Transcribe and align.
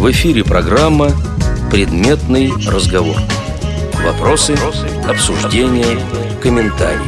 В 0.00 0.10
эфире 0.12 0.42
программа 0.42 1.10
«Предметный 1.70 2.50
разговор». 2.66 3.16
Вопросы, 4.02 4.56
обсуждения, 5.06 5.98
комментарии. 6.40 7.02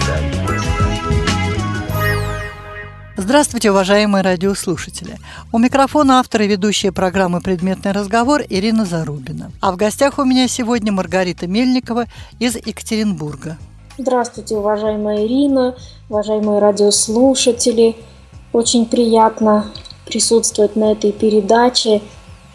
Здравствуйте, 3.17 3.71
уважаемые 3.71 4.23
радиослушатели. 4.23 5.17
У 5.53 5.59
микрофона 5.59 6.19
автор 6.19 6.43
и 6.43 6.47
ведущая 6.47 6.93
программы 6.93 7.41
«Предметный 7.41 7.93
разговор» 7.93 8.43
Ирина 8.47 8.85
Зарубина. 8.85 9.53
А 9.63 9.73
в 9.73 9.77
гостях 9.77 10.19
у 10.19 10.25
меня 10.25 10.47
сегодня 10.47 10.93
Маргарита 10.93 11.47
Мельникова 11.47 12.05
из 12.41 12.57
Екатеринбурга. 12.57 13.57
Здравствуйте, 13.97 14.55
уважаемая 14.55 15.25
Ирина, 15.25 15.77
уважаемые 16.11 16.59
радиослушатели. 16.59 17.97
Очень 18.53 18.85
приятно 18.85 19.65
присутствовать 20.05 20.77
на 20.77 20.93
этой 20.93 21.13
передаче 21.13 22.03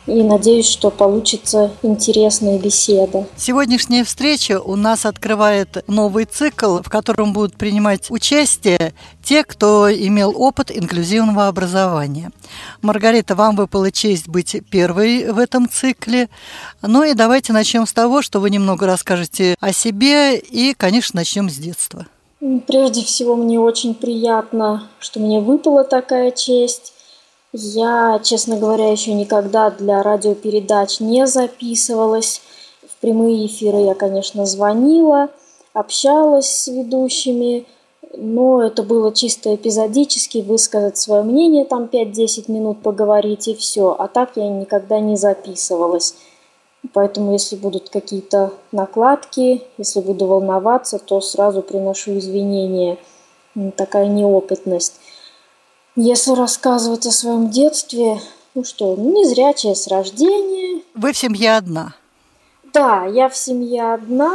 и 0.08 0.24
надеюсь, 0.24 0.68
что 0.68 0.90
получится 0.90 1.72
интересная 1.84 2.58
беседа. 2.58 3.28
Сегодняшняя 3.36 4.04
встреча 4.04 4.60
у 4.60 4.76
нас 4.76 5.06
открывает 5.06 5.84
новый 5.88 6.26
цикл, 6.26 6.78
в 6.78 6.90
котором 6.90 7.34
будут 7.34 7.58
принимать 7.58 8.10
участие 8.10 8.94
те, 9.24 9.44
кто 9.44 9.92
имел 9.94 10.34
опыт 10.36 10.72
инклюзивного 10.72 11.48
образования. 11.48 12.32
Маргарита, 12.82 13.36
вам 13.36 13.56
выпала 13.56 13.92
честь 13.92 14.28
быть 14.28 14.56
первой 14.70 15.32
в 15.32 15.38
этом 15.38 15.70
цикле. 15.70 16.30
Ну 16.82 17.04
и 17.04 17.14
давайте 17.14 17.52
начнем 17.52 17.86
с 17.86 17.94
того, 17.94 18.22
что 18.22 18.40
вы 18.40 18.50
немного 18.50 18.86
расскажете 18.88 19.56
о 19.60 19.74
себе 19.74 20.38
и, 20.38 20.74
конечно, 20.74 21.18
начнем 21.20 21.50
с 21.50 21.56
детства. 21.56 22.08
Прежде 22.68 23.04
всего, 23.04 23.36
мне 23.36 23.60
очень 23.60 23.96
приятно, 23.96 24.88
что 25.00 25.20
мне 25.20 25.40
выпала 25.40 25.84
такая 25.84 26.32
честь. 26.32 26.94
Я, 27.54 28.20
честно 28.24 28.58
говоря, 28.58 28.92
еще 28.92 29.14
никогда 29.14 29.70
для 29.70 30.04
радиопередач 30.04 31.00
не 31.00 31.26
записывалась. 31.28 32.42
В 32.88 33.00
прямые 33.00 33.46
эфиры 33.46 33.80
я, 33.80 33.96
конечно, 33.96 34.46
звонила, 34.46 35.30
общалась 35.74 36.50
с 36.50 36.68
ведущими, 36.68 37.66
но 38.16 38.64
это 38.64 38.84
было 38.84 39.14
чисто 39.14 39.56
эпизодически, 39.56 40.40
высказать 40.40 40.98
свое 40.98 41.24
мнение, 41.24 41.64
там 41.64 41.86
5-10 41.86 42.52
минут 42.52 42.82
поговорить 42.82 43.48
и 43.48 43.56
все. 43.56 43.96
А 43.98 44.08
так 44.08 44.32
я 44.36 44.50
никогда 44.50 45.00
не 45.00 45.16
записывалась. 45.16 46.16
Поэтому, 46.94 47.34
если 47.34 47.56
будут 47.56 47.90
какие-то 47.90 48.52
накладки, 48.72 49.64
если 49.78 50.00
буду 50.02 50.26
волноваться, 50.26 51.00
то 51.00 51.22
сразу 51.22 51.62
приношу 51.62 52.18
извинения. 52.18 52.98
Такая 53.76 54.08
неопытность. 54.08 55.00
Если 56.00 56.34
рассказывать 56.34 57.08
о 57.08 57.12
своем 57.12 57.50
детстве, 57.50 58.22
ну 58.54 58.64
что, 58.64 58.96
не 58.96 59.26
зрячая 59.26 59.74
с 59.74 59.88
рождения. 59.88 60.84
Вы 60.94 61.12
в 61.12 61.18
семье 61.18 61.58
одна? 61.58 61.96
Да, 62.72 63.06
я 63.06 63.28
в 63.30 63.36
семье 63.36 63.96
одна. 63.96 64.32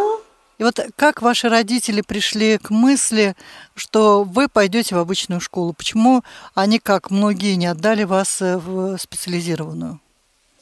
И 0.59 0.65
вот 0.65 0.81
как 0.97 1.23
ваши 1.23 1.49
родители 1.49 2.01
пришли 2.01 2.59
к 2.59 2.71
мысли, 2.71 3.37
что 3.77 4.25
вы 4.25 4.49
пойдете 4.49 4.97
в 4.97 4.99
обычную 4.99 5.41
школу? 5.41 5.73
Почему 5.73 6.23
они, 6.57 6.81
как 6.81 7.13
многие, 7.13 7.55
не 7.55 7.67
отдали 7.67 8.03
вас 8.03 8.43
э, 8.43 8.59
в 8.59 8.99
специализированную? 8.99 10.01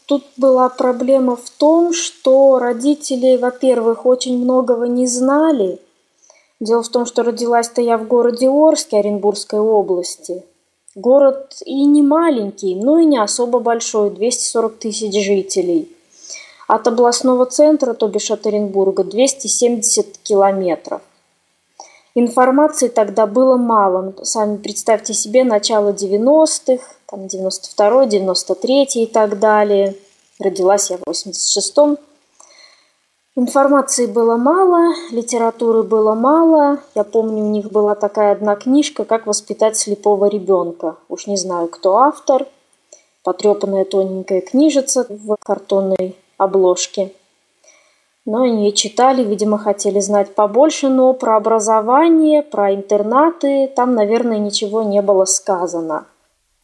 Тут 0.04 0.26
была 0.36 0.68
проблема 0.68 1.36
в 1.36 1.48
том, 1.48 1.94
что 1.94 2.58
родители, 2.58 3.38
во-первых, 3.38 4.04
очень 4.04 4.36
многого 4.36 4.86
не 4.86 5.06
знали. 5.06 5.80
Дело 6.60 6.82
в 6.82 6.90
том, 6.90 7.06
что 7.06 7.22
родилась-то 7.22 7.80
я 7.80 7.96
в 7.96 8.06
городе 8.06 8.50
Орске 8.50 8.98
Оренбургской 8.98 9.60
области– 9.60 10.44
Город 10.96 11.62
и 11.64 11.84
не 11.84 12.02
маленький, 12.02 12.74
но 12.74 12.98
и 12.98 13.04
не 13.04 13.18
особо 13.18 13.60
большой, 13.60 14.10
240 14.10 14.76
тысяч 14.76 15.24
жителей. 15.24 15.88
От 16.66 16.88
областного 16.88 17.46
центра, 17.46 17.94
то 17.94 18.08
бишь 18.08 18.32
от 18.32 18.44
Оренбурга, 18.46 19.04
270 19.04 20.18
километров. 20.18 21.00
Информации 22.16 22.88
тогда 22.88 23.26
было 23.26 23.56
мало. 23.56 24.14
Сами 24.24 24.56
представьте 24.56 25.14
себе 25.14 25.44
начало 25.44 25.92
90-х, 25.92 26.82
там 27.06 27.26
92-й, 27.26 28.18
93-й 28.18 29.02
и 29.04 29.06
так 29.06 29.38
далее. 29.38 29.94
Родилась 30.40 30.90
я 30.90 30.96
в 30.96 31.02
86-м. 31.02 31.98
Информации 33.36 34.06
было 34.06 34.36
мало, 34.36 34.92
литературы 35.12 35.84
было 35.84 36.14
мало. 36.14 36.80
Я 36.96 37.04
помню, 37.04 37.44
у 37.44 37.50
них 37.50 37.70
была 37.70 37.94
такая 37.94 38.32
одна 38.32 38.56
книжка 38.56 39.04
«Как 39.04 39.26
воспитать 39.26 39.76
слепого 39.76 40.26
ребенка». 40.26 40.96
Уж 41.08 41.28
не 41.28 41.36
знаю, 41.36 41.68
кто 41.68 41.98
автор. 41.98 42.46
Потрепанная 43.22 43.84
тоненькая 43.84 44.40
книжица 44.40 45.06
в 45.08 45.36
картонной 45.36 46.16
обложке. 46.38 47.12
Но 48.26 48.42
они 48.42 48.64
ее 48.64 48.72
читали, 48.72 49.22
видимо, 49.22 49.58
хотели 49.58 50.00
знать 50.00 50.34
побольше, 50.34 50.88
но 50.88 51.12
про 51.12 51.36
образование, 51.36 52.42
про 52.42 52.74
интернаты 52.74 53.68
там, 53.68 53.94
наверное, 53.94 54.38
ничего 54.38 54.82
не 54.82 55.02
было 55.02 55.24
сказано. 55.24 56.06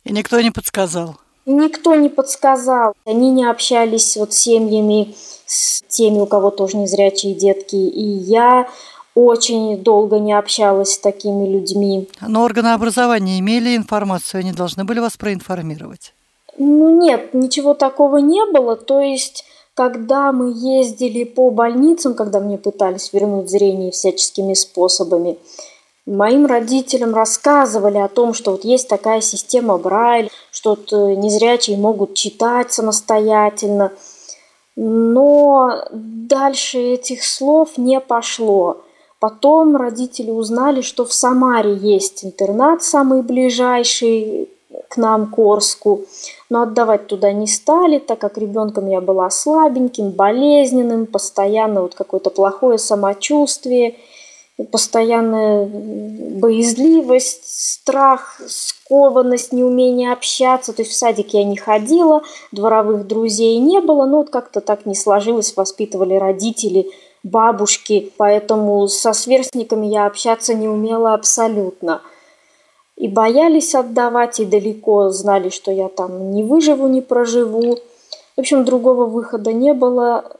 И 0.04 0.12
никто 0.12 0.40
не 0.40 0.50
подсказал? 0.50 1.16
Никто 1.46 1.94
не 1.94 2.08
подсказал. 2.08 2.94
Они 3.04 3.30
не 3.30 3.44
общались 3.44 4.16
вот 4.16 4.34
с 4.34 4.38
семьями 4.38 5.14
с 5.46 5.82
теми, 5.88 6.18
у 6.18 6.26
кого 6.26 6.50
тоже 6.50 6.76
незрячие 6.76 7.34
детки. 7.34 7.76
И 7.76 8.02
я 8.02 8.68
очень 9.14 9.78
долго 9.78 10.18
не 10.18 10.32
общалась 10.32 10.94
с 10.94 10.98
такими 10.98 11.48
людьми. 11.48 12.08
Но 12.20 12.42
органы 12.42 12.68
образования 12.68 13.38
имели 13.38 13.76
информацию, 13.76 14.40
они 14.40 14.52
должны 14.52 14.84
были 14.84 14.98
вас 14.98 15.16
проинформировать? 15.16 16.12
Ну 16.58 17.00
нет, 17.00 17.32
ничего 17.32 17.74
такого 17.74 18.18
не 18.18 18.44
было. 18.52 18.76
То 18.76 19.00
есть, 19.00 19.44
когда 19.74 20.32
мы 20.32 20.52
ездили 20.54 21.24
по 21.24 21.50
больницам, 21.50 22.14
когда 22.14 22.40
мне 22.40 22.58
пытались 22.58 23.12
вернуть 23.12 23.48
зрение 23.50 23.90
всяческими 23.90 24.54
способами, 24.54 25.38
моим 26.06 26.46
родителям 26.46 27.14
рассказывали 27.14 27.98
о 27.98 28.08
том, 28.08 28.32
что 28.32 28.52
вот 28.52 28.64
есть 28.64 28.88
такая 28.88 29.20
система 29.20 29.76
Брайль, 29.76 30.30
что 30.50 30.70
вот 30.70 30.92
э, 30.92 31.14
незрячие 31.16 31.76
могут 31.76 32.14
читать 32.14 32.72
самостоятельно– 32.72 33.92
но 34.76 35.84
дальше 35.90 36.78
этих 36.78 37.24
слов 37.24 37.78
не 37.78 37.98
пошло. 37.98 38.82
Потом 39.18 39.74
родители 39.74 40.30
узнали, 40.30 40.82
что 40.82 41.06
в 41.06 41.12
Самаре 41.14 41.74
есть 41.74 42.24
интернат, 42.24 42.82
самый 42.82 43.22
ближайший 43.22 44.50
к 44.90 44.98
нам, 44.98 45.30
к. 45.30 46.00
Но 46.50 46.62
отдавать 46.62 47.06
туда 47.06 47.32
не 47.32 47.46
стали, 47.46 47.98
так 47.98 48.18
как 48.18 48.36
ребенком 48.36 48.88
я 48.88 49.00
была 49.00 49.30
слабеньким, 49.30 50.10
болезненным, 50.10 51.06
постоянно 51.06 51.80
вот 51.80 51.94
какое-то 51.94 52.28
плохое 52.30 52.78
самочувствие– 52.78 53.96
постоянная 54.64 55.66
боязливость, 55.66 57.44
страх, 57.44 58.40
скованность, 58.48 59.52
неумение 59.52 60.12
общаться. 60.12 60.72
То 60.72 60.82
есть 60.82 60.92
в 60.92 60.96
садик 60.96 61.34
я 61.34 61.44
не 61.44 61.56
ходила, 61.56 62.22
дворовых 62.52 63.06
друзей 63.06 63.58
не 63.58 63.80
было, 63.80 64.06
но 64.06 64.18
вот 64.18 64.30
как-то 64.30 64.60
так 64.60 64.86
не 64.86 64.94
сложилось, 64.94 65.56
воспитывали 65.56 66.14
родители, 66.14 66.90
бабушки, 67.22 68.12
поэтому 68.16 68.86
со 68.88 69.12
сверстниками 69.12 69.86
я 69.86 70.06
общаться 70.06 70.54
не 70.54 70.68
умела 70.68 71.12
абсолютно. 71.12 72.00
И 72.96 73.08
боялись 73.08 73.74
отдавать, 73.74 74.40
и 74.40 74.46
далеко 74.46 75.10
знали, 75.10 75.50
что 75.50 75.70
я 75.70 75.88
там 75.88 76.30
не 76.30 76.42
выживу, 76.44 76.88
не 76.88 77.02
проживу. 77.02 77.78
В 78.36 78.40
общем, 78.40 78.64
другого 78.64 79.04
выхода 79.04 79.52
не 79.52 79.74
было 79.74 80.35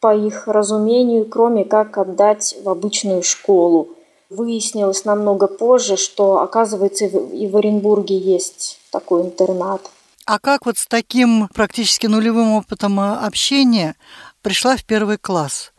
по 0.00 0.14
их 0.14 0.46
разумению, 0.48 1.24
кроме 1.26 1.64
как 1.64 1.98
отдать 1.98 2.56
в 2.62 2.68
обычную 2.68 3.22
школу. 3.22 3.88
Выяснилось 4.30 5.04
намного 5.04 5.46
позже, 5.46 5.96
что, 5.96 6.40
оказывается, 6.40 7.04
и 7.06 7.46
в 7.46 7.56
Оренбурге 7.56 8.16
есть 8.18 8.80
такой 8.90 9.22
интернат. 9.22 9.80
А 10.26 10.38
как 10.38 10.64
вот 10.66 10.78
с 10.78 10.86
таким 10.86 11.48
практически 11.48 12.06
нулевым 12.06 12.52
опытом 12.52 12.98
общения 12.98 13.94
пришла 14.42 14.76
в 14.76 14.84
первый 14.84 15.18
класс? 15.18 15.72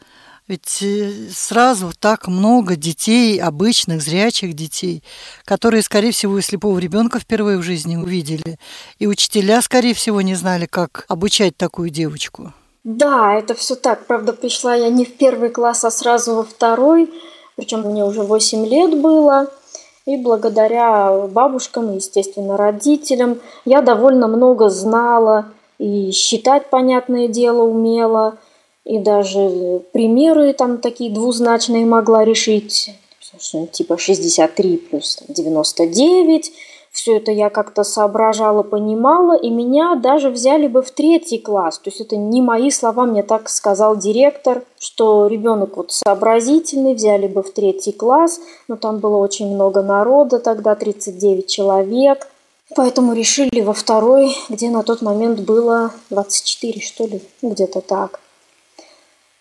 Ведь 0.48 0.84
э, 0.84 1.30
сразу 1.31 1.92
так 1.98 2.28
много 2.28 2.75
детей, 2.75 3.42
обычных, 3.42 4.04
зрячих 4.04 4.54
детей, 4.54 5.04
которые, 5.44 5.81
скорее 5.81 6.12
всего, 6.12 6.38
и 6.38 6.44
слепого 6.44 6.78
ребенка 6.78 7.19
впервые 7.19 7.58
в 7.58 7.63
жизни 7.63 7.96
увидели. 7.96 8.60
И 9.00 9.08
учителя, 9.08 9.63
скорее 9.63 9.96
всего, 9.96 10.22
не 10.22 10.36
знали, 10.36 10.68
как 10.68 11.06
обучать 11.08 11.58
такую 11.58 11.90
девочку. 11.90 12.54
Да, 12.86 13.34
это 13.34 13.56
все 13.56 13.76
так. 13.76 14.06
Правда, 14.06 14.32
пришла 14.32 14.76
я 14.76 14.90
не 14.90 15.06
в 15.06 15.18
первый 15.18 15.50
класс, 15.50 15.84
а 15.84 15.90
сразу 15.90 16.36
во 16.36 16.44
второй. 16.44 17.12
Причем 17.56 17.82
мне 17.82 18.06
уже 18.06 18.22
8 18.22 18.64
лет 18.64 18.96
было. 19.02 19.52
И 20.06 20.18
благодаря 20.18 21.12
бабушкам, 21.28 21.96
естественно, 21.96 22.58
родителям, 22.58 23.40
я 23.66 23.82
довольно 23.82 24.28
много 24.28 24.70
знала 24.70 25.48
и 25.80 26.12
считать, 26.12 26.70
понятное 26.70 27.28
дело, 27.28 27.64
умела. 27.64 28.38
И 28.84 29.00
даже 29.00 29.82
примеры 29.92 30.54
там 30.54 30.78
такие 30.78 31.12
двузначные 31.12 31.88
могла 31.88 32.24
решить. 32.24 32.92
Типа 33.72 33.98
63 33.98 34.78
плюс 34.78 35.18
99. 35.28 36.52
Все 36.95 37.18
это 37.18 37.30
я 37.30 37.50
как-то 37.50 37.83
соображала, 37.83 38.63
понимала, 38.63 39.36
и 39.36 39.50
меня 39.50 39.95
даже 39.95 40.30
взяли 40.30 40.68
бы 40.68 40.81
в 40.81 40.92
третий 40.92 41.38
класс. 41.38 41.77
То 41.77 41.89
есть 41.89 42.00
это 42.00 42.15
не 42.15 42.42
мои 42.42 42.71
слова, 42.71 43.03
мне 43.03 43.21
так 43.21 43.50
сказал 43.50 43.97
директор, 43.97 44.63
что 44.80 45.27
ребенок 45.27 45.75
вот 45.75 45.92
сообразительный, 45.92 46.94
взяли 46.94 47.27
бы 47.27 47.44
в 47.44 47.51
третий 47.51 47.92
класс, 47.92 48.39
но 48.69 48.77
там 48.77 49.00
было 49.00 49.18
очень 49.18 49.53
много 49.53 49.81
народа, 49.83 50.39
тогда 50.39 50.74
39 50.74 51.45
человек. 51.47 52.30
Поэтому 52.77 53.12
решили 53.12 53.59
во 53.59 53.74
второй, 53.74 54.33
где 54.48 54.69
на 54.69 54.81
тот 54.81 55.01
момент 55.01 55.41
было 55.41 55.91
24, 56.12 56.80
что 56.80 57.07
ли, 57.07 57.21
где-то 57.41 57.81
так. 57.81 58.21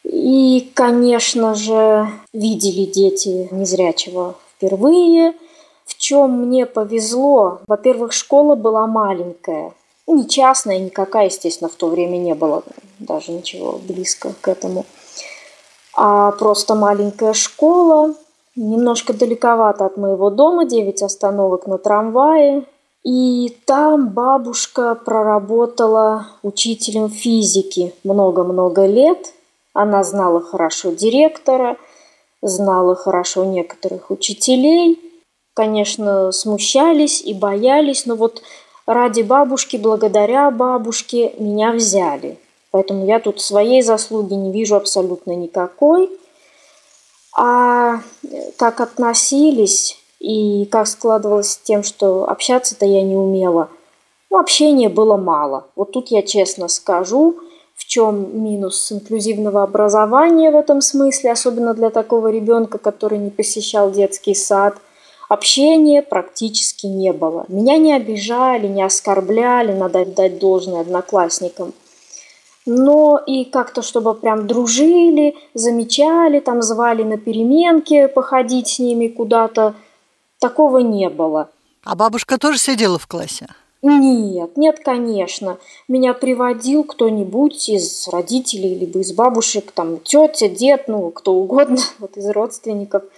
И, 0.02 0.72
конечно 0.74 1.54
же, 1.54 2.08
видели 2.32 2.84
дети 2.84 3.48
незрячего 3.52 4.34
впервые– 4.56 5.34
в 5.84 5.96
чем 5.98 6.46
мне 6.46 6.66
повезло? 6.66 7.60
Во-первых, 7.66 8.12
школа 8.12 8.54
была 8.54 8.86
маленькая. 8.86 9.72
Не 10.06 10.28
частная 10.28 10.78
никакая, 10.78 11.26
естественно, 11.26 11.69
в 11.69 11.75
то 11.75 11.88
время 11.88 12.16
не 12.16 12.34
было 12.34 12.62
даже 12.98 13.32
ничего 13.32 13.78
близко 13.86 14.32
к 14.40 14.48
этому. 14.48 14.86
А 15.96 16.32
просто 16.32 16.75
маленькая 16.75 17.32
школа, 17.32 18.14
немножко 18.56 19.12
далековато 19.12 19.86
от 19.86 19.96
моего 19.96 20.31
дома, 20.31 20.64
9 20.64 21.02
остановок 21.02 21.66
на 21.66 21.78
трамвае. 21.78 22.64
И 23.02 23.54
там 23.66 24.08
бабушка 24.08 24.94
проработала 24.94 26.28
учителем 26.42 27.10
физики 27.10 27.94
много-много 28.02 28.86
лет. 28.86 29.34
Она 29.75 30.02
знала 30.02 30.40
хорошо 30.40 30.92
директора, 30.92 31.76
знала 32.40 32.94
хорошо 32.94 33.44
некоторых 33.44 34.10
учителей– 34.10 34.98
конечно, 35.54 36.32
смущались 36.32 37.22
и 37.22 37.32
боялись, 37.32 38.06
но 38.06 38.16
вот 38.16 38.42
ради 38.86 39.22
бабушки, 39.22 39.76
благодаря 39.76 40.50
бабушке 40.50 41.32
меня 41.38 41.72
взяли. 41.72 42.38
Поэтому 42.72 43.06
я 43.06 43.20
тут 43.20 43.40
своей 43.40 43.82
заслуги 43.82 44.34
не 44.34 44.50
вижу 44.50 44.74
абсолютно 44.74 45.32
никакой. 45.32 46.10
А 47.36 48.00
как 48.56 48.80
относились 48.80 49.96
и 50.18 50.66
как 50.66 50.88
складывалось 50.88 51.52
с 51.52 51.58
тем, 51.58 51.84
что 51.84 52.28
общаться-то 52.28 52.84
я 52.84 53.02
не 53.02 53.16
умела, 53.16 53.68
ну, 54.30 54.38
общения 54.38 54.88
было 54.88 55.16
мало. 55.16 55.66
Вот 55.76 55.92
тут 55.92 56.08
я 56.08 56.22
честно 56.22 56.66
скажу, 56.66 57.36
в 57.76 57.84
чем 57.84 58.42
минус 58.42 58.90
инклюзивного 58.90 59.62
образования 59.62 60.50
в 60.50 60.56
этом 60.56 60.80
смысле, 60.80 61.30
особенно 61.32 61.74
для 61.74 61.90
такого 61.90 62.28
ребенка, 62.28 62.78
который 62.78 63.18
не 63.18 63.30
посещал 63.30 63.92
детский 63.92 64.34
сад– 64.34 64.76
Общения 65.28 66.02
практически 66.02 66.86
не 66.86 67.12
было. 67.12 67.46
Меня 67.48 67.78
не 67.78 67.94
обижали, 67.94 68.66
не 68.66 68.82
оскорбляли, 68.82 69.72
надо 69.72 70.04
дать 70.04 70.38
должное 70.38 70.82
одноклассникам. 70.82 71.72
Но 72.66 73.20
и 73.26 73.44
как-то, 73.44 73.82
чтобы 73.82 74.14
прям 74.14 74.46
дружили, 74.46 75.34
замечали, 75.54 76.40
там 76.40 76.62
звали 76.62 77.02
на 77.02 77.18
переменки 77.18 78.06
походить 78.06 78.68
с 78.68 78.78
ними 78.78 79.08
куда-то, 79.08 79.74
такого 80.38 80.78
не 80.78 81.10
было. 81.10 81.50
А 81.84 81.94
бабушка 81.94 82.38
тоже 82.38 82.58
сидела 82.58 82.98
в 82.98 83.06
классе? 83.06 83.48
Нет, 83.82 84.56
нет, 84.56 84.80
конечно. 84.82 85.58
Меня 85.88 86.14
приводил 86.14 86.84
кто-нибудь 86.84 87.68
из 87.68 88.08
родителей, 88.08 88.78
либо 88.78 89.00
из 89.00 89.12
бабушек, 89.12 89.72
там, 89.72 89.98
тетя, 89.98 90.48
дед, 90.48 90.88
ну, 90.88 91.10
кто 91.10 91.34
угодно, 91.34 91.78
вот 91.98 92.16
из 92.16 92.28
родственников– 92.30 93.02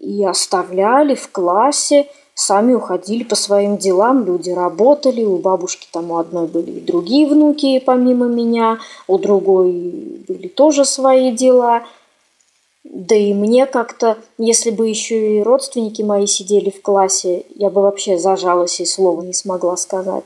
и 0.00 0.24
оставляли 0.24 1.14
в 1.14 1.30
классе, 1.30 2.08
сами 2.34 2.72
уходили 2.72 3.22
по 3.22 3.36
своим 3.36 3.76
делам, 3.76 4.24
люди 4.24 4.50
работали, 4.50 5.22
у 5.22 5.36
бабушки 5.36 5.86
там 5.92 6.10
у 6.10 6.18
одной 6.18 6.46
были 6.46 6.70
и 6.70 6.80
другие 6.80 7.28
внуки 7.28 7.78
помимо 7.80 8.26
меня, 8.26 8.78
у 9.06 9.18
другой 9.18 9.72
были 10.26 10.48
тоже 10.48 10.84
свои 10.84 11.32
дела. 11.32 11.82
Да 12.82 13.14
и 13.14 13.34
мне 13.34 13.66
как-то, 13.66 14.16
если 14.38 14.70
бы 14.70 14.88
еще 14.88 15.36
и 15.36 15.42
родственники 15.42 16.00
мои 16.02 16.26
сидели 16.26 16.70
в 16.70 16.80
классе, 16.80 17.44
я 17.54 17.68
бы 17.68 17.82
вообще 17.82 18.18
зажалась 18.18 18.80
и 18.80 18.86
слова 18.86 19.20
не 19.22 19.34
смогла 19.34 19.76
сказать. 19.76 20.24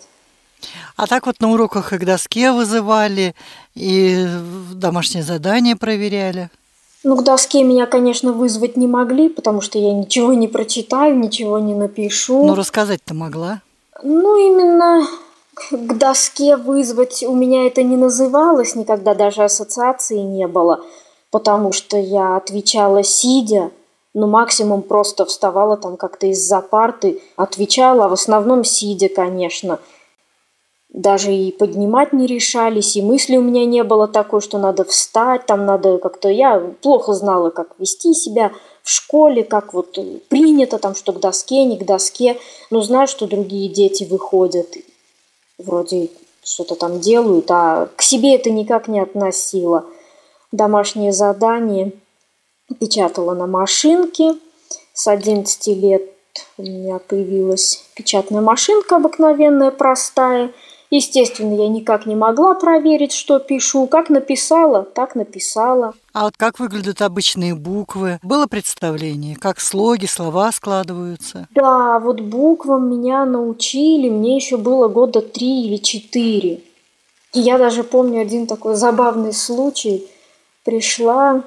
А 0.97 1.07
так 1.07 1.27
вот 1.27 1.41
на 1.41 1.51
уроках 1.51 1.93
их 1.93 2.01
к 2.01 2.05
доске 2.05 2.53
вызывали 2.53 3.35
и 3.75 4.25
домашние 4.73 5.25
задания 5.25 5.77
проверяли? 5.77 6.49
Ну, 7.05 7.17
к 7.17 7.23
доске 7.23 7.63
меня, 7.63 7.87
конечно, 7.87 8.33
вызвать 8.33 8.79
не 8.79 8.87
могли, 8.87 9.29
потому 9.29 9.61
что 9.61 9.79
я 9.79 9.93
ничего 9.93 10.33
не 10.33 10.49
прочитаю, 10.49 11.19
ничего 11.19 11.59
не 11.59 11.75
напишу. 11.75 12.47
Ну, 12.47 12.55
рассказать-то 12.55 13.13
могла? 13.13 13.61
Ну, 14.03 14.37
именно 14.37 15.07
к 15.55 15.99
доске 15.99 16.57
вызвать 16.57 17.23
у 17.23 17.35
меня 17.35 17.67
это 17.67 17.83
не 17.83 17.97
называлось, 17.97 18.75
никогда 18.75 19.15
даже 19.15 19.45
ассоциации 19.45 20.19
не 20.19 20.49
было, 20.49 20.81
потому 21.31 21.73
что 21.73 21.99
я 21.99 22.37
отвечала 22.37 23.03
сидя, 23.03 23.71
ну, 24.15 24.27
максимум 24.27 24.81
просто 24.81 25.27
вставала 25.27 25.77
там 25.77 25.99
как-то 25.99 26.27
из-за 26.29 26.61
парты, 26.61 27.21
отвечала, 27.37 28.07
а 28.07 28.09
в 28.09 28.15
основном 28.15 28.65
сидя, 28.65 29.09
конечно– 29.09 29.79
даже 30.95 31.35
и 31.35 31.51
поднимать 31.51 32.13
не 32.13 32.25
решались, 32.25 32.97
и 32.97 33.03
мысли 33.03 33.37
у 33.37 33.43
меня 33.43 33.67
не 33.67 33.83
было 33.83 34.07
такой, 34.07 34.41
что 34.41 34.59
надо 34.59 34.85
встать, 34.85 35.45
там 35.45 35.67
надо 35.67 35.99
как-то... 35.99 36.29
Я 36.29 36.61
плохо 36.83 37.15
знала, 37.15 37.51
как 37.51 37.75
вести 37.81 38.15
себя 38.15 38.53
в 38.85 38.91
школе, 38.91 39.43
как 39.43 39.75
вот 39.75 39.99
принято, 40.29 40.79
там, 40.79 40.95
что 40.95 41.13
к 41.13 41.19
доске, 41.19 41.65
не 41.65 41.77
к 41.77 41.85
доске. 41.85 42.39
Но 42.71 42.81
знаю, 42.81 43.09
что 43.09 43.27
другие 43.27 43.69
дети 43.69 44.05
выходят, 44.05 44.69
вроде 45.59 46.11
что-то 46.45 46.77
там 46.77 47.01
делают, 47.01 47.51
а 47.51 47.89
к 47.97 48.01
себе 48.01 48.37
это 48.37 48.51
никак 48.51 48.87
не 48.87 49.01
относила. 49.01 49.87
Домашние 50.53 51.13
задания 51.13 51.91
печатала 52.79 53.35
на 53.35 53.49
машинке. 53.49 54.37
С 54.93 55.09
11 55.09 55.67
лет 55.77 56.03
у 56.57 56.63
меня 56.63 57.01
появилась 57.01 57.83
печатная 57.97 58.43
машинка 58.43 58.95
обыкновенная, 58.97 59.73
простая– 59.73 60.53
Естественно, 60.97 61.61
я 61.61 61.67
никак 61.67 62.07
не 62.07 62.15
могла 62.15 62.55
проверить, 62.55 63.11
что 63.11 63.41
пишу. 63.41 63.89
Как 63.89 64.11
написала, 64.11 64.85
так 64.85 65.17
написала. 65.17 65.93
А 66.13 66.23
вот 66.23 66.37
как 66.37 66.61
выглядят 66.61 67.03
обычные 67.03 67.57
буквы? 67.57 68.21
Было 68.23 68.47
представление, 68.47 69.35
как 69.35 69.59
слоги, 69.59 70.07
слова 70.07 70.53
складываются? 70.53 71.49
Да, 71.51 71.99
вот 71.99 72.21
буквам 72.21 72.89
меня 72.89 73.25
научили. 73.25 74.09
Мне 74.09 74.37
еще 74.37 74.57
было 74.57 74.87
года 74.87 75.21
три 75.21 75.65
или 75.67 75.79
четыре. 75.79 76.61
И 77.33 77.41
я 77.41 77.59
даже 77.59 77.83
помню 77.83 78.21
один 78.21 78.47
такой 78.47 78.77
забавный 78.77 79.33
случай. 79.33 80.07
Пришла 80.65 81.43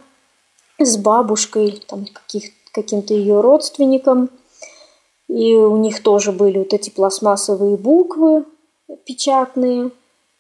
с 0.77 0.97
бабушкой, 0.97 1.81
там, 1.87 2.05
каких, 2.11 2.51
каким-то 2.73 3.13
ее 3.13 3.39
родственником, 3.39 4.29
и 5.29 5.55
у 5.55 5.77
них 5.77 6.03
тоже 6.03 6.33
были 6.33 6.57
вот 6.57 6.73
эти 6.73 6.89
пластмассовые 6.89 7.77
буквы, 7.77 8.43
печатные, 9.05 9.91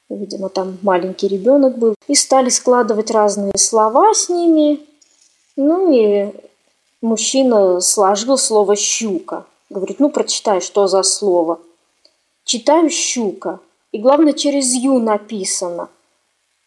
видимо, 0.09 0.49
там 0.49 0.77
маленький 0.81 1.27
ребенок 1.27 1.77
был, 1.77 1.95
и 2.07 2.15
стали 2.15 2.49
складывать 2.49 3.11
разные 3.11 3.57
слова 3.57 4.13
с 4.13 4.29
ними. 4.29 4.79
Ну 5.55 5.91
и 5.91 6.33
мужчина 7.01 7.81
сложил 7.81 8.37
слово 8.37 8.75
«щука». 8.75 9.45
Говорит, 9.69 9.99
ну 9.99 10.09
прочитай, 10.09 10.61
что 10.61 10.87
за 10.87 11.03
слово. 11.03 11.59
Читаю 12.45 12.89
«щука». 12.89 13.59
И 13.91 13.99
главное, 13.99 14.33
через 14.33 14.73
«ю» 14.73 14.99
написано. 14.99 15.89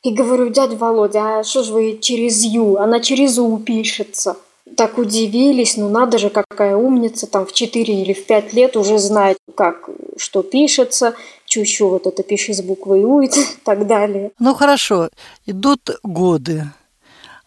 И 0.03 0.13
говорю, 0.13 0.49
дядя 0.49 0.77
Володя, 0.77 1.39
а 1.39 1.45
что 1.45 1.63
же 1.63 1.73
вы 1.73 1.99
через 2.01 2.43
«ю»? 2.43 2.79
Она 2.79 3.01
через 3.01 3.39
«у» 3.39 3.59
пишется 3.59 4.37
так 4.77 4.99
удивились, 4.99 5.77
ну 5.77 5.89
надо 5.89 6.19
же, 6.19 6.31
какая 6.31 6.77
умница, 6.77 7.27
там 7.27 7.47
в 7.47 7.53
4 7.53 8.03
или 8.03 8.13
в 8.13 8.27
5 8.27 8.53
лет 8.53 8.77
уже 8.77 8.99
знает, 8.99 9.39
как 9.55 9.91
что 10.17 10.43
пишется, 10.43 11.15
чущу 11.51 11.89
вот 11.89 12.07
это 12.07 12.23
пиши 12.23 12.55
с 12.55 12.63
буквой 12.63 13.05
У 13.05 13.21
и 13.21 13.29
так 13.65 13.87
далее. 13.87 14.31
Ну 14.39 14.55
хорошо, 14.55 15.11
идут 15.45 15.91
годы, 16.03 16.65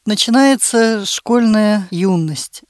начинается 0.05 1.05
школьная 1.05 1.88
юность. 1.89 2.63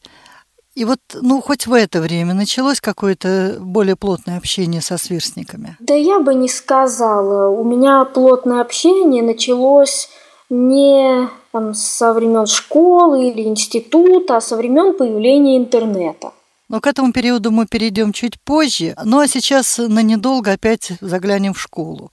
И 0.75 0.85
вот, 0.85 0.99
ну, 1.13 1.39
хоть 1.39 1.67
в 1.67 1.73
это 1.73 2.01
время 2.01 2.33
началось 2.33 2.81
какое-то 2.81 3.57
более 3.59 3.95
плотное 3.95 4.37
общение 4.37 4.81
со 4.81 4.97
сверстниками? 4.97 5.77
Да 5.79 5.93
я 5.93 6.19
бы 6.19 6.33
не 6.33 6.49
сказала. 6.49 7.47
У 7.49 7.63
меня 7.63 8.05
плотное 8.05 8.59
общение 8.61 9.21
началось 9.21 10.09
не 10.49 11.29
там, 11.51 11.75
со 11.75 12.13
времен 12.13 12.47
школы 12.47 13.29
или 13.29 13.43
института, 13.43 14.37
а 14.37 14.41
со 14.41 14.57
времен 14.57 14.97
появления 14.97 15.57
интернета. 15.57 16.31
Но 16.69 16.79
к 16.79 16.87
этому 16.87 17.11
периоду 17.11 17.51
мы 17.51 17.67
перейдем 17.67 18.13
чуть 18.13 18.41
позже. 18.41 18.95
Ну 19.03 19.19
а 19.19 19.27
сейчас 19.27 19.77
на 19.77 20.01
недолго 20.01 20.53
опять 20.53 20.93
заглянем 21.01 21.53
в 21.53 21.61
школу. 21.61 22.11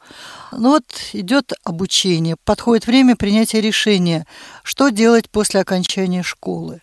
Ну 0.52 0.70
вот 0.70 0.84
идет 1.12 1.52
обучение, 1.64 2.36
подходит 2.44 2.86
время 2.86 3.16
принятия 3.16 3.60
решения, 3.60 4.26
что 4.62 4.90
делать 4.90 5.30
после 5.30 5.60
окончания 5.60 6.22
школы. 6.22 6.82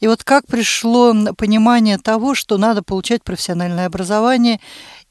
И 0.00 0.06
вот 0.06 0.24
как 0.24 0.46
пришло 0.46 1.14
понимание 1.36 1.98
того, 1.98 2.34
что 2.34 2.58
надо 2.58 2.82
получать 2.82 3.22
профессиональное 3.22 3.86
образование 3.86 4.60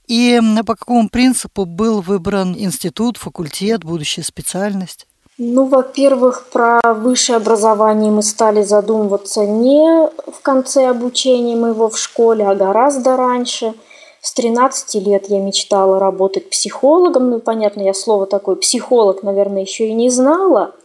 И 0.07 0.41
по 0.65 0.75
какому 0.75 1.09
принципу 1.09 1.65
был 1.65 2.01
выбран 2.01 2.55
институт, 2.57 3.17
факультет, 3.17 3.83
будущая 3.83 4.23
специальность? 4.23 5.07
Ну, 5.39 5.65
во-первых, 5.65 6.45
про 6.51 6.79
высшее 6.93 7.37
образование 7.37 8.11
мы 8.11 8.21
стали 8.21 8.61
задумываться 8.61 9.45
не 9.45 10.07
в 10.31 10.41
конце 10.43 10.87
обучения 10.87 11.55
моего 11.55 11.89
в 11.89 11.97
школе, 11.97 12.45
а 12.45 12.53
гораздо 12.53 13.17
раньше. 13.17 13.73
С 14.21 14.31
13 14.33 15.03
лет 15.05 15.29
я 15.29 15.39
мечтала 15.39 15.97
работать 15.97 16.51
психологом. 16.51 17.31
Ну, 17.31 17.39
понятно, 17.39 17.81
я 17.81 17.95
слово 17.95 18.27
такое 18.27 18.55
психолог, 18.55 19.23
наверное, 19.23 19.63
еще 19.63 19.87
и 19.87 19.93
не 19.93 20.11
знала, 20.11 20.75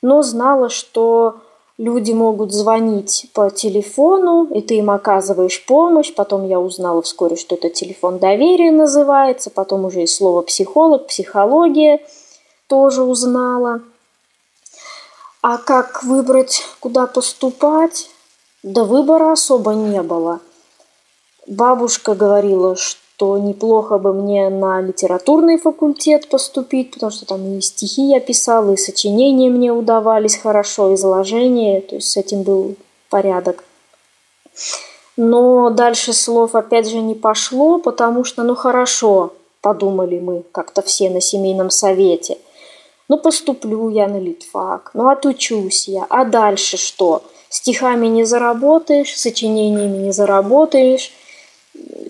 но 0.00 0.22
знала, 0.22 0.70
что 0.70 1.36
люди 1.76 2.12
могут 2.12 2.50
звонить 2.50 3.26
по 3.34 3.50
телефону, 3.50 4.44
и 4.44 4.62
ты 4.62 4.76
им 4.76 4.90
оказываешь 4.90 5.66
помощь. 5.66 6.14
Потом 6.14 6.48
я 6.48 6.58
узнала 6.58 7.02
вскоре, 7.02 7.36
что 7.36 7.56
это 7.56 7.68
телефон 7.68 8.18
доверия 8.18 8.72
называется, 8.72 9.50
потом 9.50 9.84
уже 9.84 10.04
и 10.04 10.06
слово 10.06 10.40
психолог, 10.40 11.08
психология– 11.08 12.00
тоже 12.72 13.02
узнала. 13.02 13.82
А 15.42 15.58
как 15.58 16.04
выбрать, 16.04 16.62
куда 16.80 17.06
поступать? 17.06 18.08
Да 18.62 18.84
выбора 18.84 19.32
особо 19.32 19.74
не 19.74 20.00
было. 20.00 20.40
Бабушка 21.46 22.14
говорила, 22.14 22.74
что 22.76 23.36
неплохо 23.36 23.98
бы 23.98 24.14
мне 24.14 24.48
на 24.48 24.80
литературный 24.80 25.58
факультет 25.58 26.30
поступить, 26.30 26.92
потому 26.92 27.12
что 27.12 27.26
там 27.26 27.58
и 27.58 27.60
стихи 27.60 28.08
я 28.08 28.20
писала, 28.20 28.72
и 28.72 28.78
сочинения 28.78 29.50
мне 29.50 29.70
удавались 29.70 30.38
хорошо, 30.38 30.94
изложения, 30.94 31.82
то 31.82 31.96
есть 31.96 32.08
с 32.08 32.16
этим 32.16 32.42
был 32.42 32.76
порядок. 33.10 33.64
Но 35.18 35.68
дальше 35.68 36.14
слов 36.14 36.54
опять 36.54 36.88
же 36.88 37.02
не 37.02 37.14
пошло, 37.14 37.78
потому 37.78 38.24
что, 38.24 38.42
ну 38.44 38.54
хорошо, 38.54 39.34
подумали 39.60 40.20
мы 40.20 40.42
как-то 40.52 40.80
все 40.80 41.10
на 41.10 41.20
семейном 41.20 41.68
совете– 41.68 42.38
ну, 43.08 43.18
поступлю 43.18 43.88
я 43.88 44.08
на 44.08 44.18
литфак, 44.18 44.90
ну, 44.94 45.08
отучусь 45.08 45.88
я. 45.88 46.06
А 46.08 46.24
дальше 46.24 46.76
что? 46.76 47.22
Стихами 47.48 48.06
не 48.06 48.24
заработаешь, 48.24 49.16
сочинениями 49.18 49.98
не 49.98 50.12
заработаешь. 50.12 51.12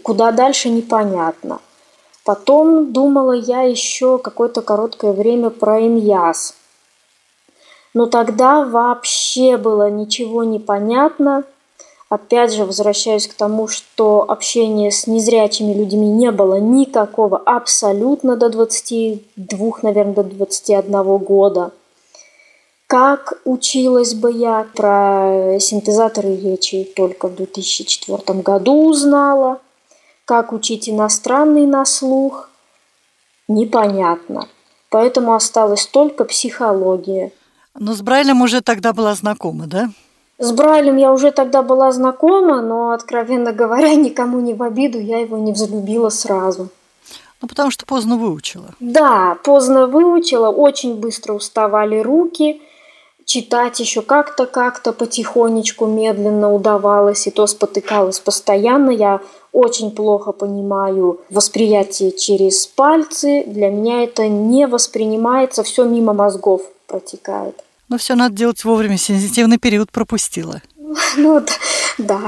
Куда 0.02 0.32
дальше 0.32 0.68
непонятно. 0.68 1.60
Потом 2.24 2.92
думала 2.92 3.32
я 3.32 3.62
еще 3.62 4.18
какое-то 4.18 4.62
короткое 4.62 5.12
время 5.12 5.50
про 5.50 5.80
иньяс. 5.80 6.54
Но 7.94 8.06
тогда 8.06 8.64
вообще 8.64 9.56
было 9.56 9.90
ничего 9.90 10.44
не 10.44 10.58
понятно– 10.58 11.44
Опять 12.12 12.52
же, 12.52 12.66
возвращаюсь 12.66 13.26
к 13.26 13.32
тому, 13.32 13.68
что 13.68 14.30
общения 14.30 14.90
с 14.90 15.06
незрячими 15.06 15.72
людьми 15.72 16.10
не 16.10 16.30
было 16.30 16.56
никакого 16.56 17.38
абсолютно 17.38 18.36
до 18.36 18.50
22, 18.50 19.78
наверное, 19.80 20.16
до 20.16 20.22
21 20.22 21.16
года. 21.16 21.72
Как 22.86 23.40
училась 23.46 24.12
бы 24.12 24.30
я 24.30 24.66
про 24.74 25.56
синтезаторы 25.58 26.36
речи 26.36 26.84
только 26.84 27.28
в 27.28 27.34
2004 27.36 28.40
году 28.42 28.90
узнала. 28.90 29.62
Как 30.26 30.52
учить 30.52 30.90
иностранный 30.90 31.64
на 31.64 31.86
слух– 31.86 32.50
непонятно. 33.48 34.48
Поэтому 34.90 35.32
осталась 35.32 35.86
только 35.86 36.26
психология. 36.26 37.32
Но 37.74 37.94
с 37.94 38.02
Брайлем 38.02 38.42
уже 38.42 38.60
тогда 38.60 38.92
была 38.92 39.14
знакома, 39.14 39.66
да? 39.66 39.88
С 40.38 40.52
Брайлем 40.52 40.96
я 40.96 41.12
уже 41.12 41.30
тогда 41.30 41.62
была 41.62 41.92
знакома, 41.92 42.60
но, 42.60 42.90
откровенно 42.90 43.52
говоря, 43.62 43.94
никому 43.94 44.40
не 44.40 44.54
в 44.54 44.62
обиду, 44.62 44.98
я 44.98 45.18
его 45.18 45.38
не 45.38 45.52
взлюбила 45.52 46.08
сразу. 46.08 46.68
Ну, 47.40 47.48
потому 47.48 47.70
что 47.70 47.84
поздно 47.86 48.16
выучила. 48.16 48.70
Да, 48.78 49.36
поздно 49.42 49.88
выучила, 49.88 50.48
очень 50.48 50.94
быстро 50.94 51.32
уставали 51.32 51.98
руки. 51.98 52.62
Читать 53.24 53.80
еще 53.80 54.02
как-то, 54.02 54.46
как-то 54.46 54.92
потихонечку, 54.92 55.86
медленно 55.86 56.52
удавалось, 56.52 57.26
и 57.26 57.30
то 57.30 57.46
спотыкалась 57.46 58.20
постоянно. 58.20 58.90
Я 58.90 59.20
очень 59.52 59.90
плохо 59.90 60.32
понимаю 60.32 61.20
восприятие 61.30 62.12
через 62.12 62.66
пальцы. 62.66 63.44
Для 63.46 63.70
меня 63.70 64.04
это 64.04 64.28
не 64.28 64.66
воспринимается, 64.66 65.62
все 65.62 65.84
мимо 65.84 66.12
мозгов 66.12 66.62
протекает. 66.86 67.62
Но 67.92 67.98
все 67.98 68.14
надо 68.14 68.34
делать 68.34 68.64
вовремя, 68.64 68.96
сенситивный 68.96 69.58
период 69.58 69.92
пропустила. 69.92 70.62
Ну 71.18 71.44
да, 71.98 72.20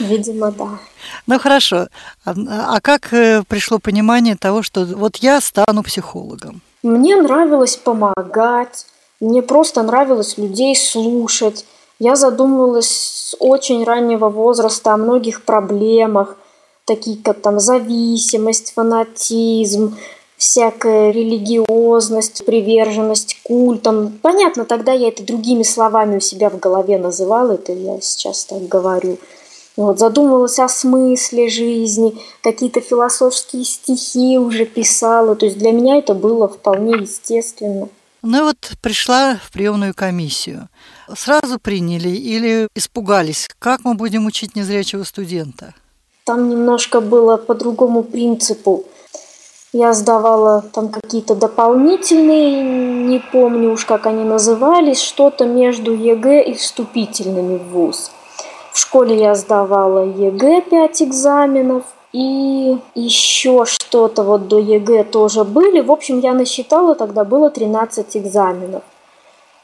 видимо, 0.00 0.50
да. 0.52 0.78
Ну 1.26 1.38
хорошо. 1.38 1.88
А, 2.24 2.34
а 2.76 2.80
как 2.80 3.12
э, 3.12 3.42
пришло 3.46 3.78
понимание 3.78 4.36
того, 4.36 4.62
что 4.62 4.86
вот 4.86 5.16
я 5.16 5.42
стану 5.42 5.82
психологом? 5.82 6.62
Мне 6.82 7.14
нравилось 7.16 7.76
помогать, 7.76 8.86
мне 9.20 9.42
просто 9.42 9.82
нравилось 9.82 10.38
людей 10.38 10.74
слушать. 10.74 11.66
Я 11.98 12.16
задумывалась 12.16 12.88
с 12.88 13.36
очень 13.38 13.84
раннего 13.84 14.30
возраста 14.30 14.94
о 14.94 14.96
многих 14.96 15.44
проблемах, 15.44 16.36
такие 16.86 17.18
как 17.22 17.42
там 17.42 17.60
зависимость, 17.60 18.72
фанатизм, 18.72 19.98
всякая 20.36 21.10
религиозность, 21.10 22.44
приверженность 22.44 23.40
культам. 23.42 24.18
Понятно, 24.22 24.64
тогда 24.64 24.92
я 24.92 25.08
это 25.08 25.24
другими 25.24 25.62
словами 25.62 26.16
у 26.16 26.20
себя 26.20 26.50
в 26.50 26.58
голове 26.58 26.98
называла, 26.98 27.52
это 27.52 27.72
я 27.72 28.00
сейчас 28.00 28.44
так 28.44 28.68
говорю. 28.68 29.18
Вот, 29.76 29.98
задумывалась 29.98 30.58
о 30.58 30.68
смысле 30.68 31.50
жизни, 31.50 32.16
какие-то 32.42 32.80
философские 32.80 33.64
стихи 33.64 34.38
уже 34.38 34.64
писала. 34.64 35.36
То 35.36 35.44
есть 35.46 35.58
для 35.58 35.72
меня 35.72 35.98
это 35.98 36.14
было 36.14 36.48
вполне 36.48 37.02
естественно. 37.02 37.88
Ну 38.22 38.38
и 38.38 38.42
вот 38.42 38.56
пришла 38.80 39.36
в 39.36 39.52
приемную 39.52 39.94
комиссию. 39.94 40.68
Сразу 41.14 41.58
приняли 41.60 42.08
или 42.08 42.68
испугались? 42.74 43.48
Как 43.58 43.84
мы 43.84 43.94
будем 43.94 44.24
учить 44.24 44.56
незрячего 44.56 45.04
студента? 45.04 45.74
Там 46.24 46.48
немножко 46.48 47.00
было 47.00 47.36
по 47.36 47.54
другому 47.54 48.02
принципу. 48.02 48.84
Я 49.78 49.92
сдавала 49.92 50.64
там 50.72 50.88
какие-то 50.88 51.34
дополнительные, 51.34 52.62
не 52.62 53.18
помню 53.18 53.72
уж 53.72 53.84
как 53.84 54.06
они 54.06 54.24
назывались, 54.24 55.02
что-то 55.02 55.44
между 55.44 55.92
ЕГЭ 55.92 56.44
и 56.44 56.54
вступительными 56.54 57.58
в 57.58 57.72
ВУЗ. 57.72 58.10
В 58.72 58.78
школе 58.78 59.18
я 59.18 59.34
сдавала 59.34 60.02
ЕГЭ 60.02 60.62
5 60.62 61.02
экзаменов, 61.02 61.82
и 62.14 62.78
еще 62.94 63.66
что-то 63.66 64.22
вот 64.22 64.48
до 64.48 64.58
ЕГЭ 64.58 65.04
тоже 65.04 65.44
были. 65.44 65.82
В 65.82 65.92
общем, 65.92 66.20
я 66.20 66.32
насчитала, 66.32 66.94
тогда 66.94 67.24
было 67.24 67.50
13 67.50 68.16
экзаменов. 68.16 68.82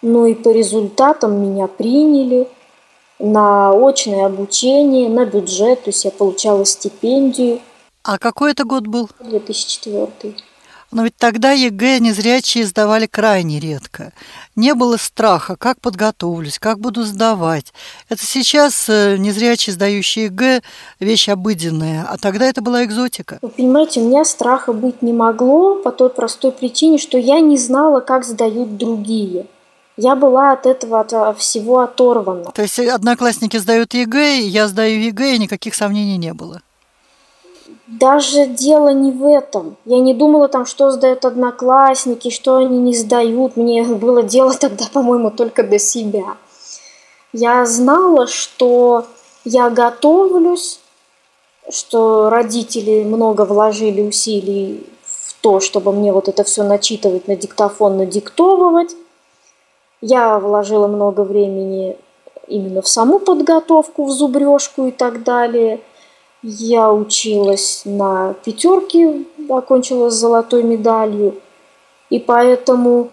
Ну 0.02 0.26
и 0.26 0.34
по 0.34 0.50
результатам 0.50 1.42
меня 1.42 1.68
приняли 1.68 2.48
на 3.18 3.70
очное 3.70 4.26
обучение, 4.26 5.08
на 5.08 5.24
бюджет, 5.24 5.84
то 5.84 5.88
есть 5.88 6.04
я 6.04 6.10
получала 6.10 6.66
стипендию– 6.66 7.60
а 8.04 8.18
какой 8.18 8.52
это 8.52 8.64
год 8.64 8.86
был? 8.86 9.08
2004. 9.20 10.34
Но 10.92 11.04
ведь 11.04 11.16
тогда 11.16 11.52
ЕГЭ 11.52 12.00
незрячие 12.00 12.66
сдавали 12.66 13.06
крайне 13.06 13.58
редко. 13.58 14.12
Не 14.56 14.74
было 14.74 14.98
страха, 14.98 15.56
как 15.56 15.80
подготовлюсь, 15.80 16.58
как 16.58 16.80
буду 16.80 17.04
сдавать. 17.04 17.72
Это 18.10 18.26
сейчас 18.26 18.90
э, 18.90 19.16
незрячие 19.16 19.72
сдающие 19.72 20.26
ЕГЭ– 20.26 20.60
вещь 21.00 21.30
обыденная, 21.30 22.06
а 22.06 22.18
тогда 22.18 22.44
это 22.44 22.60
была 22.60 22.84
экзотика. 22.84 23.38
Вы 23.40 23.48
понимаете, 23.48 24.00
у 24.00 24.08
меня 24.08 24.26
страха 24.26 24.74
быть 24.74 25.00
не 25.00 25.14
могло 25.14 25.76
по 25.76 25.92
той 25.92 26.10
простой 26.10 26.52
причине, 26.52 26.98
что 26.98 27.16
я 27.16 27.40
не 27.40 27.56
знала, 27.56 28.00
как 28.00 28.26
сдают 28.26 28.76
другие. 28.76 29.46
Я 29.96 30.14
была 30.14 30.52
от 30.52 30.66
этого 30.66 31.00
от 31.00 31.38
всего 31.38 31.80
оторвана. 31.80 32.50
То 32.52 32.60
есть 32.60 32.78
одноклассники 32.78 33.56
сдают 33.56 33.94
ЕГЭ, 33.94 34.40
я 34.40 34.68
сдаю 34.68 35.00
ЕГЭ, 35.00 35.36
и 35.36 35.38
никаких 35.38 35.74
сомнений 35.74 36.18
не 36.18 36.34
было? 36.34 36.60
Даже 37.98 38.46
дело 38.46 38.88
не 38.88 39.12
в 39.12 39.26
этом. 39.26 39.76
Я 39.84 40.00
не 40.00 40.14
думала 40.14 40.48
там, 40.48 40.64
что 40.64 40.90
сдают 40.90 41.26
одноклассники, 41.26 42.30
что 42.30 42.56
они 42.56 42.78
не 42.78 42.94
сдают. 42.96 43.58
Мне 43.58 43.84
было 43.84 44.22
дело 44.22 44.54
тогда, 44.54 44.86
по-моему, 44.90 45.30
только 45.30 45.62
до 45.62 45.78
себя. 45.78 46.38
Я 47.34 47.66
знала, 47.66 48.26
что 48.26 49.04
я 49.44 49.68
готовлюсь, 49.68 50.80
что 51.70 52.30
родители 52.30 53.04
много 53.04 53.44
вложили 53.44 54.00
усилий 54.00 54.86
в 55.04 55.34
то, 55.42 55.60
чтобы 55.60 55.92
мне 55.92 56.14
вот 56.14 56.28
это 56.28 56.44
все 56.44 56.62
начитывать 56.62 57.28
на 57.28 57.36
диктофон, 57.36 57.98
надиктовывать. 57.98 58.96
Я 60.00 60.38
вложила 60.38 60.86
много 60.86 61.20
времени 61.24 61.98
именно 62.48 62.80
в 62.80 62.88
саму 62.88 63.18
подготовку, 63.18 64.06
в 64.06 64.10
зубрежку 64.12 64.86
и 64.86 64.92
так 64.92 65.24
далее– 65.24 65.80
я 66.42 66.92
училась 66.92 67.82
на 67.84 68.34
пятерке, 68.44 69.24
окончила 69.48 70.10
с 70.10 70.14
золотой 70.14 70.62
медалью. 70.62 71.40
И 72.10 72.18
поэтому, 72.18 73.10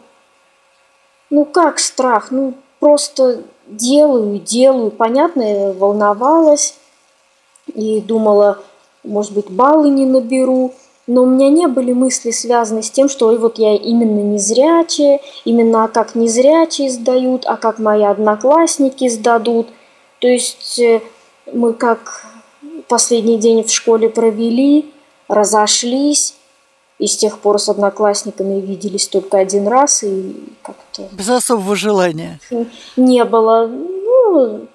ну 1.30 1.46
как 1.46 1.80
страх, 1.80 2.32
ну 2.32 2.56
просто 2.80 3.44
делаю, 3.68 4.40
делаю. 4.40 4.92
Понятно, 4.92 5.42
я 5.42 5.72
волновалась 5.74 6.76
и 7.68 8.02
думала, 8.02 8.60
может 9.04 9.34
быть, 9.34 9.50
баллы 9.50 9.90
не 9.90 10.06
наберу. 10.06 10.74
Но 11.08 11.24
у 11.24 11.26
меня 11.26 11.50
не 11.50 11.68
были 11.68 11.92
мысли, 11.92 12.30
связанные 12.30 12.84
с 12.84 12.92
тем, 12.92 13.10
что 13.10 13.30
Ой, 13.30 13.40
вот 13.40 13.58
я 13.58 13.76
именно 13.76 14.20
незрячая, 14.20 15.20
именно 15.44 15.88
как 15.88 16.14
незрячие 16.14 16.92
сдают, 16.92 17.46
а 17.48 17.58
как 17.58 17.80
мои 17.80 18.04
одноклассники 18.04 19.10
сдадут. 19.10 19.70
То 20.20 20.28
есть 20.28 20.78
э, 20.78 21.02
мы 21.52 21.74
как 21.74 22.29
последний 22.90 23.38
день 23.38 23.64
в 23.64 23.72
школе 23.72 24.10
провели, 24.10 24.92
разошлись, 25.30 26.36
и 26.98 27.08
с 27.08 27.16
тех 27.16 27.40
пор 27.40 27.60
с 27.60 27.70
одноклассниками 27.70 28.60
виделись 28.60 29.08
только 29.08 29.38
один 29.38 29.68
раз, 29.68 30.04
и 30.04 30.36
как-то... 30.62 31.08
Без 31.14 31.30
особого 31.30 31.76
желания? 31.76 32.40
Не 32.98 33.24
было. 33.24 33.68
Ну, 33.68 34.68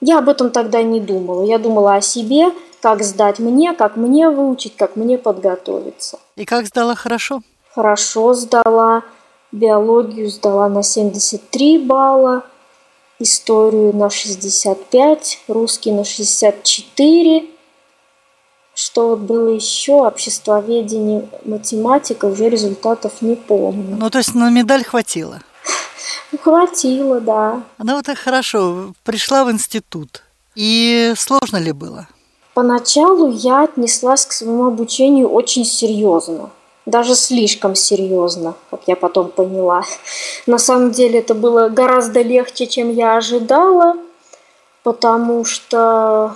я 0.00 0.18
об 0.18 0.30
этом 0.30 0.50
тогда 0.50 0.82
не 0.82 1.00
думала. 1.00 1.42
Я 1.42 1.58
думала 1.58 1.96
о 1.96 2.00
себе, 2.00 2.46
как 2.80 3.02
сдать 3.02 3.38
мне, 3.38 3.74
как 3.74 3.96
мне 3.96 4.30
выучить, 4.30 4.76
как 4.76 4.96
мне 4.96 5.18
подготовиться. 5.18 6.18
И 6.36 6.46
как 6.46 6.66
сдала 6.66 6.94
хорошо? 6.94 7.42
Хорошо 7.74 8.32
сдала. 8.32 9.02
Биологию 9.50 10.28
сдала 10.28 10.68
на 10.68 10.82
73 10.82 11.78
балла, 11.78 12.44
историю 13.18 13.94
на 13.94 14.10
65, 14.10 15.40
русский 15.48 15.92
на 15.92 16.04
64. 16.04 17.46
Что 18.74 19.16
было 19.16 19.48
еще? 19.48 20.06
Обществоведение, 20.06 21.28
математика, 21.44 22.26
уже 22.26 22.48
результатов 22.48 23.20
не 23.20 23.34
помню. 23.34 23.96
Ну, 23.96 24.08
то 24.10 24.18
есть 24.18 24.34
на 24.34 24.50
медаль 24.50 24.84
хватило? 24.84 25.40
Хватило, 26.42 27.20
да. 27.20 27.62
Ну, 27.78 27.96
вот 27.96 28.06
так 28.06 28.18
хорошо. 28.18 28.92
Пришла 29.02 29.44
в 29.44 29.50
институт. 29.50 30.22
И 30.54 31.12
сложно 31.16 31.56
ли 31.56 31.72
было? 31.72 32.08
Поначалу 32.54 33.30
я 33.30 33.62
отнеслась 33.62 34.26
к 34.26 34.32
своему 34.32 34.66
обучению 34.66 35.28
очень 35.28 35.64
серьезно. 35.64 36.50
Даже 36.88 37.14
слишком 37.14 37.74
серьезно, 37.74 38.54
как 38.70 38.80
я 38.86 38.96
потом 38.96 39.28
поняла. 39.28 39.82
На 40.46 40.56
самом 40.56 40.90
деле 40.90 41.18
это 41.18 41.34
было 41.34 41.68
гораздо 41.68 42.22
легче, 42.22 42.66
чем 42.66 42.90
я 42.90 43.18
ожидала, 43.18 43.98
потому 44.84 45.44
что 45.44 46.34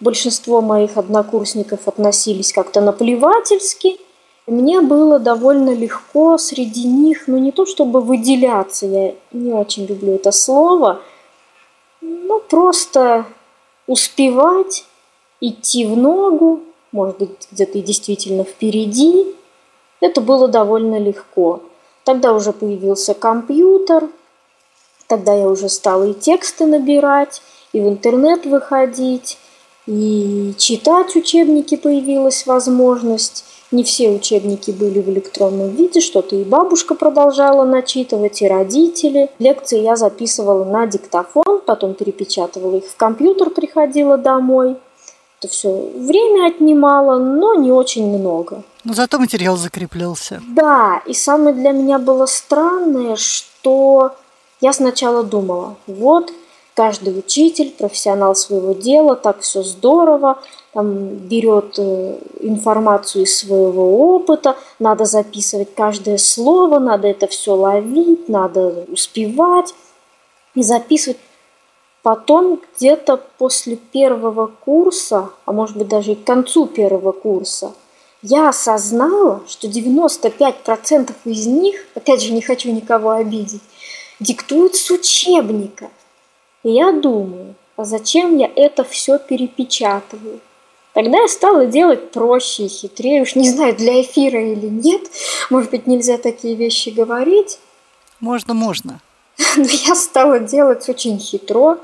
большинство 0.00 0.60
моих 0.60 0.96
однокурсников 0.96 1.86
относились 1.86 2.52
как-то 2.52 2.80
наплевательски. 2.80 4.00
Мне 4.48 4.80
было 4.80 5.20
довольно 5.20 5.72
легко 5.72 6.36
среди 6.36 6.82
них, 6.82 7.28
ну 7.28 7.38
не 7.38 7.52
то 7.52 7.64
чтобы 7.64 8.00
выделяться, 8.00 8.86
я 8.86 9.14
не 9.30 9.52
очень 9.52 9.86
люблю 9.86 10.16
это 10.16 10.32
слово, 10.32 11.00
но 12.00 12.40
просто 12.40 13.24
успевать 13.86 14.84
идти 15.40 15.86
в 15.86 15.96
ногу, 15.96 16.58
может 16.90 17.18
быть, 17.18 17.46
где-то 17.52 17.78
и 17.78 17.82
действительно 17.82 18.42
впереди. 18.42 19.36
Это 20.02 20.20
было 20.20 20.48
довольно 20.48 20.98
легко. 20.98 21.62
Тогда 22.04 22.34
уже 22.34 22.52
появился 22.52 23.14
компьютер, 23.14 24.08
тогда 25.06 25.32
я 25.32 25.48
уже 25.48 25.68
стала 25.68 26.02
и 26.08 26.12
тексты 26.12 26.66
набирать, 26.66 27.40
и 27.72 27.80
в 27.80 27.88
интернет 27.88 28.44
выходить, 28.44 29.38
и 29.86 30.54
читать 30.58 31.14
учебники 31.14 31.76
появилась 31.76 32.46
возможность. 32.46 33.44
Не 33.70 33.84
все 33.84 34.10
учебники 34.10 34.72
были 34.72 35.00
в 35.00 35.08
электронном 35.08 35.70
виде, 35.70 36.00
что-то 36.00 36.34
и 36.34 36.42
бабушка 36.42 36.96
продолжала 36.96 37.64
начитывать, 37.64 38.42
и 38.42 38.48
родители. 38.48 39.30
Лекции 39.38 39.80
я 39.80 39.94
записывала 39.94 40.64
на 40.64 40.86
диктофон, 40.86 41.62
потом 41.64 41.94
перепечатывала 41.94 42.76
их 42.76 42.86
в 42.86 42.96
компьютер, 42.96 43.50
приходила 43.50 44.18
домой– 44.18 44.76
это 45.42 45.50
все 45.50 45.90
время 45.96 46.46
отнимало, 46.46 47.18
но 47.18 47.56
не 47.56 47.72
очень 47.72 48.06
много. 48.16 48.62
Но 48.84 48.94
зато 48.94 49.18
материал 49.18 49.56
закреплялся. 49.56 50.42
Да, 50.48 51.02
и 51.06 51.14
самое 51.14 51.54
для 51.54 51.70
меня 51.70 51.98
было 51.98 52.26
странное, 52.26 53.16
что 53.16 54.14
я 54.60 54.72
сначала 54.72 55.22
думала, 55.22 55.76
вот 55.86 56.32
каждый 56.74 57.18
учитель, 57.18 57.70
профессионал 57.70 58.34
своего 58.34 58.72
дела, 58.72 59.14
так 59.14 59.40
все 59.40 59.62
здорово, 59.62 60.38
там 60.72 61.16
берет 61.28 61.78
э, 61.78 62.18
информацию 62.40 63.24
из 63.24 63.36
своего 63.36 64.14
опыта, 64.14 64.56
надо 64.78 65.04
записывать 65.04 65.74
каждое 65.74 66.18
слово, 66.18 66.78
надо 66.78 67.08
это 67.08 67.26
все 67.26 67.54
ловить, 67.54 68.28
надо 68.28 68.86
успевать 68.90 69.74
и 70.54 70.62
записывать. 70.62 71.18
Потом 72.02 72.60
где-то 72.76 73.20
после 73.38 73.76
первого 73.76 74.46
курса, 74.48 75.30
а 75.44 75.52
может 75.52 75.76
быть 75.76 75.88
даже 75.88 76.12
и 76.12 76.16
к 76.16 76.24
концу 76.24 76.66
первого 76.66 77.12
курса, 77.12 77.72
я 78.22 78.48
осознала, 78.48 79.42
что 79.48 79.66
95% 79.66 81.12
из 81.24 81.46
них, 81.46 81.84
опять 81.94 82.22
же 82.22 82.32
не 82.32 82.40
хочу 82.40 82.70
никого 82.70 83.10
обидеть, 83.10 83.62
диктуют 84.20 84.76
с 84.76 84.90
учебника. 84.90 85.90
И 86.62 86.70
я 86.70 86.92
думаю, 86.92 87.54
а 87.76 87.84
зачем 87.84 88.36
я 88.38 88.50
это 88.54 88.84
все 88.84 89.18
перепечатываю? 89.18 90.40
Тогда 90.94 91.22
я 91.22 91.28
стала 91.28 91.66
делать 91.66 92.10
проще 92.12 92.66
и 92.66 92.68
хитрее. 92.68 93.22
Уж 93.22 93.34
не 93.34 93.48
знаю, 93.48 93.74
для 93.74 94.02
эфира 94.02 94.40
или 94.40 94.66
нет. 94.66 95.02
Может 95.48 95.70
быть, 95.70 95.86
нельзя 95.86 96.18
такие 96.18 96.54
вещи 96.54 96.90
говорить. 96.90 97.58
Можно, 98.20 98.54
можно. 98.54 99.00
Но 99.56 99.64
я 99.64 99.94
стала 99.94 100.38
делать 100.38 100.88
очень 100.88 101.18
хитро. 101.18 101.78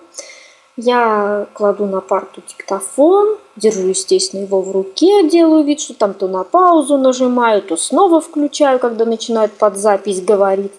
Я 0.81 1.49
кладу 1.55 1.87
на 1.87 2.01
парту 2.01 2.41
диктофон, 2.47 3.37
держу, 3.57 3.89
естественно, 3.89 4.43
его 4.43 4.63
в 4.63 4.71
руке, 4.71 5.29
делаю 5.29 5.65
вид, 5.65 5.81
что 5.81 5.93
там 5.93 6.15
то 6.15 6.29
на 6.29 6.45
паузу 6.45 6.97
нажимаю, 6.99 7.63
то 7.63 7.77
снова 7.77 8.21
включаю, 8.21 8.79
когда 8.79 9.05
начинают 9.05 9.53
под 9.55 9.77
запись 9.77 10.21
говорить. 10.21 10.71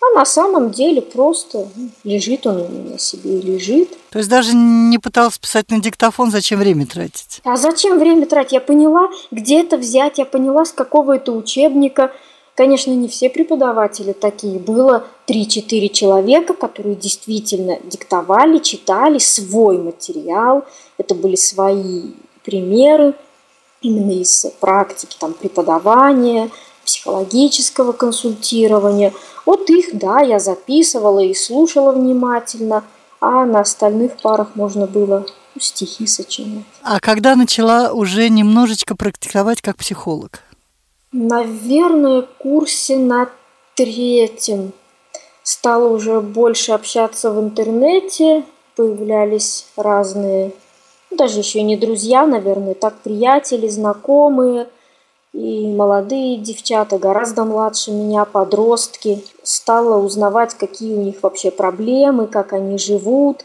А 0.00 0.16
на 0.16 0.24
самом 0.24 0.70
деле 0.70 1.02
просто 1.02 1.66
ну, 1.74 1.88
лежит 2.04 2.46
он 2.46 2.60
у 2.60 2.68
меня 2.68 2.98
себе 2.98 3.40
и 3.40 3.42
лежит. 3.42 3.98
То 4.10 4.18
есть 4.18 4.30
даже 4.30 4.54
не 4.54 4.98
пыталась 4.98 5.38
писать 5.38 5.72
на 5.72 5.80
диктофон, 5.80 6.30
зачем 6.30 6.60
время 6.60 6.86
тратить? 6.86 7.40
А 7.42 7.56
зачем 7.56 7.98
время 7.98 8.26
тратить? 8.26 8.52
Я 8.52 8.60
поняла, 8.60 9.10
где 9.32 9.60
это 9.60 9.76
взять, 9.76 10.18
я 10.18 10.24
поняла, 10.24 10.64
с 10.64 10.70
какого 10.70 11.16
это 11.16 11.32
учебника– 11.32 12.12
Конечно, 12.60 12.90
не 12.90 13.08
все 13.08 13.30
преподаватели 13.30 14.12
такие. 14.12 14.58
Было 14.58 15.06
3-4 15.26 15.88
человека, 15.88 16.52
которые 16.52 16.94
действительно 16.94 17.78
диктовали, 17.84 18.58
читали 18.58 19.16
свой 19.16 19.78
материал. 19.78 20.66
Это 20.98 21.14
были 21.14 21.36
свои 21.36 22.10
примеры 22.44 23.14
именно 23.80 24.10
из 24.10 24.44
практики 24.60 25.16
там, 25.18 25.32
преподавания, 25.32 26.50
психологического 26.84 27.92
консультирования. 27.92 29.14
Вот 29.46 29.70
их, 29.70 29.96
да, 29.96 30.20
я 30.20 30.38
записывала 30.38 31.20
и 31.20 31.32
слушала 31.32 31.92
внимательно, 31.92 32.84
а 33.22 33.46
на 33.46 33.60
остальных 33.60 34.18
парах 34.20 34.48
можно 34.54 34.86
было 34.86 35.24
стихи 35.58 36.06
сочинять. 36.06 36.64
А 36.82 37.00
когда 37.00 37.36
начала 37.36 37.90
уже 37.94 38.28
немножечко 38.28 38.94
практиковать 38.94 39.62
как 39.62 39.78
психолог? 39.78 40.42
Наверное, 41.12 42.22
курсе 42.38 42.96
на 42.96 43.28
третьем 43.74 44.72
стала 45.42 45.88
уже 45.88 46.20
больше 46.20 46.70
общаться 46.70 47.32
в 47.32 47.40
интернете, 47.40 48.44
появлялись 48.76 49.66
разные, 49.76 50.52
ну, 51.10 51.16
даже 51.16 51.40
еще 51.40 51.58
и 51.58 51.64
не 51.64 51.76
друзья, 51.76 52.26
наверное, 52.26 52.74
так 52.74 52.94
приятели, 52.98 53.66
знакомые, 53.66 54.68
и 55.32 55.66
молодые 55.66 56.36
девчата, 56.36 56.98
гораздо 56.98 57.44
младше 57.44 57.92
меня, 57.92 58.24
подростки. 58.24 59.24
Стала 59.42 59.96
узнавать, 59.96 60.54
какие 60.54 60.94
у 60.94 61.02
них 61.02 61.22
вообще 61.22 61.50
проблемы, 61.50 62.26
как 62.26 62.52
они 62.52 62.78
живут. 62.78 63.44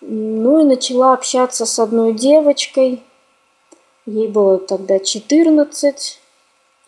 Ну 0.00 0.60
и 0.60 0.64
начала 0.64 1.14
общаться 1.14 1.66
с 1.66 1.78
одной 1.78 2.12
девочкой. 2.12 3.02
Ей 4.06 4.28
было 4.28 4.58
тогда 4.58 4.98
14, 4.98 6.19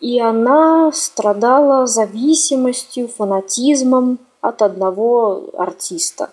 и 0.03 0.19
она 0.19 0.91
страдала 0.91 1.87
зависимостью, 1.87 3.07
фанатизмом 3.07 4.19
от 4.41 4.61
одного 4.61 5.45
артиста. 5.57 6.29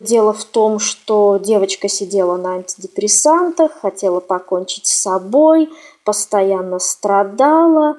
Дело 0.00 0.32
в 0.32 0.42
том, 0.46 0.78
что 0.78 1.36
девочка 1.36 1.86
сидела 1.86 2.38
на 2.38 2.54
антидепрессантах, 2.54 3.72
хотела 3.72 4.20
покончить 4.20 4.86
с 4.86 5.02
собой, 5.02 5.68
постоянно 6.02 6.78
страдала. 6.78 7.98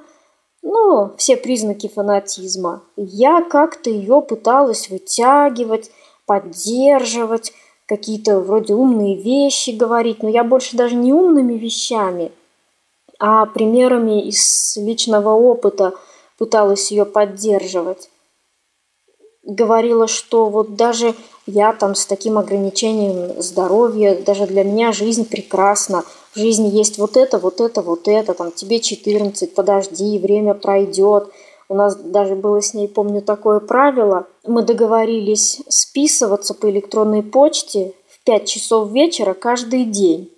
Ну, 0.64 1.12
все 1.18 1.38
признаки 1.38 1.88
фанатизма. 1.88 2.82
Я 2.96 3.44
как-то 3.44 3.92
ее 3.92 4.24
пыталась 4.24 4.90
вытягивать, 4.90 5.92
поддерживать, 6.26 7.54
какие-то 7.86 8.40
вроде 8.40 8.74
умные 8.74 9.22
вещи 9.22 9.70
говорить, 9.70 10.24
но 10.24 10.30
я 10.30 10.44
больше 10.44 10.76
даже 10.76 10.96
не 10.96 11.14
умными 11.14 11.54
вещами– 11.54 12.32
а 13.22 13.46
примерами 13.46 14.28
из 14.28 14.76
личного 14.78 15.30
опыта 15.30 15.94
пыталась 16.40 16.90
ее 16.90 17.06
поддерживать. 17.06 18.10
Говорила, 19.44 20.08
что 20.08 20.48
вот 20.48 20.76
даже 20.76 21.14
я 21.46 21.72
там 21.74 21.94
с 21.94 22.08
таким 22.08 22.40
ограничением 22.40 23.40
здоровья, 23.40 24.20
даже 24.20 24.48
для 24.48 24.64
меня 24.64 24.92
жизнь 24.92 25.30
прекрасна. 25.30 26.04
в 26.34 26.40
жизни 26.40 26.70
есть 26.70 26.98
вот 26.98 27.16
это, 27.16 27.38
вот 27.38 27.62
это, 27.62 27.84
вот 27.84 28.08
это, 28.08 28.34
там 28.34 28.52
тебе 28.52 28.80
14, 28.80 29.54
подожди, 29.54 30.18
время 30.18 30.56
пройдет. 30.56 31.30
У 31.70 31.76
нас 31.76 31.96
даже 31.96 32.36
было 32.36 32.60
с 32.60 32.74
ней, 32.74 32.88
помню, 32.88 33.22
такое 33.22 33.60
правило. 33.60 34.26
Мы 34.48 34.64
договорились 34.64 35.62
списываться 35.68 36.56
по 36.56 36.70
электронной 36.72 37.22
почте 37.22 37.94
в 38.10 38.24
5 38.24 38.48
часов 38.48 38.92
вечера 38.92 39.36
каждый 39.36 39.86
день. 39.86 40.32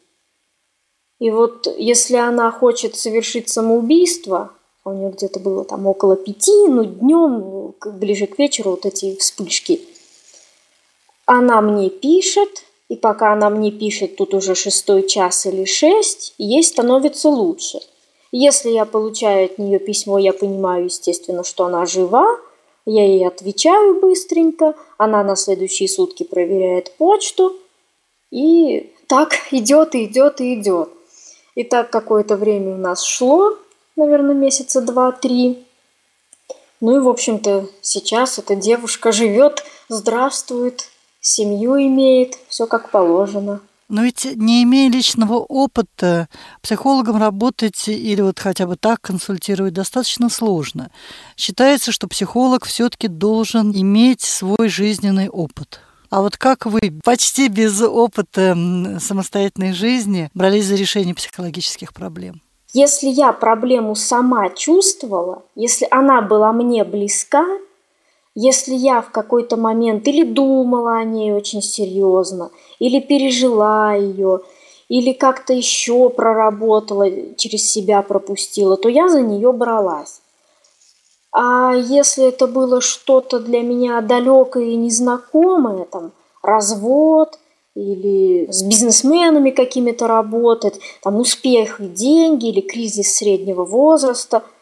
И 1.19 1.29
вот 1.31 1.67
если 1.77 2.15
она 2.15 2.51
хочет 2.51 2.95
совершить 2.95 3.49
самоубийство, 3.49 4.51
а 4.83 4.89
у 4.89 4.93
нее 4.93 5.11
где-то 5.11 5.39
было 5.39 5.63
там 5.63 5.87
около 5.87 6.15
пяти, 6.15 6.67
ну 6.67 6.83
днем, 6.83 7.75
ближе 7.85 8.27
к 8.27 8.37
вечеру 8.37 8.71
вот 8.71 8.85
эти 8.85 9.15
вспышки, 9.15 9.81
она 11.25 11.61
мне 11.61 11.89
пишет, 11.89 12.65
и 12.89 12.95
пока 12.95 13.33
она 13.33 13.49
мне 13.49 13.71
пишет, 13.71 14.17
тут 14.17 14.33
уже 14.33 14.55
шестой 14.55 15.07
час 15.07 15.45
или 15.45 15.65
шесть, 15.65 16.33
ей 16.37 16.63
становится 16.63 17.29
лучше. 17.29 17.79
Если 18.31 18.71
я 18.71 18.85
получаю 18.85 19.45
от 19.45 19.57
нее 19.57 19.79
письмо, 19.79 20.17
я 20.17 20.33
понимаю, 20.33 20.85
естественно, 20.85 21.43
что 21.43 21.65
она 21.65 21.85
жива, 21.85 22.39
я 22.85 23.05
ей 23.05 23.25
отвечаю 23.25 24.01
быстренько, 24.01 24.75
она 24.97 25.23
на 25.23 25.35
следующие 25.35 25.87
сутки 25.87 26.23
проверяет 26.23 26.91
почту, 26.97 27.55
и 28.31 28.91
так 29.07 29.33
идет, 29.51 29.95
и 29.95 30.05
идет, 30.05 30.41
и 30.41 30.55
идет. 30.55 30.89
И 31.55 31.63
так 31.63 31.89
какое-то 31.89 32.35
время 32.35 32.73
у 32.73 32.77
нас 32.77 33.03
шло, 33.03 33.57
наверное, 33.95 34.35
месяца 34.35 34.81
два-три. 34.81 35.65
Ну 36.81 36.97
и, 36.97 36.99
в 36.99 37.07
общем-то, 37.07 37.67
сейчас 37.81 38.39
эта 38.39 38.55
девушка 38.55 39.11
живет, 39.11 39.63
здравствует, 39.87 40.89
семью 41.21 41.77
имеет, 41.77 42.37
все 42.49 42.67
как 42.67 42.89
положено. 42.91 43.61
Но 43.89 44.03
ведь 44.03 44.25
не 44.25 44.63
имея 44.63 44.89
личного 44.89 45.35
опыта, 45.35 46.27
психологом 46.61 47.17
работать 47.17 47.87
или 47.87 48.21
вот 48.21 48.39
хотя 48.39 48.65
бы 48.65 48.75
так 48.75 49.01
консультировать 49.01 49.73
достаточно 49.73 50.29
сложно. 50.29 50.89
Считается, 51.37 51.91
что 51.91 52.07
психолог 52.07 52.65
все-таки 52.65 53.07
должен 53.07 53.71
иметь 53.71 54.21
свой 54.21 54.67
жизненный 54.67 55.29
опыт. 55.29 55.79
А 56.13 56.21
вот 56.21 56.37
как 56.37 56.67
вы 56.67 56.93
почти 57.03 57.47
без 57.47 57.81
опыта 57.81 58.55
самостоятельной 58.99 59.73
жизни 59.73 60.29
брались 60.35 60.65
за 60.65 60.75
решение 60.75 61.15
психологических 61.15 61.91
проблем? 61.91 62.39
Если 62.71 63.07
я 63.07 63.33
проблему 63.33 63.95
сама 63.95 64.51
чувствовала, 64.51 65.41
если 65.55 65.87
она 65.89 66.21
была 66.21 66.53
мне 66.53 66.83
близка, 66.83 67.47
если 68.35 68.75
я 68.75 69.01
в 69.01 69.09
какой-то 69.09 69.57
момент 69.57 70.07
или 70.07 70.23
думала 70.23 70.97
о 70.97 71.03
ней 71.03 71.33
очень 71.33 71.63
серьезно, 71.63 72.51
или 72.77 72.99
пережила 72.99 73.95
ее, 73.95 74.41
или 74.89 75.13
как-то 75.13 75.53
еще 75.53 76.11
проработала, 76.11 77.09
через 77.37 77.67
себя 77.67 78.03
пропустила, 78.03 78.77
то 78.77 78.87
я 78.87 79.09
за 79.09 79.21
нее 79.21 79.51
бралась. 79.51 80.21
А 81.33 81.73
если 81.73 82.25
это 82.25 82.47
было 82.47 82.79
что-то 82.79 83.39
для 83.39 83.61
меня 83.61 84.01
далекое 84.01 84.65
и 84.65 84.75
незнакомое, 84.75 85.85
там, 85.85 86.11
развод 86.41 87.39
или 87.75 88.51
с 88.51 88.61
бизнесменами 88.61 89.49
какими-то 89.49 90.07
работать, 90.07 90.79
там, 91.01 91.15
успех 91.15 91.79
и 91.79 91.87
деньги 91.87 92.49
или 92.49 92.61
кризис 92.61 93.15
среднего 93.15 93.65
возраста– 93.65 94.43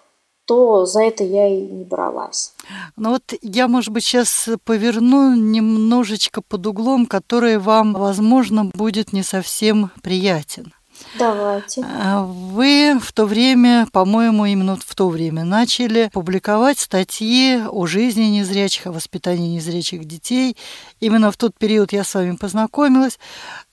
то 0.51 0.85
за 0.85 1.03
это 1.03 1.23
я 1.23 1.47
и 1.47 1.61
не 1.61 1.85
бралась. 1.85 2.53
Ну 2.97 3.11
вот 3.11 3.33
я, 3.41 3.69
может 3.69 3.91
быть, 3.93 4.03
сейчас 4.03 4.49
поверну 4.65 5.33
немножечко 5.33 6.41
под 6.41 6.67
углом, 6.67 7.05
который 7.05 7.57
вам, 7.57 7.93
возможно, 7.93 8.65
будет 8.65 9.13
не 9.13 9.23
совсем 9.23 9.91
приятен. 10.03 10.73
Давайте. 11.17 11.83
А 11.83 12.23
вы 12.23 12.97
в 13.01 13.11
то 13.13 13.25
время, 13.25 13.87
по-моему, 13.91 14.45
именно 14.45 14.75
в 14.75 14.95
то 14.95 15.09
время 15.09 15.43
начали 15.43 16.09
публиковать 16.13 16.79
статьи 16.79 17.61
о 17.67 17.85
жизни 17.85 18.23
незрячих, 18.23 18.87
о 18.87 18.91
воспитании 18.91 19.55
незрячих 19.55 20.05
детей. 20.05 20.57
Именно 20.99 21.31
в 21.31 21.37
тот 21.37 21.57
период 21.57 21.93
я 21.93 22.03
с 22.03 22.13
вами 22.13 22.35
познакомилась. 22.35 23.19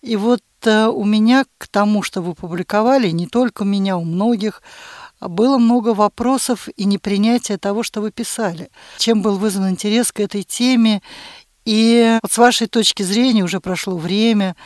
И 0.03 0.17
вот 0.17 0.43
э, 0.65 0.87
у 0.87 1.05
меня 1.05 1.45
к 1.59 1.69
тому, 1.69 2.03
что 2.03 2.23
вы 2.23 2.35
публиковали, 2.35 3.11
не 3.11 3.27
только 3.27 3.63
у 3.63 3.67
меня, 3.67 3.97
у 3.97 4.05
многих, 4.05 4.63
было 5.21 5.59
много 5.59 5.95
вопросов 5.95 6.69
и 6.77 6.85
непринятия 6.85 7.59
того, 7.59 7.83
что 7.83 8.01
вы 8.01 8.11
писали. 8.11 8.71
Чем 8.99 9.23
был 9.23 9.37
вызван 9.37 9.71
интерес 9.71 10.13
к 10.13 10.21
этой 10.21 10.43
теме? 10.43 11.03
И 11.65 12.19
вот 12.23 12.33
с 12.33 12.39
вашей 12.39 12.67
точки 12.67 13.03
зрения, 13.03 13.45
уже 13.45 13.61
прошло 13.61 13.97
время, 13.99 14.57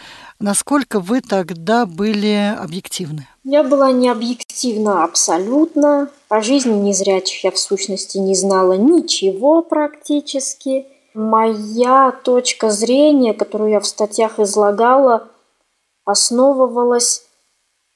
насколько 0.42 1.00
вы 1.00 1.20
тогда 1.20 1.87
были 1.87 2.55
объективны? 2.59 3.26
Я 3.44 3.62
была 3.62 3.92
не 3.92 4.09
объективна 4.09 5.05
абсолютно. 5.05 6.11
О 6.28 6.42
жизни 6.42 6.74
незрячих 6.74 7.44
я 7.44 7.50
в 7.50 7.59
сущности 7.59 8.18
не 8.18 8.35
знала 8.35 8.74
ничего 8.74 9.62
практически. 9.62 10.87
Моя 11.14 12.12
точка 12.24 12.70
зрения, 12.70 13.35
которую 13.35 13.70
я 13.70 13.81
в 13.81 13.87
статьях 13.87 14.38
излагала, 14.38 15.28
основывалась 16.05 17.24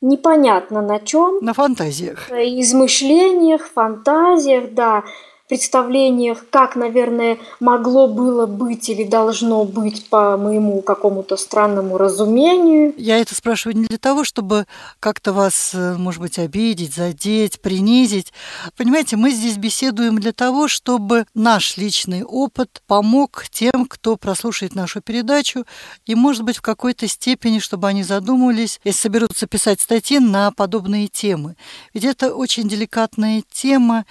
непонятно 0.00 0.82
на 0.82 1.00
чем. 1.00 1.38
На 1.40 1.54
фантазиях. 1.54 2.30
Измышлениях, 2.30 3.66
фантазиях, 3.66 4.72
да 4.72 5.02
представлениях, 5.48 6.44
как, 6.50 6.76
наверное, 6.76 7.38
могло 7.61 8.09
было 8.09 8.46
быть 8.46 8.88
или 8.88 9.04
должно 9.04 9.64
быть 9.64 10.09
по 10.09 10.37
моему 10.37 10.82
какому-то 10.82 11.37
странному 11.37 11.98
разумению. 11.98 12.94
Я 12.96 13.18
это 13.18 13.35
спрашиваю 13.35 13.76
не 13.76 13.87
для 13.87 13.98
того, 13.98 14.24
чтобы 14.24 14.66
как-то 15.00 15.32
вас, 15.32 15.72
э, 15.74 15.96
может 15.96 16.20
быть, 16.20 16.38
обидеть, 16.38 16.94
задеть, 16.94 17.61
принизить. 17.61 18.32
Понимаете, 18.76 19.16
мы 19.16 19.30
здесь 19.30 19.56
беседуем 19.56 20.18
для 20.18 20.32
того, 20.32 20.68
чтобы 20.68 21.26
наш 21.35 21.76
личный 21.76 22.24
опыт 22.24 22.82
помог 22.87 23.44
тем, 23.50 23.87
кто 23.88 24.16
прослушает 24.16 24.74
нашу 24.74 25.00
передачу, 25.00 25.64
и, 26.06 26.14
может 26.14 26.42
быть, 26.42 26.56
в 26.56 26.62
какой-то 26.62 27.06
степени, 27.06 27.61
чтобы 27.61 27.88
они 27.88 28.02
задумывались, 28.02 28.80
если 28.85 29.00
соберутся 29.00 29.46
писать 29.46 29.80
статьи 29.80 30.18
на 30.18 30.50
подобные 30.50 31.06
темы. 31.06 31.56
Ведь 31.94 32.04
это 32.04 32.35
очень 32.35 32.68
деликатная 32.68 33.42
тема, 33.50 34.04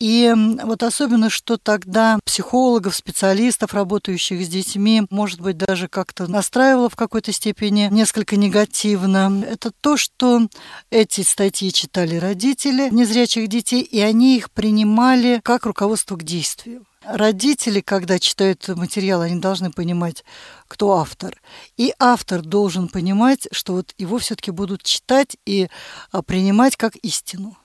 и 0.00 0.34
вот 0.64 0.82
особенно, 0.82 1.28
что 1.28 1.58
тогда 1.58 2.18
психологов, 2.24 2.96
специалистов, 2.96 3.74
работающих 3.74 4.42
с 4.42 4.48
детьми, 4.48 5.02
может 5.10 5.42
быть, 5.42 5.58
даже 5.58 5.88
как-то 5.88 6.26
настраивало 6.26 6.88
в 6.88 6.96
какой-то 6.96 7.32
степени 7.32 7.88
несколько 7.90 8.36
негативно, 8.36 9.44
это 9.46 9.70
то, 9.70 9.98
что 9.98 10.48
эти 10.90 11.20
статьи 11.20 11.70
читали 11.70 12.16
родители 12.16 12.88
незрячих 12.90 13.48
детей, 13.48 13.82
и 13.82 14.00
они 14.00 14.38
их 14.38 14.50
принимали 14.50 15.40
как 15.44 15.66
руководство 15.66 16.16
к 16.16 16.22
действию. 16.22 16.86
Родители, 17.04 17.80
когда 17.80 18.18
читают 18.18 18.68
материал, 18.68 19.20
они 19.20 19.38
должны 19.38 19.70
понимать, 19.70 20.24
кто 20.68 20.98
автор. 20.98 21.40
И 21.76 21.94
автор 21.98 22.42
должен 22.42 22.88
понимать, 22.88 23.48
что 23.52 23.74
вот 23.74 23.94
его 23.98 24.18
все-таки 24.18 24.50
будут 24.50 24.82
читать 24.82 25.36
и 25.44 25.68
а, 26.12 26.22
принимать 26.22 26.76
как 26.76 26.96
истину. 26.96 27.56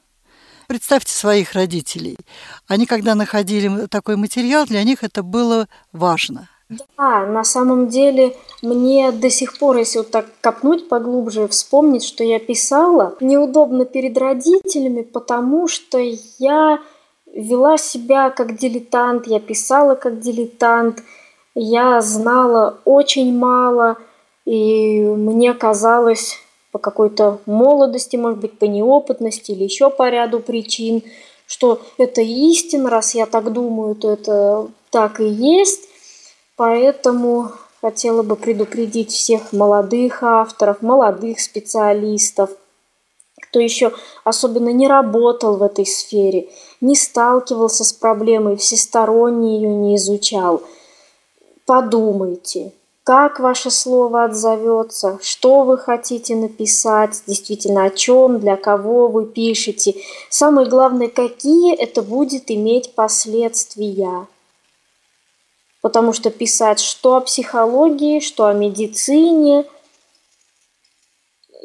Представьте 0.68 1.14
своих 1.14 1.54
родителей. 1.54 2.18
Они, 2.68 2.86
когда 2.86 3.16
находили 3.16 3.88
такой 3.88 4.16
материал, 4.16 4.66
для 4.66 4.84
них 4.84 5.04
это 5.04 5.24
было 5.24 5.68
важно. 5.92 6.50
Да, 6.70 7.28
на 7.28 7.44
самом 7.44 7.90
деле 7.90 8.36
мне 8.64 9.12
до 9.12 9.30
сих 9.30 9.60
пор, 9.60 9.78
если 9.78 10.00
вот 10.00 10.10
так 10.10 10.26
копнуть 10.42 10.90
поглубже, 10.90 11.48
вспомнить, 11.48 12.04
что 12.04 12.24
я 12.24 12.40
писала, 12.40 13.16
неудобно 13.20 13.86
перед 13.86 14.18
родителями, 14.18 15.04
потому 15.04 15.68
что 15.68 16.00
я 16.40 16.80
вела 17.32 17.78
себя 17.78 18.32
как 18.32 18.58
дилетант, 18.58 19.28
я 19.28 19.40
писала 19.40 19.94
как 19.94 20.20
дилетант, 20.20 21.04
я 21.54 22.02
знала 22.02 22.80
очень 22.84 23.38
мало, 23.38 23.98
и 24.46 25.02
мне 25.02 25.54
казалось, 25.54 26.40
по 26.76 26.80
какой-то 26.80 27.40
молодости, 27.46 28.18
может 28.18 28.40
быть, 28.40 28.60
по 28.60 28.66
неопытности 28.66 29.52
или 29.52 29.64
еще 29.64 29.90
по 29.90 30.10
ряду 30.10 30.42
причин, 30.42 31.04
что 31.48 31.80
это 31.98 32.20
истина, 32.20 32.90
раз 32.90 33.16
я 33.16 33.28
так 33.28 33.54
думаю, 33.54 33.96
то 33.96 34.12
это 34.12 34.68
так 34.92 35.22
и 35.22 35.26
есть. 35.26 35.88
Поэтому 36.58 37.52
хотела 37.80 38.24
бы 38.24 38.36
предупредить 38.36 39.14
всех 39.14 39.54
молодых 39.54 40.22
авторов, 40.22 40.82
молодых 40.82 41.40
специалистов, 41.40 42.50
кто 43.42 43.62
еще 43.62 43.94
особенно 44.26 44.74
не 44.74 44.90
работал 44.90 45.56
в 45.56 45.64
этой 45.64 45.86
сфере, 45.86 46.50
не 46.82 46.98
сталкивался 46.98 47.86
с 47.86 47.94
проблемой, 47.94 48.58
всесторонне 48.58 49.56
ее 49.56 49.70
не 49.70 49.96
изучал. 49.96 50.62
Подумайте, 51.66 52.74
как 53.06 53.40
ваше 53.40 53.70
слово 53.70 54.24
отзовется, 54.24 55.20
что 55.22 55.62
вы 55.64 55.78
хотите 55.78 56.36
написать, 56.36 57.22
действительно 57.28 57.86
о 57.86 57.92
чем, 57.92 58.40
для 58.40 58.58
кого 58.58 59.10
вы 59.10 59.28
пишете. 59.28 59.94
Самое 60.32 60.68
главное, 60.68 61.08
какие 61.08 61.76
это 61.76 62.02
будет 62.02 62.50
иметь 62.50 62.96
последствия. 62.96 64.26
Потому 65.82 66.14
что 66.14 66.32
писать 66.32 66.80
что 66.80 67.18
о 67.18 67.22
психологии, 67.22 68.22
что 68.22 68.48
о 68.48 68.54
медицине, 68.54 69.66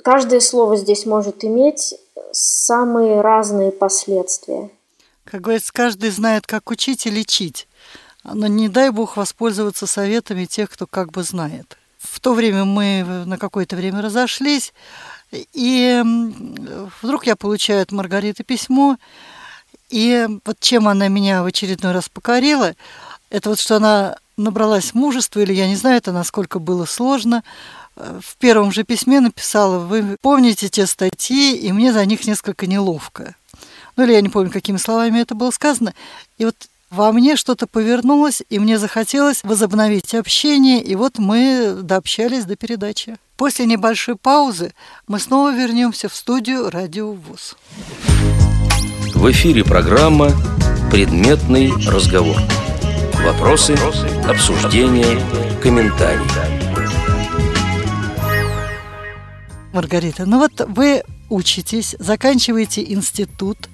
каждое 0.05 0.41
слово 0.41 0.77
здесь 0.77 1.07
может 1.07 1.43
иметь 1.43 1.95
самые 2.33 3.23
разные 3.23 3.73
последствия. 3.73 4.69
Как 5.25 5.41
говорится, 5.41 5.73
каждый 5.73 6.11
знает, 6.11 6.47
как 6.47 6.71
учить 6.71 7.07
и 7.07 7.11
лечить. 7.11 7.67
Но 8.33 8.47
не 8.47 8.69
дай 8.69 8.91
бог 8.91 9.17
воспользоваться 9.17 9.87
советами 9.87 10.45
тех, 10.45 10.71
кто 10.71 10.87
как 10.87 11.11
бы 11.13 11.23
знает. 11.23 11.77
В 11.99 12.21
то 12.21 12.33
время 12.33 12.65
мы 12.65 13.05
на 13.27 13.37
какое-то 13.37 13.77
время 13.77 14.01
разошлись, 14.01 14.73
и 15.33 16.03
вдруг 17.03 17.27
я 17.27 17.37
получаю 17.37 17.83
от 17.83 17.93
Маргариты 17.93 18.43
письмо, 18.43 18.97
и 19.91 20.27
вот 20.45 20.59
чем 20.61 20.89
она 20.89 21.09
меня 21.09 21.43
в 21.43 21.47
очередной 21.47 21.93
раз 21.93 22.09
покорила, 22.09 22.75
это 23.29 23.51
вот 23.51 23.59
что 23.59 23.77
она 23.77 24.17
набралась 24.37 24.95
мужества, 24.95 25.41
или 25.41 25.53
я 25.53 25.69
не 25.69 25.77
знаю, 25.77 25.99
это 25.99 26.13
насколько 26.13 26.59
было 26.59 26.87
сложно. 26.87 27.45
В 27.97 28.37
первом 28.39 28.73
же 28.73 28.85
письме 28.85 29.21
написала, 29.21 29.79
вы 29.79 30.17
помните 30.23 30.69
те 30.69 30.87
статьи, 30.87 31.55
и 31.57 31.71
мне 31.73 31.93
за 31.93 32.07
них 32.07 32.27
несколько 32.27 32.67
неловко. 32.67 33.35
Ну 33.97 34.05
или 34.05 34.15
я 34.15 34.23
не 34.23 34.31
помню, 34.31 34.51
какими 34.51 34.79
словами 34.79 35.21
это 35.21 35.35
было 35.35 35.51
сказано. 35.51 35.93
И 36.39 36.47
вот 36.47 36.57
во 36.91 37.13
мне 37.13 37.37
что-то 37.37 37.69
повернулось, 37.69 38.43
и 38.51 38.59
мне 38.59 38.77
захотелось 38.79 39.45
возобновить 39.45 40.15
общение, 40.15 40.83
и 40.83 40.97
вот 40.97 41.19
мы 41.19 41.79
дообщались 41.83 42.45
до 42.45 42.57
передачи. 42.57 43.17
После 43.37 43.65
небольшой 43.65 44.17
паузы 44.17 44.75
мы 45.07 45.21
снова 45.21 45.55
вернемся 45.55 46.09
в 46.09 46.15
студию 46.15 46.69
«Радио 46.69 47.13
ВУЗ». 47.13 47.57
В 49.15 49.31
эфире 49.31 49.65
программа 49.65 50.31
«Предметный 50.91 51.73
разговор». 51.89 52.37
Вопросы, 53.25 53.77
обсуждения, 54.29 55.21
комментарии. 55.63 56.21
Маргарита, 59.73 60.27
ну 60.27 60.39
вот 60.39 60.53
вы 60.67 61.05
учитесь, 61.29 61.95
заканчиваете 62.01 62.83
институт, 62.93 63.69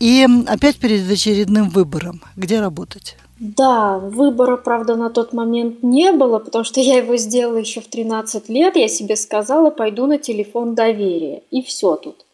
и 0.00 0.26
опять 0.46 0.78
перед 0.78 1.10
очередным 1.10 1.68
выбором, 1.68 2.22
где 2.36 2.60
работать? 2.60 3.16
Да, 3.40 3.98
выбора, 3.98 4.56
правда, 4.56 4.96
на 4.96 5.10
тот 5.10 5.32
момент 5.32 5.82
не 5.82 6.10
было, 6.10 6.40
потому 6.40 6.64
что 6.64 6.80
я 6.80 6.96
его 6.96 7.16
сделала 7.16 7.58
еще 7.58 7.80
в 7.80 7.86
13 7.86 8.48
лет. 8.48 8.76
Я 8.76 8.88
себе 8.88 9.14
сказала, 9.14 9.70
пойду 9.70 10.06
на 10.06 10.18
телефон 10.18 10.74
доверия. 10.74 11.42
И 11.52 11.62
все 11.62 11.94
тут. 11.96 12.24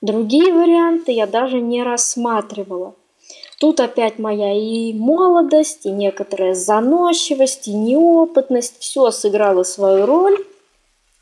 Другие 0.00 0.52
варианты 0.52 1.10
я 1.10 1.26
даже 1.26 1.60
не 1.60 1.82
рассматривала. 1.82 2.94
Тут 3.58 3.80
опять 3.80 4.18
моя 4.18 4.52
и 4.52 4.92
молодость, 4.92 5.86
и 5.86 5.90
некоторая 5.90 6.54
заносчивость, 6.54 7.66
и 7.66 7.72
неопытность. 7.72 8.76
Все 8.78 9.10
сыграло 9.10 9.64
свою 9.64 10.06
роль. 10.06 10.44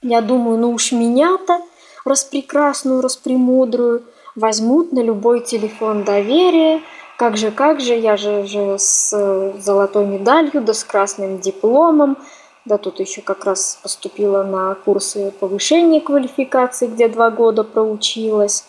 Я 0.03 0.21
думаю, 0.21 0.59
ну 0.59 0.73
уж 0.73 0.93
меня-то, 0.93 1.61
распрекрасную, 2.05 3.01
распремудрую, 3.01 4.03
возьмут 4.35 4.93
на 4.93 5.01
любой 5.01 5.41
телефон 5.41 6.05
доверия. 6.05 6.83
Как 7.17 7.37
же, 7.37 7.51
как 7.51 7.81
же, 7.81 7.95
я 7.95 8.17
же, 8.17 8.47
же 8.47 8.79
с 8.79 9.53
золотой 9.59 10.07
медалью, 10.07 10.63
да 10.63 10.75
с 10.75 10.85
красным 10.85 11.39
дипломом. 11.39 12.17
Да 12.65 12.79
тут 12.79 13.01
еще 13.01 13.23
как 13.23 13.45
раз 13.45 13.79
поступила 13.83 14.43
на 14.45 14.75
курсы 14.75 15.33
повышения 15.33 16.01
квалификации, 16.01 16.87
где 16.87 17.09
два 17.09 17.31
года 17.31 17.65
проучилась. 17.65 18.65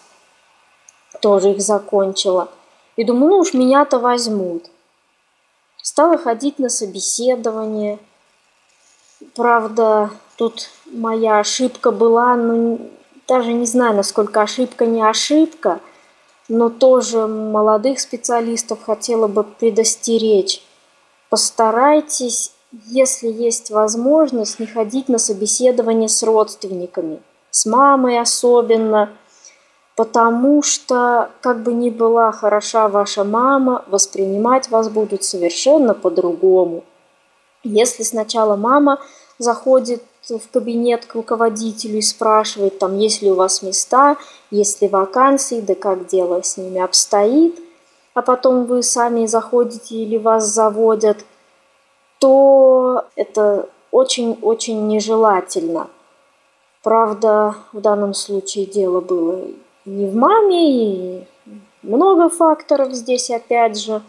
Тоже 1.21 1.52
их 1.52 1.62
закончила. 1.62 2.49
И 2.95 3.04
думаю, 3.04 3.30
ну 3.30 3.38
уж 3.39 3.54
меня-то 3.54 3.99
возьмут. 3.99 4.65
Стала 5.82 6.17
ходить 6.17 6.60
на 6.60 6.69
собеседование. 6.69 7.99
Правда, 9.36 10.10
тут 10.38 10.69
моя 10.86 11.39
ошибка 11.39 11.91
была, 11.91 12.36
ну, 12.36 12.89
даже 13.28 13.54
не 13.54 13.66
знаю, 13.66 13.96
насколько 13.96 14.42
ошибка 14.42 14.86
не 14.86 15.02
ошибка, 15.02 15.80
но 16.50 16.70
тоже 16.70 17.28
молодых 17.28 18.00
специалистов 18.00 18.84
хотела 18.84 19.28
бы 19.28 19.44
предостеречь. 19.44 20.62
Постарайтесь, 21.30 22.54
если 22.72 23.28
есть 23.28 23.72
возможность, 23.72 24.60
не 24.60 24.68
ходить 24.68 25.10
на 25.10 25.18
собеседование 25.18 26.10
с 26.10 26.22
родственниками, 26.22 27.22
с 27.50 27.66
мамой 27.66 28.20
особенно, 28.20 29.10
потому 29.96 30.62
что, 30.62 31.32
как 31.42 31.64
бы 31.64 31.74
ни 31.74 31.90
была 31.90 32.32
хороша 32.32 32.88
ваша 32.88 33.24
мама, 33.24 33.84
воспринимать 33.88 34.70
вас 34.70 34.90
будут 34.90 35.24
совершенно 35.24 35.94
по-другому. 35.94 36.84
Если 37.64 38.04
сначала 38.04 38.56
мама 38.56 39.00
заходит 39.38 40.04
в 40.30 40.50
кабинет 40.52 41.06
к 41.06 41.16
руководителю 41.16 41.98
и 41.98 42.02
спрашивает, 42.02 42.80
там, 42.80 42.98
есть 42.98 43.22
ли 43.22 43.32
у 43.32 43.36
вас 43.36 43.62
места, 43.62 44.18
есть 44.52 44.82
ли 44.82 44.88
вакансии, 44.88 45.62
да 45.62 45.76
как 45.76 46.08
дело 46.08 46.42
с 46.42 46.58
ними 46.58 46.82
обстоит, 46.82 47.60
а 48.14 48.22
потом 48.22 48.66
вы 48.66 48.84
сами 48.84 49.26
заходите 49.26 49.96
или 49.96 50.18
вас 50.18 50.46
заводят, 50.46 51.26
то 52.20 53.06
это 53.16 53.68
очень-очень 53.92 54.88
нежелательно. 54.88 55.90
Правда, 56.84 57.56
в 57.74 57.82
данном 57.82 58.14
случае 58.14 58.66
дело 58.66 59.02
было 59.02 59.42
не 59.86 60.06
в 60.06 60.16
маме, 60.16 60.72
и 60.72 61.24
много 61.82 62.30
факторов 62.30 62.94
здесь 62.94 63.30
опять 63.30 63.78
же, 63.78 64.02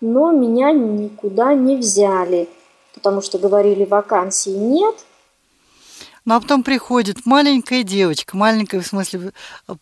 но 0.00 0.32
меня 0.32 0.72
никуда 0.72 1.54
не 1.54 1.76
взяли, 1.76 2.48
потому 2.94 3.22
что 3.22 3.38
говорили, 3.38 3.84
вакансий 3.84 4.50
нет– 4.50 4.96
ну 6.24 6.34
а 6.34 6.40
потом 6.40 6.62
приходит 6.62 7.26
маленькая 7.26 7.82
девочка, 7.82 8.36
маленькая 8.36 8.80
в 8.80 8.86
смысле 8.86 9.32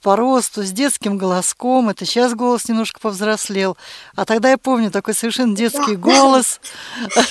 по 0.03 0.17
росту, 0.17 0.63
с 0.63 0.71
детским 0.71 1.19
голоском. 1.19 1.89
Это 1.91 2.07
сейчас 2.07 2.35
голос 2.35 2.69
немножко 2.69 3.01
повзрослел. 3.01 3.77
А 4.15 4.25
тогда 4.25 4.51
я 4.51 4.59
помню 4.59 4.91
такой 4.91 5.15
совершенно 5.15 5.55
детский 5.55 5.97
голос. 5.97 6.61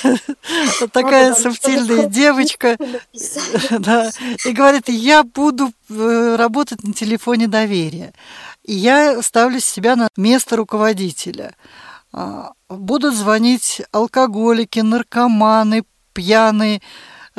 Такая 0.92 1.34
субтильная 1.34 2.08
девочка. 2.08 2.78
И 4.46 4.52
говорит, 4.52 4.90
я 4.90 5.24
буду 5.24 5.72
э, 5.90 6.36
работать 6.38 6.84
на 6.84 6.94
телефоне 6.94 7.48
доверия. 7.48 8.14
И 8.64 8.74
я 8.74 9.22
ставлю 9.22 9.60
себя 9.60 9.96
на 9.96 10.08
место 10.16 10.56
руководителя. 10.56 11.56
А, 12.12 12.52
будут 12.70 13.16
звонить 13.16 13.82
алкоголики, 13.92 14.80
наркоманы, 14.80 15.84
пьяные, 16.14 16.82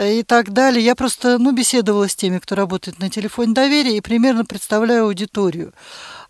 и 0.06 0.22
так 0.22 0.52
далее. 0.52 0.84
Я 0.84 0.94
просто 0.94 1.38
ну, 1.38 1.52
беседовала 1.52 2.08
с 2.08 2.16
теми, 2.16 2.38
кто 2.38 2.54
работает 2.54 2.98
на 2.98 3.10
телефоне 3.10 3.54
доверия, 3.54 3.96
и 3.96 4.00
примерно 4.00 4.44
представляю 4.44 5.04
аудиторию. 5.04 5.72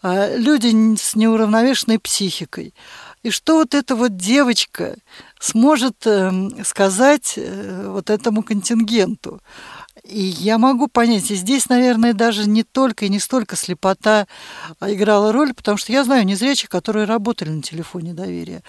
А, 0.02 0.34
люди 0.34 0.96
с 0.96 1.14
неуравновешенной 1.14 1.98
психикой. 1.98 2.74
И 3.22 3.30
что 3.30 3.56
вот 3.56 3.74
эта 3.74 3.96
вот 3.96 4.16
девочка 4.16 4.96
сможет 5.38 6.06
эм, 6.06 6.64
сказать 6.64 7.34
э, 7.36 7.88
вот 7.88 8.08
этому 8.08 8.42
контингенту? 8.42 9.40
И 10.04 10.22
я 10.22 10.56
могу 10.56 10.88
понять, 10.88 11.30
и 11.30 11.34
здесь, 11.34 11.68
наверное, 11.68 12.14
даже 12.14 12.48
не 12.48 12.62
только 12.62 13.04
и 13.04 13.10
не 13.10 13.18
столько 13.18 13.56
слепота 13.56 14.26
играла 14.80 15.32
роль, 15.32 15.52
потому 15.52 15.76
что 15.76 15.92
я 15.92 16.04
знаю 16.04 16.24
незрячих, 16.24 16.70
которые 16.70 17.04
работали 17.04 17.50
на 17.50 17.60
телефоне 17.60 18.14
доверия. 18.14 18.62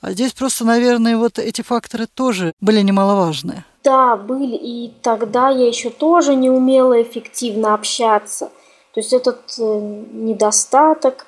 А 0.00 0.12
здесь 0.12 0.32
просто, 0.32 0.64
наверное, 0.64 1.18
вот 1.18 1.38
эти 1.38 1.60
факторы 1.60 2.06
тоже 2.06 2.54
были 2.60 2.80
немаловажные. 2.80 3.64
Да, 3.84 4.16
были. 4.16 4.56
И 4.56 4.92
тогда 5.02 5.50
я 5.50 5.66
еще 5.66 5.90
тоже 5.90 6.34
не 6.34 6.50
умела 6.50 7.00
эффективно 7.00 7.74
общаться. 7.74 8.50
То 8.92 9.00
есть 9.00 9.12
этот 9.12 9.40
э, 9.58 9.62
недостаток 9.62 11.26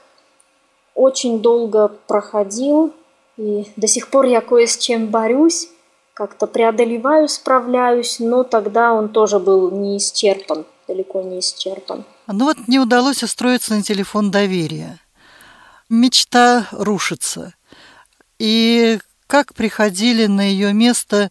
очень 0.95 1.41
долго 1.41 1.89
проходил, 1.89 2.93
и 3.37 3.67
до 3.77 3.87
сих 3.87 4.11
пор 4.11 4.27
я 4.27 4.41
кое 4.41 4.67
с 4.67 4.77
чем 4.77 5.07
борюсь, 5.07 5.69
как-то 6.15 6.47
преодолеваю, 6.47 7.29
справляюсь, 7.29 8.19
но 8.19 8.43
тогда 8.43 8.93
он 8.93 9.09
тоже 9.09 9.39
был 9.39 9.71
не 9.71 9.97
исчерпан, 9.99 10.67
далеко 10.87 11.23
не 11.23 11.39
исчерпан. 11.39 12.05
Ну 12.27 12.45
вот 12.45 12.57
не 12.67 12.79
удалось 12.79 13.23
устроиться 13.23 13.75
на 13.75 13.83
телефон 13.83 14.31
доверия. 14.31 14.99
Мечта 15.89 16.69
рушится. 16.73 17.55
И 18.39 18.99
как 19.27 19.55
приходили 19.55 20.27
на 20.27 20.43
ее 20.43 20.73
место 20.73 21.31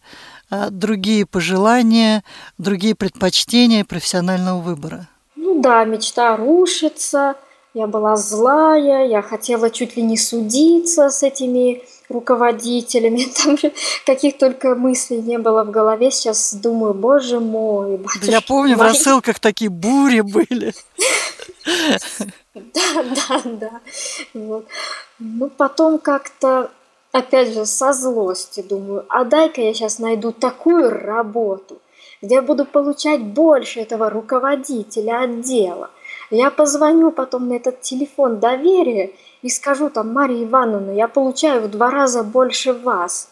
другие 0.70 1.26
пожелания, 1.26 2.24
другие 2.58 2.94
предпочтения 2.94 3.84
профессионального 3.84 4.60
выбора? 4.60 5.08
Ну 5.36 5.60
да, 5.60 5.84
мечта 5.84 6.36
рушится. 6.36 7.36
Я 7.72 7.86
была 7.86 8.16
злая, 8.16 9.06
я 9.06 9.22
хотела 9.22 9.70
чуть 9.70 9.96
ли 9.96 10.02
не 10.02 10.16
судиться 10.16 11.08
с 11.08 11.22
этими 11.22 11.82
руководителями. 12.08 13.26
Там 13.44 13.56
же 13.56 13.72
каких 14.04 14.38
только 14.38 14.74
мыслей 14.74 15.22
не 15.22 15.38
было 15.38 15.62
в 15.62 15.70
голове. 15.70 16.10
Сейчас 16.10 16.54
думаю, 16.54 16.94
боже 16.94 17.38
мой. 17.38 17.98
Да 18.20 18.32
я 18.32 18.40
помню, 18.40 18.76
в 18.76 18.82
рассылках 18.82 19.38
такие 19.38 19.70
бури 19.70 20.20
были. 20.20 20.74
Да, 22.52 23.04
да, 23.04 23.40
да. 23.44 23.70
Ну, 24.34 25.50
потом 25.56 25.98
как-то 25.98 26.70
опять 27.12 27.52
же, 27.52 27.66
со 27.66 27.92
злости 27.92 28.62
думаю, 28.62 29.04
а 29.08 29.24
дай-ка 29.24 29.60
я 29.60 29.74
сейчас 29.74 29.98
найду 29.98 30.32
такую 30.32 30.90
работу, 30.90 31.78
где 32.22 32.36
я 32.36 32.42
буду 32.42 32.64
получать 32.64 33.20
больше 33.22 33.80
этого 33.80 34.10
руководителя 34.10 35.20
отдела. 35.20 35.90
Я 36.30 36.50
позвоню 36.50 37.10
потом 37.10 37.48
на 37.48 37.54
этот 37.54 37.80
телефон 37.80 38.38
доверия 38.38 39.12
и 39.42 39.48
скажу 39.48 39.90
там, 39.90 40.12
Мария 40.12 40.44
Ивановна, 40.44 40.92
я 40.92 41.08
получаю 41.08 41.62
в 41.62 41.70
два 41.70 41.90
раза 41.90 42.22
больше 42.22 42.72
вас. 42.72 43.28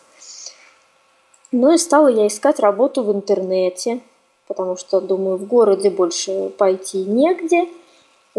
Ну 1.53 1.73
и 1.73 1.79
стала 1.79 2.09
я 2.09 2.27
искать 2.27 2.61
работу 2.61 3.03
в 3.03 3.13
интернете, 3.13 4.01
потому 4.49 4.77
что, 4.77 5.01
думаю, 5.01 5.37
в 5.37 5.47
городе 5.47 5.91
больше 5.91 6.51
пойти 6.59 7.05
негде. 7.05 7.69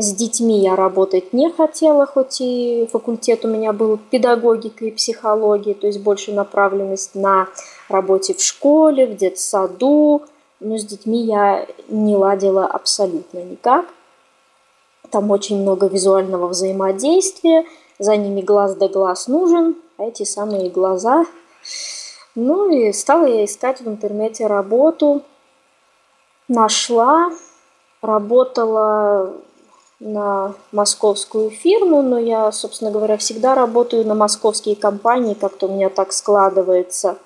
С 0.01 0.13
детьми 0.13 0.59
я 0.59 0.77
работать 0.77 1.33
не 1.33 1.51
хотела, 1.51 2.05
хоть 2.05 2.39
и 2.39 2.88
факультет 2.89 3.43
у 3.43 3.49
меня 3.49 3.73
был 3.73 3.97
педагогика 3.97 4.85
и 4.85 4.91
психология, 4.91 5.73
то 5.73 5.88
есть 5.88 5.99
больше 5.99 6.31
направленность 6.31 7.15
на 7.15 7.49
работе 7.89 8.33
в 8.33 8.41
школе, 8.41 9.07
в 9.07 9.17
детсаду, 9.17 10.21
но 10.62 10.77
с 10.77 10.85
детьми 10.85 11.23
я 11.23 11.67
не 11.89 12.15
ладила 12.15 12.65
абсолютно 12.65 13.39
никак. 13.39 13.88
Там 15.09 15.31
очень 15.31 15.62
много 15.62 15.88
визуального 15.88 16.47
взаимодействия, 16.47 17.65
за 17.97 18.15
ними 18.15 18.39
глаз 18.39 18.75
да 18.75 18.88
глаз 18.88 19.27
нужен, 19.27 19.75
а 19.97 20.05
эти 20.05 20.23
самые 20.23 20.69
глаза. 20.69 21.25
Ну 22.35 22.69
и 22.69 22.93
стала 22.93 23.25
я 23.25 23.43
искать 23.43 23.81
в 23.81 23.89
интернете 23.89 24.47
работу. 24.47 25.23
Нашла, 26.47 27.33
работала 28.01 29.33
на 29.99 30.53
московскую 30.71 31.49
фирму, 31.49 32.01
но 32.01 32.17
я, 32.17 32.51
собственно 32.51 32.91
говоря, 32.91 33.17
всегда 33.17 33.55
работаю 33.55 34.05
на 34.05 34.15
московские 34.15 34.75
компании, 34.75 35.33
как-то 35.33 35.67
у 35.67 35.73
меня 35.73 35.89
так 35.89 36.13
складывается. 36.13 37.17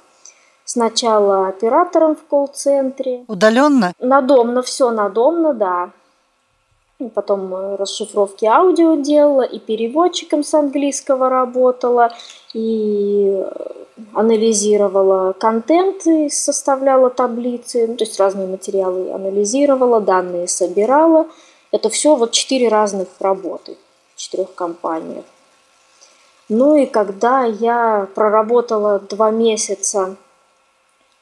Сначала 0.65 1.47
оператором 1.47 2.15
в 2.15 2.23
колл-центре. 2.23 3.25
Удаленно? 3.27 3.93
Надомно, 3.99 4.61
все 4.63 4.91
надомно, 4.91 5.53
да. 5.53 5.91
И 6.99 7.09
потом 7.09 7.53
э, 7.53 7.75
расшифровки 7.75 8.45
аудио 8.45 8.95
делала, 8.95 9.41
и 9.41 9.59
переводчиком 9.59 10.43
с 10.43 10.53
английского 10.53 11.29
работала, 11.29 12.13
и 12.53 13.43
э, 13.43 13.51
анализировала 14.13 15.33
контент, 15.33 16.07
и 16.07 16.29
составляла 16.29 17.09
таблицы, 17.09 17.87
ну, 17.87 17.95
то 17.95 18.05
есть 18.05 18.19
разные 18.19 18.47
материалы 18.47 19.11
анализировала, 19.11 19.99
данные 19.99 20.47
собирала. 20.47 21.27
Это 21.73 21.89
все 21.89 22.15
вот 22.15 22.31
четыре 22.33 22.67
разных 22.67 23.07
работы 23.19 23.75
в 24.13 24.19
четырех 24.19 24.53
компаниях. 24.53 25.25
Ну 26.47 26.75
и 26.75 26.85
когда 26.85 27.45
я 27.45 28.07
проработала 28.13 28.99
два 28.99 29.31
месяца 29.31 30.15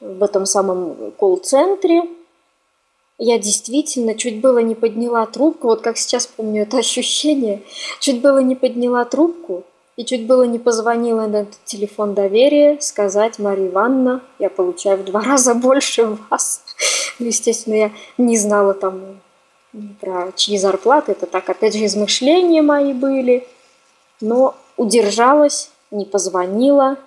в 0.00 0.22
этом 0.22 0.44
самом 0.44 1.12
колл-центре, 1.12 2.02
я 3.16 3.38
действительно 3.38 4.14
чуть 4.14 4.42
было 4.42 4.58
не 4.58 4.74
подняла 4.74 5.24
трубку, 5.24 5.68
вот 5.68 5.80
как 5.80 5.96
сейчас 5.96 6.26
помню 6.26 6.64
это 6.64 6.78
ощущение, 6.78 7.62
чуть 7.98 8.20
было 8.20 8.40
не 8.40 8.54
подняла 8.54 9.06
трубку 9.06 9.64
и 9.96 10.04
чуть 10.04 10.26
было 10.26 10.42
не 10.42 10.58
позвонила 10.58 11.26
на 11.28 11.42
этот 11.42 11.64
телефон 11.64 12.12
доверия 12.12 12.78
сказать, 12.82 13.38
Мария 13.38 13.68
Ивановна, 13.68 14.20
я 14.38 14.50
получаю 14.50 14.98
в 14.98 15.04
два 15.04 15.20
раза 15.24 15.54
больше 15.54 16.18
вас. 16.28 16.62
Ну, 17.18 17.26
естественно, 17.28 17.74
я 17.74 17.92
не 18.18 18.36
знала 18.36 18.74
там 18.74 19.22
про 20.00 20.32
чьи 20.32 20.58
зарплаты, 20.58 21.12
это 21.12 21.26
так, 21.26 21.48
опять 21.48 21.74
же, 21.74 21.84
измышления 21.86 22.62
мои 22.62 22.92
были, 22.92 23.46
но 24.20 24.54
удержалась, 24.76 25.70
не 25.90 26.04
позвонила, 26.04 26.98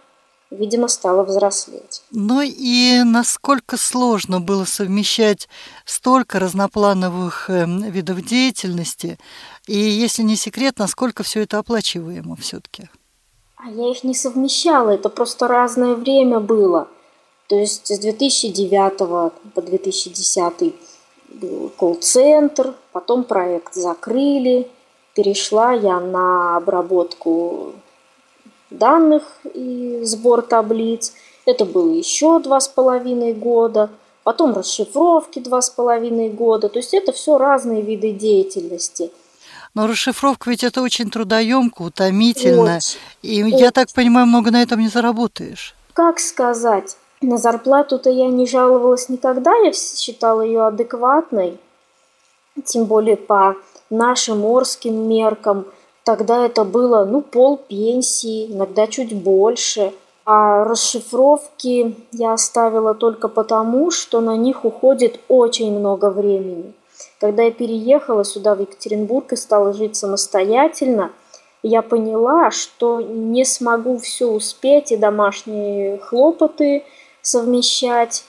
видимо, 0.51 0.87
стала 0.87 1.23
взрослеть. 1.23 2.03
Ну 2.11 2.41
и 2.41 3.01
насколько 3.03 3.77
сложно 3.77 4.39
было 4.39 4.65
совмещать 4.65 5.47
столько 5.85 6.39
разноплановых 6.39 7.49
э, 7.49 7.65
видов 7.65 8.23
деятельности, 8.23 9.19
и 9.67 9.77
если 9.77 10.23
не 10.23 10.35
секрет, 10.35 10.79
насколько 10.79 11.23
все 11.23 11.41
это 11.41 11.59
оплачиваемо 11.59 12.35
все-таки? 12.35 12.89
А 13.57 13.69
я 13.69 13.91
их 13.91 14.03
не 14.03 14.13
совмещала, 14.13 14.91
это 14.91 15.09
просто 15.09 15.47
разное 15.47 15.95
время 15.95 16.39
было. 16.39 16.87
То 17.47 17.55
есть 17.55 17.87
с 17.87 17.99
2009 17.99 18.97
по 19.53 19.61
2010 19.61 20.75
был 21.35 21.71
колл-центр, 21.77 22.73
потом 22.91 23.23
проект 23.23 23.73
закрыли, 23.73 24.67
перешла 25.13 25.73
я 25.73 25.99
на 25.99 26.57
обработку 26.57 27.73
данных 28.69 29.23
и 29.53 30.01
сбор 30.03 30.41
таблиц. 30.41 31.13
Это 31.45 31.65
было 31.65 31.91
еще 31.91 32.39
два 32.39 32.59
с 32.59 32.67
половиной 32.67 33.33
года. 33.33 33.89
Потом 34.23 34.53
расшифровки 34.53 35.39
два 35.39 35.61
с 35.61 35.69
половиной 35.69 36.29
года. 36.29 36.67
То 36.69 36.79
есть 36.79 36.93
это 36.93 37.11
все 37.11 37.37
разные 37.37 37.81
виды 37.81 38.11
деятельности. 38.11 39.11
Но 39.75 39.87
расшифровка 39.87 40.49
ведь 40.49 40.63
это 40.63 40.81
очень 40.81 41.11
трудоемко, 41.11 41.81
утомительно. 41.81 42.77
Очень, 42.77 42.97
и 43.21 43.43
очень. 43.43 43.57
я 43.57 43.71
так 43.71 43.91
понимаю, 43.93 44.25
много 44.25 44.49
на 44.49 44.61
этом 44.61 44.79
не 44.79 44.87
заработаешь. 44.87 45.75
Как 45.93 46.19
сказать? 46.19 46.97
На 47.21 47.37
зарплату-то 47.37 48.09
я 48.09 48.27
не 48.27 48.45
жаловалась 48.45 49.09
никогда, 49.09 49.55
я 49.55 49.73
считала 49.73 50.41
ее 50.41 50.65
адекватной. 50.65 51.57
Тем 52.63 52.85
более 52.85 53.17
по 53.17 53.55
нашим 53.89 54.45
орским 54.45 55.07
меркам– 55.07 55.65
Тогда 56.05 56.45
это 56.45 56.63
было, 56.63 57.03
ну, 57.03 57.21
пол 57.21 57.57
пенсии, 57.57 58.51
иногда 58.51 58.85
чуть 58.85 59.13
больше. 59.13 59.91
А 60.23 60.63
расшифровки 60.63 61.95
я 62.11 62.33
оставила 62.33 62.93
только 62.93 63.27
потому, 63.27 63.89
что 63.89 64.21
на 64.21 64.37
них 64.37 64.65
уходит 64.65 65.19
очень 65.27 65.77
много 65.77 66.11
времени. 66.11 66.73
Когда 67.19 67.43
я 67.43 67.51
переехала 67.51 68.23
сюда, 68.23 68.53
в 68.53 68.61
Екатеринбург, 68.61 69.33
и 69.33 69.35
стала 69.35 69.73
жить 69.73 69.95
самостоятельно, 69.95 71.11
я 71.63 71.81
поняла, 71.81 72.51
что 72.51 73.01
не 73.01 73.43
смогу 73.43 73.97
все 73.97 74.27
успеть 74.27 74.91
и 74.91 74.97
домашние 74.97 75.97
хлопоты 75.97 76.83
совмещать, 77.25 78.23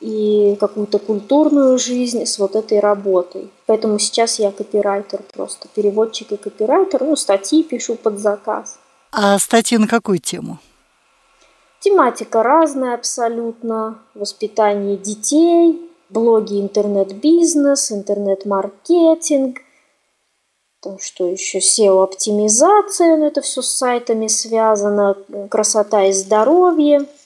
и 0.00 0.56
какую-то 0.58 0.98
культурную 0.98 1.78
жизнь 1.78 2.24
с 2.24 2.38
вот 2.38 2.56
этой 2.56 2.80
работой. 2.80 3.50
Поэтому 3.66 3.98
сейчас 3.98 4.38
я 4.38 4.50
копирайтер 4.50 5.20
просто, 5.32 5.68
переводчик 5.68 6.32
и 6.32 6.36
копирайтер, 6.36 7.04
ну, 7.04 7.16
статьи 7.16 7.62
пишу 7.62 7.96
под 7.96 8.18
заказ. 8.18 8.78
А 9.12 9.38
статьи 9.38 9.76
на 9.76 9.86
какую 9.86 10.18
тему? 10.18 10.58
Тематика 11.80 12.42
разная 12.42 12.94
абсолютно. 12.94 13.98
Воспитание 14.14 14.96
детей, 14.96 15.80
блоги 16.08 16.60
интернет-бизнес, 16.60 17.92
интернет-маркетинг, 17.92 19.58
там 20.80 20.98
что 20.98 21.26
еще, 21.26 21.58
SEO-оптимизация, 21.58 23.18
ну 23.18 23.26
это 23.26 23.42
все 23.42 23.60
с 23.60 23.70
сайтами 23.70 24.28
связано, 24.28 25.16
красота 25.50 26.04
и 26.06 26.12
здоровье– 26.12 27.06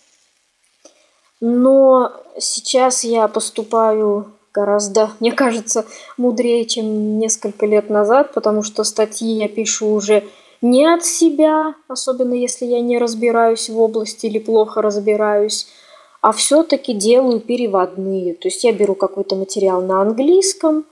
но 1.47 2.11
сейчас 2.39 3.05
я 3.05 3.29
поступаю 3.29 4.33
гораздо, 4.55 5.11
мне 5.21 5.31
кажется, 5.31 5.85
мудрее, 6.17 6.65
чем 6.65 7.19
несколько 7.19 7.67
лет 7.67 7.91
назад, 7.91 8.33
потому 8.33 8.63
что 8.63 8.83
статьи 8.83 9.33
я 9.35 9.49
пишу 9.49 9.89
уже 9.89 10.25
не 10.63 10.87
от 10.87 11.05
себя, 11.05 11.75
особенно 11.87 12.33
если 12.33 12.65
я 12.65 12.81
не 12.81 12.97
разбираюсь 12.97 13.69
в 13.69 13.79
области 13.79 14.25
или 14.25 14.39
плохо 14.39 14.81
разбираюсь, 14.81 15.67
а 16.23 16.33
все-таки 16.33 16.95
делаю 16.95 17.41
переводные. 17.41 18.33
То 18.33 18.49
есть 18.49 18.65
я 18.65 18.73
беру 18.73 18.95
какой-то 18.95 19.37
материал 19.37 19.83
на 19.83 20.01
английском, 20.01 20.87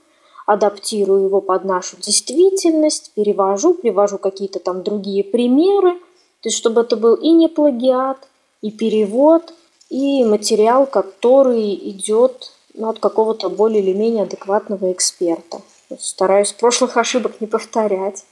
адаптирую 0.45 1.23
его 1.23 1.41
под 1.41 1.65
нашу 1.65 1.97
действительность, 1.97 3.11
перевожу, 3.15 3.73
привожу 3.73 4.19
какие-то 4.19 4.59
там 4.59 4.83
другие 4.83 5.23
примеры, 5.23 5.93
то 6.41 6.49
есть 6.49 6.57
чтобы 6.57 6.81
это 6.81 6.95
был 6.95 7.15
и 7.15 7.31
не 7.31 7.47
плагиат, 7.47 8.27
и 8.61 8.69
перевод– 8.69 9.51
и 9.93 10.25
материал, 10.25 10.87
который 10.87 11.75
идет 11.91 12.51
ну, 12.73 12.89
от 12.89 12.99
какого-то 12.99 13.49
более 13.49 13.83
или 13.83 13.93
менее 13.93 14.23
адекватного 14.23 14.91
эксперта. 14.91 15.61
Стараюсь 15.99 16.51
прошлых 16.51 16.97
ошибок 16.97 17.39
не 17.39 17.45
повторять. 17.45 18.25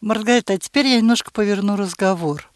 Маргарита, 0.00 0.54
а 0.54 0.58
теперь 0.58 0.88
я 0.88 0.96
немножко 0.96 1.30
поверну 1.30 1.76
разговор. 1.76 2.50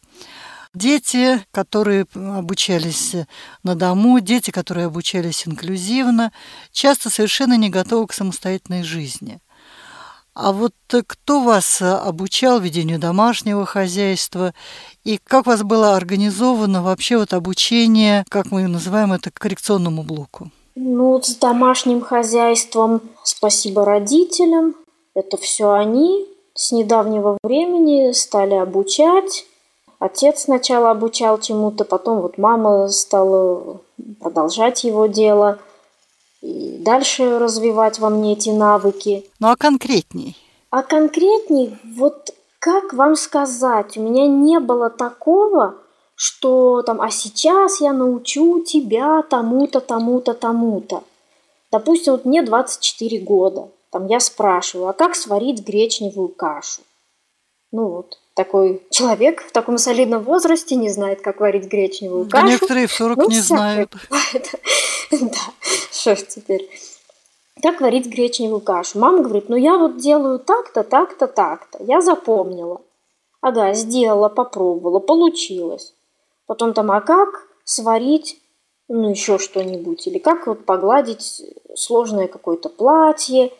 Дети, 0.74 1.40
которые 1.52 2.06
обучались 2.14 3.14
на 3.62 3.76
дому, 3.76 4.18
дети, 4.18 4.50
которые 4.50 4.86
обучались 4.86 5.46
инклюзивно, 5.46 6.32
часто 6.72 7.10
совершенно 7.10 7.56
не 7.56 7.70
готовы 7.70 8.08
к 8.08 8.12
самостоятельной 8.12 8.82
жизни. 8.82 9.40
А 10.34 10.52
вот 10.52 10.74
кто 11.06 11.40
вас 11.40 11.80
обучал 11.80 12.58
ведению 12.58 12.98
домашнего 12.98 13.64
хозяйства 13.64 14.52
и 15.04 15.18
как 15.22 15.46
у 15.46 15.50
вас 15.50 15.62
было 15.62 15.96
организовано 15.96 16.82
вообще 16.82 17.18
вот 17.18 17.32
обучение, 17.32 18.24
как 18.28 18.50
мы 18.50 18.66
называем 18.66 19.12
это, 19.12 19.30
коррекционному 19.30 20.02
блоку? 20.02 20.50
Ну, 20.74 21.22
с 21.22 21.36
домашним 21.36 22.00
хозяйством 22.00 23.00
спасибо 23.22 23.84
родителям. 23.84 24.74
Это 25.14 25.36
все 25.36 25.70
они 25.70 26.26
с 26.54 26.72
недавнего 26.72 27.38
времени 27.44 28.10
стали 28.12 28.54
обучать. 28.54 29.46
Отец 30.00 30.42
сначала 30.42 30.90
обучал 30.90 31.38
чему-то, 31.38 31.84
потом 31.84 32.20
вот 32.20 32.38
мама 32.38 32.88
стала 32.88 33.80
продолжать 34.20 34.82
его 34.82 35.06
дело. 35.06 35.58
И 36.44 36.76
дальше 36.78 37.38
развивать 37.38 37.98
во 37.98 38.10
мне 38.10 38.34
эти 38.34 38.50
навыки. 38.50 39.24
Ну 39.40 39.48
а 39.48 39.56
конкретней? 39.56 40.36
А 40.70 40.82
конкретней, 40.82 41.78
вот 41.96 42.34
как 42.58 42.92
вам 42.92 43.16
сказать, 43.16 43.96
у 43.96 44.02
меня 44.02 44.26
не 44.26 44.60
было 44.60 44.90
такого, 44.90 45.76
что 46.14 46.82
там, 46.82 47.00
а 47.00 47.10
сейчас 47.10 47.80
я 47.80 47.92
научу 47.92 48.62
тебя 48.62 49.22
тому-то, 49.22 49.80
тому-то, 49.80 50.34
тому-то. 50.34 51.04
Допустим, 51.72 52.12
вот 52.12 52.24
мне 52.26 52.42
24 52.42 53.18
года, 53.20 53.68
там 53.90 54.06
я 54.06 54.20
спрашиваю, 54.20 54.88
а 54.88 54.92
как 54.92 55.14
сварить 55.14 55.66
гречневую 55.66 56.28
кашу? 56.28 56.82
Ну 57.72 57.88
вот, 57.88 58.18
такой 58.34 58.82
человек 58.90 59.42
в 59.42 59.52
таком 59.52 59.78
солидном 59.78 60.22
возрасте 60.22 60.74
не 60.74 60.90
знает, 60.90 61.20
как 61.22 61.40
варить 61.40 61.66
гречневую 61.66 62.28
кашу. 62.28 62.44
Да 62.44 62.52
некоторые 62.52 62.86
в 62.86 62.92
40 62.92 63.16
ну, 63.16 63.28
не 63.30 63.40
знают. 63.40 63.92
Да, 65.10 65.38
что 65.92 66.16
ж 66.16 66.22
теперь. 66.22 66.68
Как 67.62 67.80
варить 67.80 68.06
гречневую 68.06 68.60
кашу? 68.60 68.98
Мама 68.98 69.22
говорит, 69.22 69.48
ну 69.48 69.54
я 69.54 69.78
вот 69.78 69.98
делаю 69.98 70.40
так-то, 70.40 70.82
так-то, 70.82 71.28
так-то. 71.28 71.84
Я 71.84 72.00
запомнила. 72.00 72.80
Ага, 73.40 73.74
сделала, 73.74 74.28
попробовала, 74.28 74.98
получилось. 74.98 75.94
Потом 76.46 76.72
там, 76.72 76.90
а 76.90 77.00
как 77.00 77.46
сварить, 77.62 78.40
ну 78.88 79.10
еще 79.10 79.38
что-нибудь. 79.38 80.06
Или 80.08 80.18
как 80.18 80.48
вот 80.48 80.64
погладить 80.64 81.42
сложное 81.76 82.26
какое-то 82.26 82.70
платье, 82.70 83.52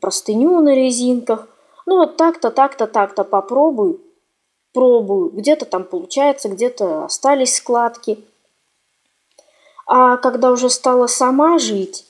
простыню 0.00 0.60
на 0.60 0.74
резинках. 0.74 1.48
Ну 1.86 1.98
вот 1.98 2.16
так-то, 2.16 2.50
так-то, 2.50 2.86
так-то 2.86 3.24
попробуй 3.24 3.98
пробую. 4.72 5.30
Где-то 5.30 5.64
там 5.64 5.84
получается, 5.84 6.48
где-то 6.48 7.04
остались 7.04 7.56
складки. 7.56 8.24
А 9.86 10.16
когда 10.18 10.50
уже 10.50 10.68
стала 10.68 11.06
сама 11.06 11.58
жить, 11.58 12.04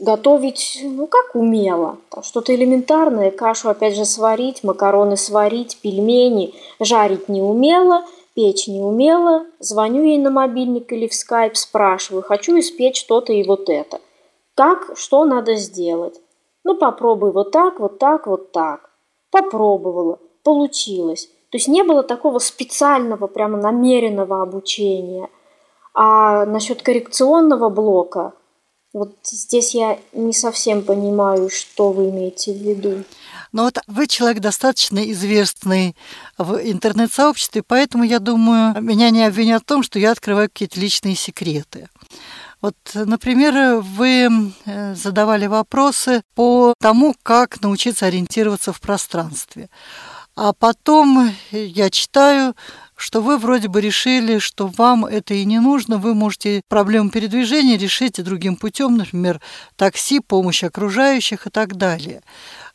готовить, 0.00 0.80
ну, 0.82 1.06
как 1.06 1.34
умела. 1.34 1.98
что-то 2.22 2.54
элементарное, 2.54 3.30
кашу 3.30 3.68
опять 3.68 3.94
же 3.94 4.04
сварить, 4.04 4.64
макароны 4.64 5.16
сварить, 5.16 5.78
пельмени, 5.82 6.54
жарить 6.80 7.28
не 7.28 7.42
умела, 7.42 8.04
печь 8.34 8.66
не 8.66 8.80
умела. 8.80 9.46
Звоню 9.58 10.04
ей 10.04 10.18
на 10.18 10.30
мобильник 10.30 10.92
или 10.92 11.06
в 11.06 11.14
скайп, 11.14 11.56
спрашиваю, 11.56 12.22
хочу 12.22 12.58
испечь 12.58 13.04
то-то 13.04 13.32
и 13.32 13.44
вот 13.44 13.68
это. 13.68 14.00
Как, 14.54 14.96
что 14.96 15.24
надо 15.24 15.56
сделать? 15.56 16.20
Ну, 16.64 16.76
попробуй 16.76 17.32
вот 17.32 17.50
так, 17.50 17.80
вот 17.80 17.98
так, 17.98 18.26
вот 18.26 18.52
так. 18.52 18.90
Попробовала, 19.30 20.18
получилось. 20.42 21.28
То 21.50 21.58
есть 21.58 21.68
не 21.68 21.82
было 21.82 22.02
такого 22.02 22.38
специального, 22.38 23.26
прямо 23.26 23.58
намеренного 23.58 24.42
обучения. 24.42 25.28
А 25.94 26.46
насчет 26.46 26.82
коррекционного 26.82 27.68
блока, 27.68 28.32
вот 28.92 29.16
здесь 29.24 29.74
я 29.74 29.98
не 30.12 30.32
совсем 30.32 30.82
понимаю, 30.82 31.48
что 31.50 31.92
вы 31.92 32.10
имеете 32.10 32.52
в 32.52 32.56
виду. 32.56 33.04
Но 33.52 33.64
вот 33.64 33.78
вы 33.88 34.06
человек 34.06 34.40
достаточно 34.40 35.10
известный 35.10 35.96
в 36.38 36.56
интернет-сообществе, 36.56 37.62
поэтому 37.66 38.04
я 38.04 38.20
думаю, 38.20 38.80
меня 38.80 39.10
не 39.10 39.24
обвинят 39.24 39.62
в 39.62 39.66
том, 39.66 39.82
что 39.82 39.98
я 39.98 40.12
открываю 40.12 40.48
какие-то 40.48 40.78
личные 40.78 41.16
секреты. 41.16 41.88
Вот, 42.62 42.76
например, 42.94 43.80
вы 43.80 44.28
э, 44.66 44.94
задавали 44.94 45.46
вопросы 45.46 46.22
по 46.34 46.74
тому, 46.78 47.14
как 47.22 47.62
научиться 47.62 48.06
ориентироваться 48.06 48.72
в 48.72 48.80
пространстве. 48.80 49.70
А 50.42 50.54
потом 50.54 51.28
я 51.52 51.90
читаю, 51.90 52.54
что 52.96 53.20
вы 53.20 53.36
вроде 53.36 53.68
бы 53.68 53.82
решили, 53.82 54.38
что 54.38 54.70
вам 54.74 55.04
это 55.04 55.34
и 55.34 55.44
не 55.44 55.58
нужно, 55.58 55.98
вы 55.98 56.14
можете 56.14 56.62
проблему 56.66 57.10
передвижения 57.10 57.76
решить 57.76 58.24
другим 58.24 58.56
путем, 58.56 58.96
например, 58.96 59.42
такси, 59.76 60.18
помощь 60.18 60.64
окружающих 60.64 61.46
и 61.46 61.50
так 61.50 61.76
далее. 61.76 62.22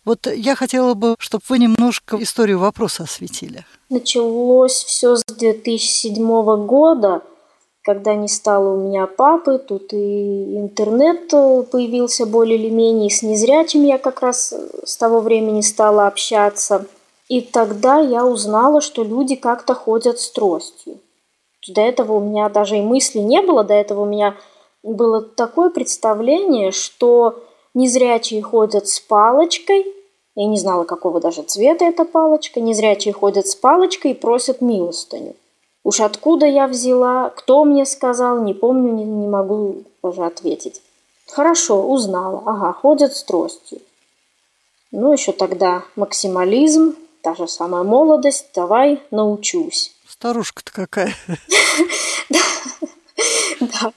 Вот 0.06 0.28
я 0.28 0.54
хотела 0.56 0.94
бы, 0.94 1.16
чтобы 1.18 1.44
вы 1.50 1.58
немножко 1.58 2.22
историю 2.22 2.60
вопроса 2.60 3.02
осветили. 3.02 3.66
Началось 3.90 4.84
все 4.84 5.16
с 5.16 5.24
2007 5.26 6.68
года, 6.68 7.24
когда 7.82 8.14
не 8.14 8.28
стало 8.28 8.76
у 8.76 8.88
меня 8.88 9.08
папы, 9.08 9.58
тут 9.58 9.92
и 9.92 10.56
интернет 10.56 11.32
появился 11.72 12.28
более 12.28 12.60
или 12.60 12.70
менее, 12.70 13.10
с 13.10 13.24
незрячим 13.24 13.86
я 13.86 13.98
как 13.98 14.22
раз 14.22 14.54
с 14.86 14.98
того 14.98 15.20
времени 15.22 15.62
стала 15.62 16.06
общаться– 16.06 16.86
и 17.28 17.42
тогда 17.42 18.00
я 18.00 18.26
узнала, 18.26 18.82
что 18.82 19.04
люди 19.04 19.36
как-то 19.36 19.74
ходят 19.74 20.20
с 20.20 20.30
тростью. 20.30 21.00
До 21.68 21.82
этого 21.82 22.14
у 22.14 22.20
меня 22.20 22.50
даже 22.50 22.78
и 22.78 22.82
мысли 22.82 23.20
не 23.20 23.42
было, 23.42 23.64
до 23.64 23.74
этого 23.74 24.02
у 24.02 24.06
меня 24.06 24.36
было 24.84 25.22
такое 25.22 25.70
представление, 25.72 26.72
что 26.72 27.44
незрячие 27.74 28.44
ходят 28.44 28.88
с 28.88 29.00
палочкой, 29.00 29.86
я 30.36 30.46
не 30.48 30.58
знала, 30.58 30.84
какого 30.84 31.20
даже 31.20 31.44
цвета 31.44 31.86
эта 31.86 32.04
палочка, 32.04 32.60
незрячие 32.60 33.14
ходят 33.14 33.48
с 33.48 33.56
палочкой 33.56 34.12
и 34.12 34.16
просят 34.16 34.62
милостыню. 34.62 35.36
Уж 35.84 36.02
откуда 36.02 36.46
я 36.46 36.68
взяла, 36.68 37.30
кто 37.30 37.64
мне 37.64 37.86
сказал, 37.86 38.44
не 38.44 38.54
помню, 38.54 38.92
не, 38.92 39.06
не 39.06 39.28
могу 39.28 39.84
даже 40.04 40.26
ответить. 40.26 40.82
Хорошо, 41.28 41.88
узнала. 41.88 42.44
Ага, 42.46 42.74
ходят 42.74 43.16
с 43.16 43.24
тростью. 43.24 43.80
Ну, 44.92 45.14
еще 45.14 45.32
тогда 45.32 45.84
максимализм, 45.96 46.96
та 47.26 47.34
же 47.34 47.48
самая 47.48 47.82
молодость, 47.82 48.50
давай 48.54 49.02
научусь. 49.10 49.96
Старушка-то 50.08 50.72
какая. 50.72 51.16
Да. 53.62 53.92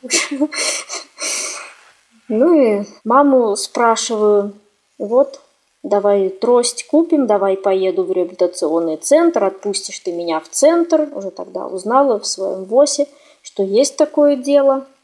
Ну 2.29 2.55
и 2.55 2.85
маму 3.05 3.57
спрашиваю, 3.57 4.53
вот, 4.99 5.41
давай 5.83 6.29
трость 6.31 6.87
купим, 6.87 7.27
давай 7.27 7.57
поеду 7.57 8.05
в 8.05 8.13
реабилитационный 8.13 8.97
центр, 8.97 9.45
отпустишь 9.45 9.99
ты 9.99 10.13
меня 10.13 10.41
в 10.41 10.49
центр. 10.49 11.09
Уже 11.13 11.31
тогда 11.31 11.67
узнала 11.67 12.19
в 12.19 12.27
своем 12.27 12.65
ВОСе, 12.65 13.09
что 13.43 13.63
есть 13.63 13.97
такое 13.97 14.37
дело– 14.37 14.87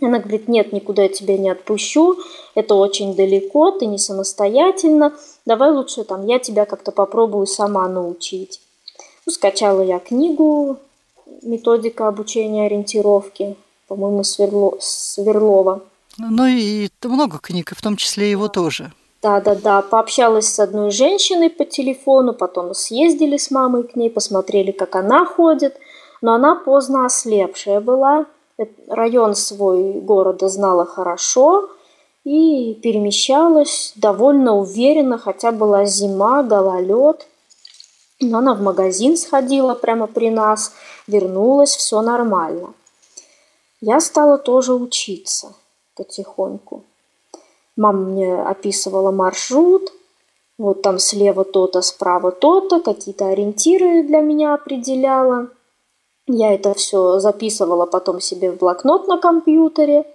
она 0.00 0.18
говорит, 0.18 0.48
нет, 0.48 0.72
никуда 0.72 1.04
я 1.04 1.08
тебя 1.08 1.38
не 1.38 1.50
отпущу, 1.50 2.18
это 2.54 2.74
очень 2.74 3.14
далеко, 3.14 3.70
ты 3.70 3.86
не 3.86 3.98
самостоятельно, 3.98 5.14
давай 5.46 5.70
лучше 5.70 6.04
там 6.04 6.26
я 6.26 6.38
тебя 6.38 6.64
как-то 6.64 6.92
попробую 6.92 7.46
сама 7.46 7.88
научить. 7.88 8.60
Ну, 9.26 9.32
скачала 9.32 9.80
я 9.80 9.98
книгу 9.98 10.78
«Методика 11.42 12.08
обучения 12.08 12.66
ориентировки», 12.66 13.56
по-моему, 13.88 14.24
Сверло, 14.24 14.76
Сверлова. 14.80 15.82
Ну 16.18 16.46
и 16.46 16.88
много 17.02 17.38
книг, 17.38 17.72
в 17.76 17.82
том 17.82 17.96
числе 17.96 18.30
его 18.30 18.48
тоже. 18.48 18.92
Да, 19.22 19.40
да, 19.40 19.54
да. 19.54 19.82
Пообщалась 19.82 20.48
с 20.48 20.60
одной 20.60 20.90
женщиной 20.90 21.50
по 21.50 21.64
телефону, 21.64 22.34
потом 22.34 22.74
съездили 22.74 23.36
с 23.36 23.50
мамой 23.50 23.84
к 23.84 23.96
ней, 23.96 24.10
посмотрели, 24.10 24.70
как 24.70 24.96
она 24.96 25.24
ходит. 25.24 25.76
Но 26.20 26.34
она 26.34 26.54
поздно 26.54 27.06
ослепшая 27.06 27.80
была, 27.80 28.26
район 28.88 29.34
свой 29.34 29.92
города 29.92 30.48
знала 30.48 30.84
хорошо 30.86 31.70
и 32.24 32.74
перемещалась 32.82 33.92
довольно 33.96 34.56
уверенно, 34.56 35.18
хотя 35.18 35.52
была 35.52 35.84
зима, 35.84 36.42
гололед. 36.42 37.26
Но 38.20 38.38
она 38.38 38.54
в 38.54 38.62
магазин 38.62 39.16
сходила 39.16 39.74
прямо 39.74 40.06
при 40.06 40.30
нас, 40.30 40.72
вернулась, 41.06 41.76
все 41.76 42.00
нормально. 42.00 42.74
Я 43.80 44.00
стала 44.00 44.38
тоже 44.38 44.72
учиться 44.74 45.54
потихоньку. 45.94 46.84
Мама 47.76 47.98
мне 47.98 48.34
описывала 48.34 49.10
маршрут, 49.10 49.92
вот 50.56 50.82
там 50.82 50.98
слева 50.98 51.44
то-то, 51.44 51.82
справа 51.82 52.30
то-то, 52.30 52.80
какие-то 52.80 53.28
ориентиры 53.28 54.02
для 54.04 54.20
меня 54.20 54.54
определяла– 54.54 55.48
я 56.26 56.54
это 56.54 56.72
все 56.74 57.18
записывала 57.18 57.84
потом 57.84 58.20
себе 58.20 58.50
в 58.50 58.56
блокнот 58.56 59.06
на 59.08 59.18
компьютере. 59.18 60.06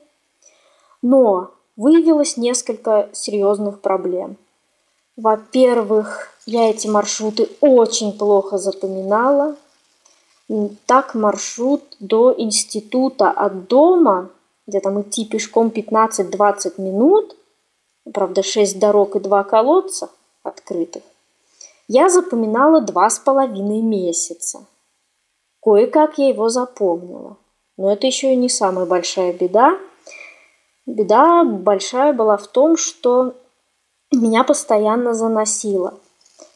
Но 1.01 1.51
выявилось 1.79 2.35
несколько 2.35 3.09
серьезных 3.13 3.79
проблем. 3.79 4.35
Во-первых, 5.15 6.27
я 6.45 6.69
эти 6.69 6.87
маршруты 6.87 7.47
очень 7.61 8.11
плохо 8.17 8.57
запоминала. 8.57 9.55
Так 10.85 11.15
маршрут 11.15 11.81
до 11.99 12.35
института 12.37 13.31
от 13.31 13.67
дома, 13.67 14.29
где 14.67 14.81
там 14.81 15.01
идти 15.01 15.23
пешком 15.23 15.69
15-20 15.69 16.81
минут, 16.81 17.37
правда 18.13 18.43
6 18.43 18.77
дорог 18.77 19.15
и 19.15 19.19
2 19.19 19.43
колодца 19.45 20.09
открытых, 20.43 21.03
я 21.87 22.09
запоминала 22.09 22.81
два 22.81 23.09
с 23.09 23.19
половиной 23.19 23.81
месяца. 23.81 24.65
Кое-как 25.61 26.17
я 26.17 26.27
его 26.27 26.49
запомнила. 26.49 27.37
Но 27.77 27.93
это 27.93 28.05
еще 28.05 28.33
и 28.33 28.35
не 28.35 28.49
самая 28.49 28.85
большая 28.85 29.31
беда. 29.31 29.79
Беда 30.95 31.43
большая 31.43 32.13
была 32.13 32.37
в 32.37 32.47
том, 32.47 32.75
что 32.75 33.35
меня 34.11 34.43
постоянно 34.43 35.13
заносило. 35.13 35.91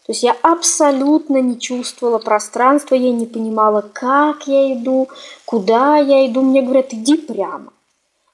То 0.05 0.11
есть 0.11 0.23
я 0.23 0.35
абсолютно 0.41 1.37
не 1.37 1.59
чувствовала 1.59 2.17
пространства, 2.17 2.95
я 2.95 3.11
не 3.11 3.25
понимала, 3.25 3.81
как 3.93 4.47
я 4.47 4.73
иду, 4.73 5.07
куда 5.45 5.97
я 5.97 6.25
иду. 6.27 6.41
Мне 6.41 6.61
говорят, 6.61 6.93
иди 6.93 7.15
прямо. 7.15 7.71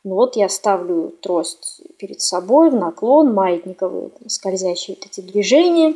Ну 0.05 0.15
вот 0.15 0.37
я 0.37 0.47
ставлю 0.47 1.13
трость 1.21 1.81
перед 1.97 2.21
собой 2.21 2.69
в 2.69 2.75
наклон, 2.75 3.33
маятниковые 3.33 4.11
скользящие 4.27 4.95
вот 4.95 5.05
эти 5.05 5.19
движения, 5.19 5.95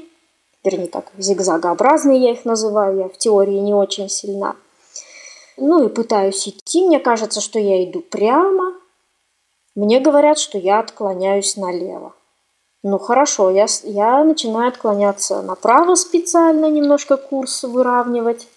вернее 0.64 0.88
так, 0.88 1.12
зигзагообразные 1.18 2.22
я 2.22 2.32
их 2.34 2.44
называю, 2.44 2.98
я 2.98 3.08
в 3.08 3.18
теории 3.18 3.58
не 3.60 3.74
очень 3.74 4.10
сильна. 4.10 4.58
Ну 5.56 5.86
и 5.86 5.90
пытаюсь 5.90 6.48
идти, 6.48 6.86
мне 6.86 7.00
кажется, 7.00 7.40
что 7.40 7.58
я 7.58 7.84
иду 7.86 8.02
прямо, 8.02 8.73
мне 9.76 10.00
говорят, 10.00 10.38
что 10.38 10.58
я 10.58 10.80
отклоняюсь 10.80 11.58
налево. 11.58 12.14
Ну 12.84 13.00
хорошо, 13.00 13.50
я, 13.50 13.66
я 13.84 14.24
начинаю 14.24 14.68
отклоняться 14.68 15.42
направо 15.42 15.96
специально, 15.96 16.70
немножко 16.70 17.18
курс 17.18 17.64
выравнивать. 17.64 18.48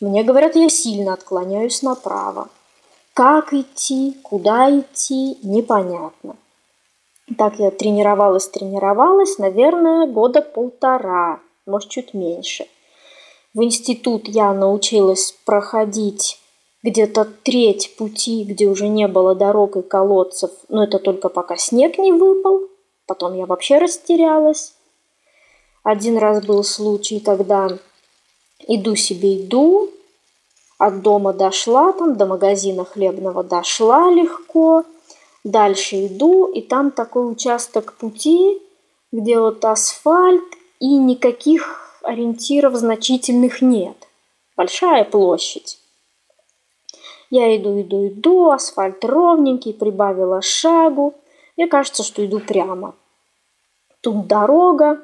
Мне 0.00 0.22
говорят, 0.22 0.56
я 0.56 0.68
сильно 0.68 1.12
отклоняюсь 1.12 1.82
направо. 1.82 2.48
Как 3.14 3.52
идти, 3.52 4.16
куда 4.22 4.70
идти, 4.70 5.38
непонятно. 5.42 6.36
Так 7.36 7.58
я 7.58 7.70
тренировалась, 7.70 8.48
тренировалась, 8.48 9.38
наверное, 9.38 10.06
года 10.06 10.40
полтора, 10.40 11.40
может, 11.66 11.90
чуть 11.90 12.14
меньше. 12.14 12.66
В 13.54 13.62
институт 13.62 14.28
я 14.28 14.52
научилась 14.52 15.32
проходить 15.44 16.40
где-то 16.82 17.24
треть 17.24 17.96
пути, 17.96 18.44
где 18.44 18.68
уже 18.68 18.88
не 18.88 19.08
было 19.08 19.34
дорог 19.34 19.76
и 19.76 19.82
колодцев, 19.82 20.50
но 20.68 20.84
это 20.84 20.98
только 20.98 21.28
пока 21.28 21.56
снег 21.56 21.98
не 21.98 22.12
выпал. 22.12 22.62
Потом 23.06 23.34
я 23.34 23.46
вообще 23.46 23.78
растерялась. 23.78 24.74
Один 25.82 26.18
раз 26.18 26.44
был 26.44 26.62
случай, 26.62 27.20
когда 27.20 27.78
иду 28.66 28.94
себе 28.94 29.42
иду, 29.42 29.90
от 30.78 31.02
дома 31.02 31.32
дошла, 31.32 31.92
там 31.92 32.16
до 32.16 32.26
магазина 32.26 32.84
хлебного 32.84 33.42
дошла 33.42 34.10
легко. 34.10 34.84
Дальше 35.42 36.06
иду, 36.06 36.46
и 36.46 36.60
там 36.60 36.90
такой 36.90 37.30
участок 37.30 37.94
пути, 37.94 38.60
где 39.10 39.40
вот 39.40 39.64
асфальт 39.64 40.44
и 40.78 40.96
никаких 40.96 41.98
ориентиров 42.02 42.74
значительных 42.76 43.62
нет. 43.62 43.96
Большая 44.56 45.04
площадь. 45.04 45.78
Я 47.30 47.54
иду, 47.56 47.80
иду, 47.80 48.08
иду, 48.08 48.50
асфальт 48.50 49.04
ровненький, 49.04 49.74
прибавила 49.74 50.40
шагу. 50.40 51.14
Мне 51.56 51.66
кажется, 51.66 52.02
что 52.02 52.24
иду 52.24 52.40
прямо. 52.40 52.94
Тут 54.00 54.26
дорога, 54.26 55.00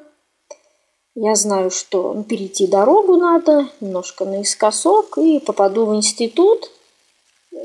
я 1.15 1.35
знаю, 1.35 1.69
что 1.69 2.13
ну, 2.13 2.23
перейти 2.23 2.67
дорогу 2.67 3.15
надо, 3.17 3.67
немножко 3.79 4.25
наискосок, 4.25 5.17
и 5.17 5.39
попаду 5.39 5.85
в 5.85 5.95
институт 5.95 6.71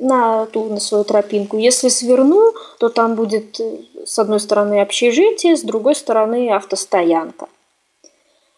на 0.01 0.47
ту, 0.47 0.65
на 0.65 0.81
свою 0.81 1.05
тропинку. 1.05 1.57
Если 1.57 1.89
сверну, 1.89 2.53
то 2.79 2.89
там 2.89 3.15
будет 3.15 3.59
э, 3.61 3.79
с 4.05 4.19
одной 4.19 4.41
стороны 4.41 4.81
общежитие, 4.81 5.57
с 5.57 5.63
другой 5.63 5.95
стороны 5.95 6.51
автостоянка. 6.51 7.49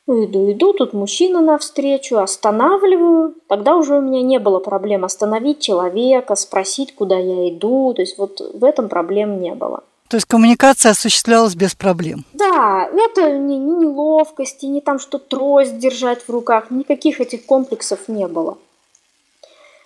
Иду, 0.09 0.51
иду, 0.51 0.73
тут 0.73 0.93
мужчина 0.95 1.41
навстречу, 1.41 2.19
останавливаю. 2.19 3.37
Тогда 3.49 3.77
уже 3.77 3.99
у 3.99 4.01
меня 4.01 4.23
не 4.23 4.39
было 4.41 4.59
проблем 4.59 5.05
остановить 5.05 5.61
человека, 5.61 6.35
спросить, 6.35 6.95
куда 6.95 7.17
я 7.17 7.51
иду. 7.51 7.95
То 7.95 8.03
есть 8.03 8.19
вот 8.19 8.41
в 8.41 8.65
этом 8.65 8.89
проблем 8.89 9.41
не 9.41 9.55
было. 9.55 9.85
То 10.09 10.17
есть 10.17 10.27
коммуникация 10.27 10.91
осуществлялась 10.91 11.55
без 11.55 11.75
проблем? 11.75 12.25
Да, 12.35 12.91
это 12.93 13.39
ни, 13.39 13.55
ни 13.55 13.85
неловкости, 13.85 14.67
ни 14.67 14.81
там 14.81 14.99
что 14.99 15.19
трость 15.19 15.79
держать 15.79 16.23
в 16.23 16.29
руках, 16.29 16.71
никаких 16.71 17.21
этих 17.21 17.47
комплексов 17.47 18.09
не 18.09 18.27
было. 18.27 18.59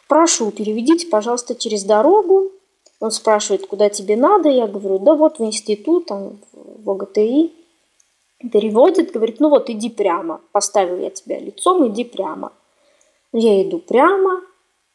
Прошу, 0.09 0.51
переведите, 0.51 1.07
пожалуйста, 1.07 1.55
через 1.55 1.85
дорогу. 1.85 2.51
Он 3.01 3.11
спрашивает, 3.11 3.67
куда 3.67 3.89
тебе 3.89 4.17
надо. 4.17 4.49
Я 4.49 4.67
говорю, 4.67 4.99
да 4.99 5.15
вот 5.15 5.39
в 5.39 5.45
институт, 5.45 6.07
там, 6.07 6.39
в 6.53 6.91
ОГТИ. 6.91 7.53
Переводит, 8.39 9.13
говорит, 9.13 9.41
ну 9.41 9.49
вот 9.49 9.71
иди 9.71 9.89
прямо. 9.89 10.41
Поставил 10.53 10.99
я 10.99 11.11
тебя 11.11 11.39
лицом, 11.39 11.87
иди 11.89 12.05
прямо. 12.05 12.53
Я 13.33 13.63
иду 13.63 13.79
прямо, 13.79 14.43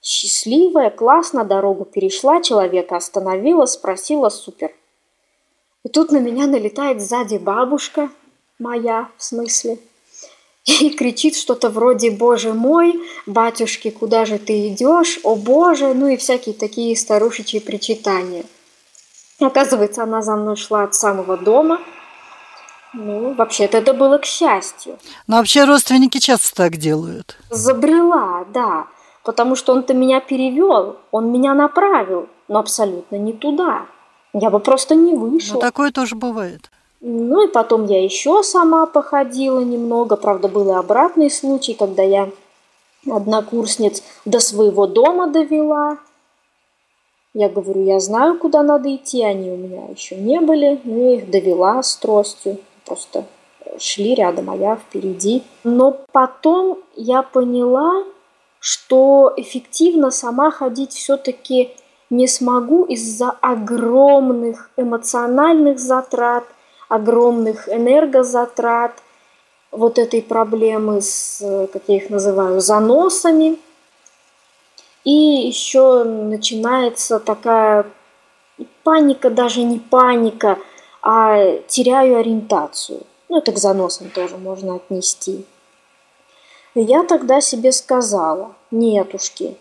счастливая, 0.02 0.90
классно, 0.90 1.44
дорогу 1.44 1.86
перешла, 1.86 2.42
человека 2.42 2.96
остановила, 2.96 3.66
спросила, 3.66 4.30
супер, 4.30 4.72
и 5.84 5.90
тут 5.90 6.12
на 6.12 6.18
меня 6.18 6.48
налетает 6.48 7.02
сзади 7.02 7.38
бабушка, 7.38 8.10
моя 8.60 9.10
в 9.18 9.24
смысле, 9.24 9.80
и 10.66 10.92
кричит 10.92 11.36
что-то 11.36 11.70
вроде 11.70 12.12
«Боже 12.12 12.54
мой, 12.54 13.00
батюшки, 13.26 13.90
куда 13.90 14.26
же 14.26 14.38
ты 14.38 14.68
идешь? 14.68 15.20
О 15.24 15.36
Боже!» 15.36 15.94
Ну 15.94 16.08
и 16.08 16.18
всякие 16.18 16.54
такие 16.54 16.96
старушечьи 16.96 17.60
причитания. 17.60 18.46
Оказывается, 19.40 20.04
она 20.04 20.22
за 20.22 20.36
мной 20.36 20.56
шла 20.56 20.84
от 20.84 20.94
самого 20.94 21.36
дома. 21.36 21.82
Ну, 22.94 23.34
вообще-то 23.34 23.78
это 23.78 23.94
было 23.94 24.18
к 24.18 24.26
счастью. 24.26 24.98
Но 25.28 25.38
вообще 25.38 25.64
родственники 25.64 26.18
часто 26.18 26.54
так 26.56 26.78
делают. 26.78 27.38
Забрела, 27.50 28.46
да. 28.54 28.88
Потому 29.24 29.56
что 29.56 29.74
он-то 29.74 29.94
меня 29.94 30.20
перевел, 30.20 30.98
он 31.12 31.32
меня 31.32 31.54
направил, 31.54 32.28
но 32.48 32.60
абсолютно 32.60 33.16
не 33.16 33.34
туда. 33.34 33.86
Я 34.34 34.50
бы 34.50 34.60
просто 34.60 34.96
не 34.96 35.16
вышла. 35.16 35.56
Ну, 35.56 35.60
такое 35.60 35.92
тоже 35.92 36.16
бывает. 36.16 36.70
Ну 37.02 37.48
и 37.48 37.52
потом 37.52 37.86
я 37.86 38.04
еще 38.04 38.44
сама 38.44 38.86
походила 38.86 39.60
немного. 39.60 40.16
Правда, 40.16 40.48
был 40.48 40.70
и 40.70 40.76
обратный 40.76 41.32
случай, 41.32 41.74
когда 41.74 42.04
я 42.04 42.30
однокурсниц 43.10 44.04
до 44.26 44.40
своего 44.40 44.86
дома 44.88 45.28
довела. 45.28 45.98
Я 47.34 47.48
говорю, 47.50 47.84
я 47.84 48.00
знаю, 48.00 48.38
куда 48.38 48.62
надо 48.62 48.94
идти, 48.94 49.24
они 49.24 49.50
у 49.50 49.58
меня 49.58 49.88
еще 49.88 50.16
не 50.16 50.40
были. 50.40 50.80
Ну, 50.84 51.12
я 51.12 51.16
их 51.18 51.30
довела 51.30 51.82
с 51.82 51.96
тростью, 51.96 52.58
просто 52.92 53.24
шли 53.80 54.16
рядом, 54.16 54.50
а 54.50 54.56
я 54.56 54.76
впереди. 54.76 55.44
Но 55.64 55.98
потом 56.12 56.80
я 56.96 57.24
поняла, 57.24 58.04
что 58.60 59.34
эффективно 59.38 60.12
сама 60.12 60.52
ходить 60.52 60.92
все-таки 60.92 61.72
не 62.10 62.28
смогу 62.28 62.84
из-за 62.84 63.32
огромных 63.32 64.70
эмоциональных 64.76 65.80
затрат, 65.80 66.44
огромных 66.90 67.70
энергозатрат, 67.70 68.92
вот 69.72 69.98
этой 69.98 70.22
проблемы 70.22 71.02
с, 71.02 71.40
как 71.72 71.84
я 71.88 71.96
их 71.96 72.10
называю, 72.10 72.60
заносами. 72.60 73.58
И 75.06 75.12
еще 75.48 76.04
начинается 76.04 77.20
такая 77.20 77.86
паника, 78.84 79.30
даже 79.30 79.64
не 79.64 79.80
паника, 79.80 80.60
а 81.02 81.58
теряю 81.68 82.18
ориентацию. 82.18 83.02
Ну, 83.30 83.38
это 83.38 83.52
к 83.52 83.58
заносам 83.58 84.10
тоже 84.10 84.38
можно 84.38 84.76
отнести. 84.76 85.46
Я 86.76 87.04
тогда 87.04 87.42
себе 87.42 87.72
сказала, 87.72 88.56
нетушки, 88.72 89.58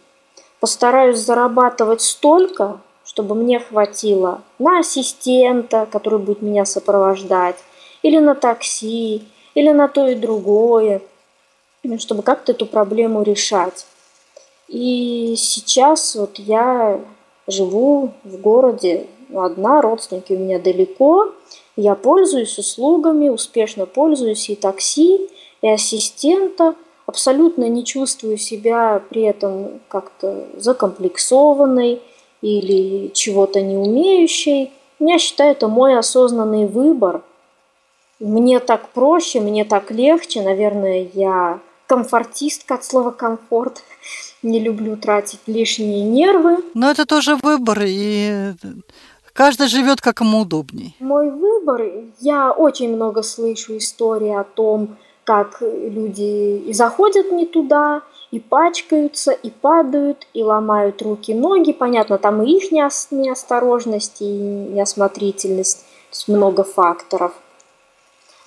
постараюсь 0.61 1.19
зарабатывать 1.19 2.03
столько, 2.03 2.81
чтобы 3.05 3.35
мне 3.35 3.59
хватило 3.59 4.43
на 4.59 4.81
ассистента, 4.81 5.87
который 5.91 6.19
будет 6.19 6.43
меня 6.43 6.65
сопровождать, 6.65 7.57
или 8.03 8.19
на 8.19 8.35
такси, 8.35 9.27
или 9.55 9.71
на 9.71 9.89
то 9.89 10.07
и 10.07 10.15
другое, 10.15 11.03
чтобы 11.99 12.23
как-то 12.23 12.53
эту 12.53 12.67
проблему 12.67 13.23
решать. 13.23 13.87
И 14.69 15.35
сейчас 15.37 16.15
вот 16.15 16.39
я 16.39 17.01
живу 17.49 18.13
в 18.23 18.37
городе 18.37 19.07
одна, 19.35 19.81
родственники 19.81 20.33
у 20.33 20.39
меня 20.39 20.59
далеко, 20.59 21.33
я 21.77 21.95
пользуюсь 21.95 22.59
услугами, 22.59 23.29
успешно 23.29 23.87
пользуюсь 23.87 24.51
и 24.51 24.55
такси, 24.55 25.29
и 25.63 25.69
ассистента– 25.69 26.75
абсолютно 27.11 27.69
не 27.69 27.85
чувствую 27.85 28.39
себя 28.39 29.03
при 29.11 29.23
этом 29.23 29.81
как-то 29.89 30.47
закомплексованной 30.57 32.01
или 32.41 33.11
чего-то 33.13 33.61
не 33.61 33.77
умеющей. 33.77 34.73
Я 35.01 35.19
считаю, 35.19 35.53
это 35.53 35.67
мой 35.67 35.99
осознанный 35.99 36.67
выбор. 36.67 37.23
Мне 38.21 38.61
так 38.61 38.91
проще, 38.91 39.41
мне 39.41 39.65
так 39.65 39.91
легче. 39.91 40.43
Наверное, 40.43 41.09
я 41.13 41.59
комфортистка 41.87 42.75
от 42.75 42.85
слова 42.85 43.11
комфорт. 43.11 43.83
Не 44.43 44.61
люблю 44.61 44.97
тратить 44.97 45.41
лишние 45.47 46.03
нервы. 46.05 46.59
Но 46.75 46.91
это 46.91 47.07
тоже 47.07 47.37
выбор, 47.37 47.83
и 47.85 48.53
каждый 49.41 49.69
живет 49.69 50.03
как 50.03 50.21
ему 50.21 50.41
удобней. 50.41 50.95
Мой 51.01 51.31
выбор, 51.31 51.81
я 52.21 52.53
очень 52.53 52.95
много 52.95 53.23
слышу 53.23 53.79
истории 53.79 54.35
о 54.39 54.45
том, 54.45 54.99
как 55.25 55.63
люди 55.63 56.59
и 56.59 56.75
заходят 56.75 57.33
не 57.33 57.47
туда, 57.47 58.03
и 58.31 58.39
пачкаются, 58.39 59.33
и 59.33 59.49
падают, 59.49 60.27
и 60.35 60.43
ломают 60.43 61.01
руки, 61.01 61.33
ноги. 61.33 61.73
Понятно, 61.73 62.19
там 62.19 62.43
и 62.43 62.53
их 62.53 62.71
неосторожность, 62.71 64.21
и 64.21 64.27
неосмотрительность, 64.27 65.79
то 65.79 66.13
есть 66.13 66.29
много 66.29 66.63
факторов. 66.63 67.33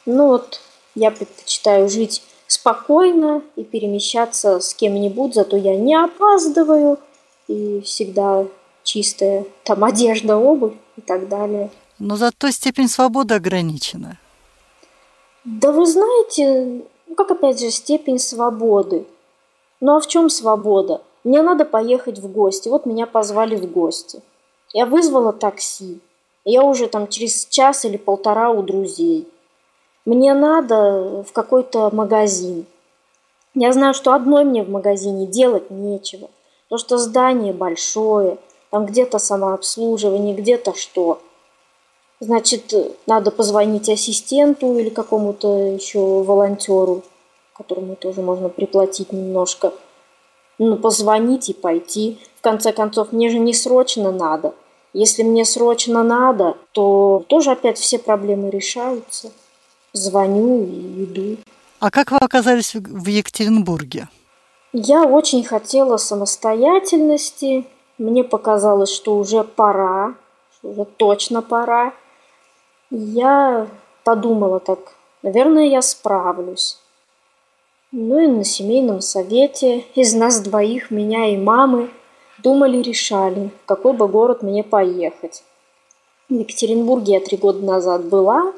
Но 0.06 0.28
вот 0.28 0.62
я 0.94 1.10
предпочитаю 1.10 1.90
жить 1.90 2.22
спокойно 2.46 3.42
и 3.56 3.64
перемещаться 3.64 4.60
с 4.60 4.76
кем-нибудь, 4.76 5.34
зато 5.34 5.58
я 5.58 5.76
не 5.76 5.96
опаздываю 5.96 7.00
и 7.48 7.82
всегда 7.82 8.46
чистая 8.84 9.46
там 9.64 9.84
одежда, 9.84 10.38
обувь 10.38 10.74
и 10.98 11.02
так 11.02 11.28
далее. 11.28 11.70
Но 12.00 12.16
зато 12.16 12.52
степень 12.52 12.88
свободы 12.88 13.36
ограничена. 13.36 14.20
Да 15.46 15.72
вы 15.72 15.86
знаете, 15.86 16.84
ну 17.08 17.16
как 17.16 17.32
опять 17.32 17.60
же 17.60 17.70
степень 17.72 18.20
свободы. 18.20 19.06
Ну 19.82 19.96
а 19.96 20.00
в 20.00 20.08
чем 20.08 20.30
свобода? 20.30 21.02
Мне 21.24 21.42
надо 21.42 21.66
поехать 21.66 22.20
в 22.20 22.32
гости. 22.32 22.70
Вот 22.70 22.86
меня 22.86 23.06
позвали 23.06 23.56
в 23.56 23.72
гости. 23.72 24.22
Я 24.74 24.86
вызвала 24.86 25.34
такси. 25.34 26.00
Я 26.46 26.64
уже 26.64 26.88
там 26.88 27.08
через 27.08 27.46
час 27.46 27.86
или 27.86 27.98
полтора 27.98 28.50
у 28.52 28.64
друзей. 28.64 29.28
Мне 30.06 30.34
надо 30.34 31.24
в 31.24 31.32
какой-то 31.32 31.90
магазин. 31.94 32.66
Я 33.56 33.72
знаю, 33.72 33.94
что 33.94 34.14
одной 34.14 34.44
мне 34.44 34.64
в 34.64 34.70
магазине 34.70 35.28
делать 35.28 35.70
нечего. 35.70 36.30
Потому 36.64 36.80
что 36.80 36.98
здание 36.98 37.54
большое, 37.54 38.38
там 38.74 38.88
где-то 38.88 39.20
самообслуживание, 39.20 40.34
где-то 40.34 40.74
что. 40.74 41.22
Значит, 42.20 42.74
надо 43.06 43.30
позвонить 43.30 43.88
ассистенту 43.88 44.80
или 44.80 44.90
какому-то 44.90 45.76
еще 45.76 46.00
волонтеру, 46.00 47.04
которому 47.56 47.96
тоже 47.96 48.24
можно 48.24 48.50
приплатить 48.50 49.14
немножко. 49.14 49.74
Ну, 50.58 50.76
позвонить 50.78 51.50
и 51.50 51.54
пойти. 51.54 52.18
В 52.40 52.42
конце 52.42 52.74
концов, 52.74 53.12
мне 53.12 53.30
же 53.30 53.38
не 53.38 53.54
срочно 53.54 54.12
надо. 54.12 54.56
Если 54.94 55.22
мне 55.22 55.46
срочно 55.46 56.02
надо, 56.02 56.58
то 56.72 57.24
тоже 57.28 57.52
опять 57.52 57.78
все 57.78 58.00
проблемы 58.00 58.50
решаются 58.50 59.30
звоню 59.92 60.64
и 60.64 61.04
иду. 61.04 61.38
А 61.80 61.92
как 61.92 62.10
вы 62.10 62.18
оказались 62.18 62.74
в 62.74 63.08
Екатеринбурге? 63.08 64.08
Я 64.72 65.04
очень 65.04 65.44
хотела 65.44 65.98
самостоятельности. 65.98 67.68
Мне 67.98 68.24
показалось, 68.24 68.92
что 68.92 69.16
уже 69.16 69.44
пора, 69.44 70.16
что 70.58 70.70
уже 70.70 70.86
точно 70.86 71.42
пора. 71.42 71.94
Я 72.90 73.68
подумала 74.04 74.60
так, 74.60 74.96
наверное, 75.22 75.66
я 75.66 75.82
справлюсь. 75.82 76.80
Ну 77.92 78.20
и 78.20 78.28
на 78.28 78.44
семейном 78.44 79.02
совете 79.02 79.86
из 79.96 80.14
нас 80.14 80.42
двоих, 80.42 80.90
меня 80.90 81.28
и 81.28 81.38
мамы, 81.38 81.92
думали, 82.40 82.82
решали, 82.82 83.52
в 83.64 83.66
какой 83.68 83.94
бы 83.94 84.08
город 84.08 84.42
мне 84.42 84.64
поехать. 84.64 85.44
В 86.30 86.34
Екатеринбурге 86.34 87.14
я 87.14 87.20
три 87.20 87.38
года 87.38 87.64
назад 87.64 88.06
была, 88.06 88.54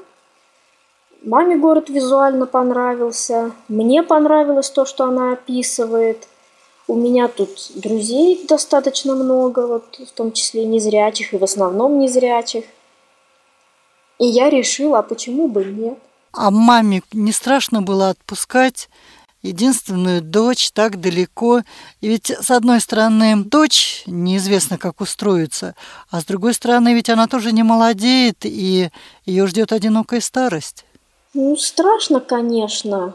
Маме 1.25 1.57
город 1.57 1.89
визуально 1.89 2.45
понравился, 2.45 3.51
мне 3.67 4.03
понравилось 4.03 4.69
то, 4.69 4.85
что 4.85 5.05
она 5.05 5.33
описывает. 5.33 6.27
У 6.87 6.95
меня 6.95 7.27
тут 7.27 7.71
друзей 7.75 8.45
достаточно 8.47 9.15
много, 9.15 9.65
вот, 9.65 9.99
в 9.99 10.11
том 10.11 10.31
числе 10.31 10.65
незрячих 10.65 11.33
и 11.33 11.37
в 11.37 11.43
основном 11.43 11.99
незрячих. 11.99 12.65
И 14.19 14.25
я 14.25 14.49
решила, 14.49 14.99
а 14.99 15.03
почему 15.03 15.47
бы 15.47 15.65
нет? 15.65 15.97
А 16.31 16.51
маме 16.51 17.01
не 17.11 17.31
страшно 17.31 17.81
было 17.81 18.09
отпускать 18.09 18.89
единственную 19.41 20.21
дочь 20.21 20.71
так 20.71 20.99
далеко. 20.99 21.61
И 22.01 22.07
ведь, 22.07 22.29
с 22.29 22.51
одной 22.51 22.81
стороны, 22.81 23.43
дочь 23.43 24.03
неизвестно, 24.05 24.77
как 24.77 25.01
устроится, 25.01 25.75
а 26.09 26.21
с 26.21 26.25
другой 26.25 26.53
стороны, 26.53 26.93
ведь 26.93 27.09
она 27.09 27.27
тоже 27.27 27.51
не 27.51 27.63
молодеет, 27.63 28.39
и 28.43 28.89
ее 29.25 29.47
ждет 29.47 29.71
одинокая 29.71 30.19
старость. 30.19 30.85
Ну, 31.33 31.55
страшно, 31.57 32.19
конечно. 32.19 33.13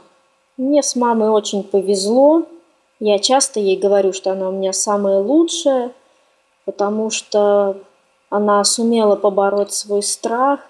Мне 0.57 0.83
с 0.83 0.95
мамой 0.95 1.31
очень 1.31 1.63
повезло. 1.63 2.47
Я 3.01 3.19
часто 3.19 3.61
ей 3.61 3.79
говорю, 3.79 4.13
что 4.13 4.33
она 4.33 4.51
у 4.51 4.53
меня 4.53 4.75
самая 4.75 5.19
лучшая, 5.21 5.93
потому 6.67 7.09
что 7.09 7.79
она 8.29 8.63
сумела 8.63 9.17
побороть 9.17 9.73
свой 9.73 10.03
страх 10.03 10.61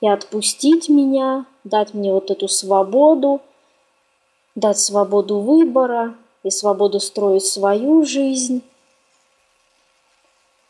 и 0.00 0.08
отпустить 0.08 0.88
меня, 0.88 1.44
дать 1.64 1.92
мне 1.92 2.12
вот 2.12 2.30
эту 2.30 2.46
свободу, 2.46 3.40
дать 4.54 4.78
свободу 4.78 5.40
выбора 5.40 6.14
и 6.44 6.50
свободу 6.50 7.00
строить 7.00 7.44
свою 7.44 8.04
жизнь. 8.04 8.62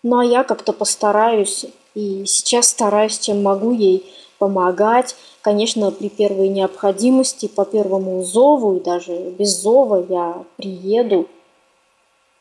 Ну 0.02 0.18
а 0.18 0.24
я 0.24 0.44
как-то 0.44 0.72
постараюсь 0.72 1.66
и 1.94 2.24
сейчас 2.24 2.68
стараюсь, 2.68 3.18
чем 3.18 3.42
могу 3.42 3.72
ей 3.72 4.10
помогать. 4.38 5.16
Конечно, 5.42 5.90
при 5.90 6.08
первой 6.08 6.48
необходимости, 6.48 7.46
по 7.46 7.64
первому 7.64 8.24
зову 8.24 8.76
и 8.76 8.82
даже 8.82 9.30
без 9.30 9.60
зова 9.60 10.04
я 10.08 10.44
приеду, 10.56 11.28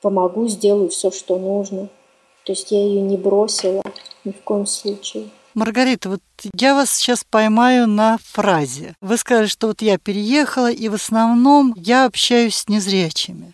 помогу, 0.01 0.47
сделаю 0.47 0.89
все, 0.89 1.11
что 1.11 1.37
нужно. 1.37 1.87
То 2.45 2.51
есть 2.51 2.71
я 2.71 2.79
ее 2.79 3.01
не 3.01 3.17
бросила 3.17 3.81
ни 4.23 4.31
в 4.31 4.41
коем 4.43 4.65
случае. 4.65 5.29
Маргарита, 5.55 6.09
вот 6.09 6.21
я 6.53 6.75
вас 6.75 6.91
сейчас 6.91 7.23
поймаю 7.23 7.87
на 7.87 8.17
фразе. 8.21 8.93
Вы 9.01 9.17
сказали, 9.17 9.47
что 9.47 9.67
вот 9.67 9.81
я 9.81 9.97
переехала, 9.97 10.69
и 10.69 10.89
в 10.89 10.95
основном 10.95 11.73
я 11.77 12.05
общаюсь 12.05 12.55
с 12.55 12.67
незрячими. 12.67 13.53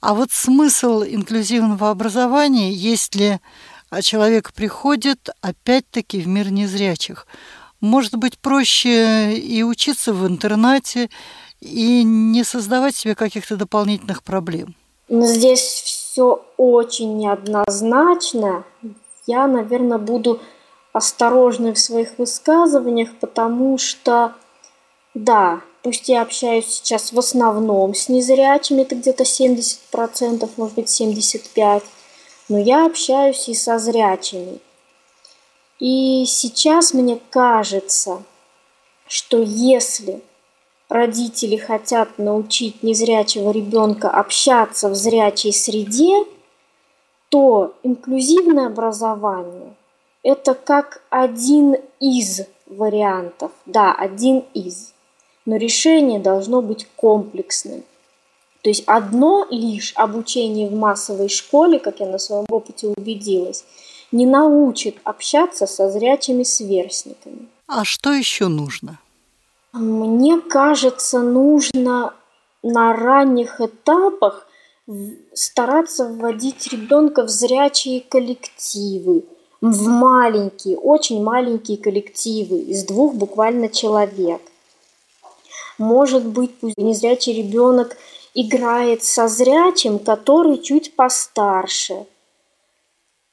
А 0.00 0.14
вот 0.14 0.30
смысл 0.30 1.02
инклюзивного 1.02 1.90
образования, 1.90 2.70
если 2.70 3.40
человек 4.02 4.52
приходит 4.52 5.30
опять-таки 5.40 6.20
в 6.20 6.28
мир 6.28 6.50
незрячих– 6.50 7.26
может 7.84 8.16
быть, 8.16 8.38
проще 8.38 9.34
и 9.34 9.62
учиться 9.62 10.12
в 10.12 10.26
интернате, 10.26 11.10
и 11.60 12.02
не 12.02 12.44
создавать 12.44 12.96
себе 12.96 13.14
каких-то 13.14 13.56
дополнительных 13.56 14.22
проблем? 14.22 14.74
Но 15.08 15.26
здесь 15.26 15.60
все 15.60 16.44
очень 16.56 17.16
неоднозначно. 17.18 18.64
Я, 19.26 19.46
наверное, 19.46 19.98
буду 19.98 20.40
осторожной 20.92 21.72
в 21.72 21.78
своих 21.78 22.18
высказываниях, 22.18 23.10
потому 23.20 23.78
что, 23.78 24.34
да, 25.14 25.60
пусть 25.82 26.08
я 26.08 26.22
общаюсь 26.22 26.66
сейчас 26.66 27.12
в 27.12 27.18
основном 27.18 27.94
с 27.94 28.08
незрячими, 28.08 28.82
это 28.82 28.94
где-то 28.94 29.24
70%, 29.24 30.48
может 30.56 30.74
быть 30.74 30.88
75%, 30.88 31.82
но 32.48 32.58
я 32.58 32.86
общаюсь 32.86 33.48
и 33.48 33.54
со 33.54 33.78
зрячими. 33.78 34.60
И 35.80 36.24
сейчас 36.26 36.94
мне 36.94 37.18
кажется, 37.30 38.22
что 39.08 39.42
если 39.42 40.22
родители 40.88 41.56
хотят 41.56 42.18
научить 42.18 42.82
незрячего 42.82 43.50
ребенка 43.50 44.08
общаться 44.08 44.88
в 44.88 44.94
зрячей 44.94 45.52
среде, 45.52 46.24
то 47.28 47.74
инклюзивное 47.82 48.66
образование– 48.66 49.74
это 50.22 50.54
как 50.54 51.02
один 51.10 51.76
из 51.98 52.42
вариантов. 52.66 53.50
Да, 53.66 53.92
один 53.92 54.44
из. 54.54 54.92
Но 55.44 55.56
решение 55.56 56.20
должно 56.20 56.62
быть 56.62 56.86
комплексным. 56.96 57.82
То 58.62 58.70
есть 58.70 58.84
одно 58.86 59.46
лишь 59.50 59.92
обучение 59.96 60.68
в 60.68 60.72
массовой 60.72 61.28
школе, 61.28 61.78
как 61.78 62.00
я 62.00 62.06
на 62.06 62.18
своем 62.18 62.46
опыте 62.48 62.86
убедилась– 62.86 63.64
не 64.14 64.26
научит 64.26 64.96
общаться 65.02 65.66
со 65.66 65.90
зрячими 65.90 66.44
сверстниками. 66.44 67.48
А 67.66 67.84
что 67.84 68.12
еще 68.12 68.46
нужно? 68.46 69.00
Мне 69.72 70.40
кажется, 70.40 71.20
нужно 71.20 72.14
на 72.62 72.92
ранних 72.92 73.60
этапах 73.60 74.46
стараться 75.32 76.04
вводить 76.06 76.72
ребенка 76.72 77.24
в 77.24 77.28
зрячие 77.28 78.02
коллективы, 78.02 79.24
в 79.60 79.88
маленькие, 79.88 80.78
очень 80.78 81.20
маленькие 81.20 81.78
коллективы 81.78 82.58
из 82.58 82.84
двух 82.84 83.14
буквально 83.14 83.68
человек. 83.68 84.42
Может 85.76 86.24
быть, 86.24 86.56
пусть 86.60 86.78
незрячий 86.78 87.32
ребенок 87.32 87.96
играет 88.34 89.02
со 89.02 89.26
зрячим, 89.26 89.98
который 89.98 90.58
чуть 90.58 90.94
постарше– 90.94 92.06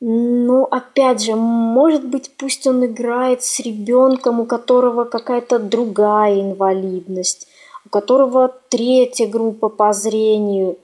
ну, 0.03 0.63
опять 0.63 1.21
же, 1.21 1.35
может 1.35 2.03
быть, 2.03 2.31
пусть 2.35 2.65
он 2.65 2.83
играет 2.83 3.43
с 3.43 3.59
ребенком, 3.59 4.39
у 4.39 4.45
которого 4.45 5.03
какая-то 5.03 5.59
другая 5.59 6.41
инвалидность, 6.41 7.47
у 7.85 7.89
которого 7.89 8.51
третья 8.69 9.27
группа 9.27 9.69
по 9.69 9.93
зрению. 9.93 10.79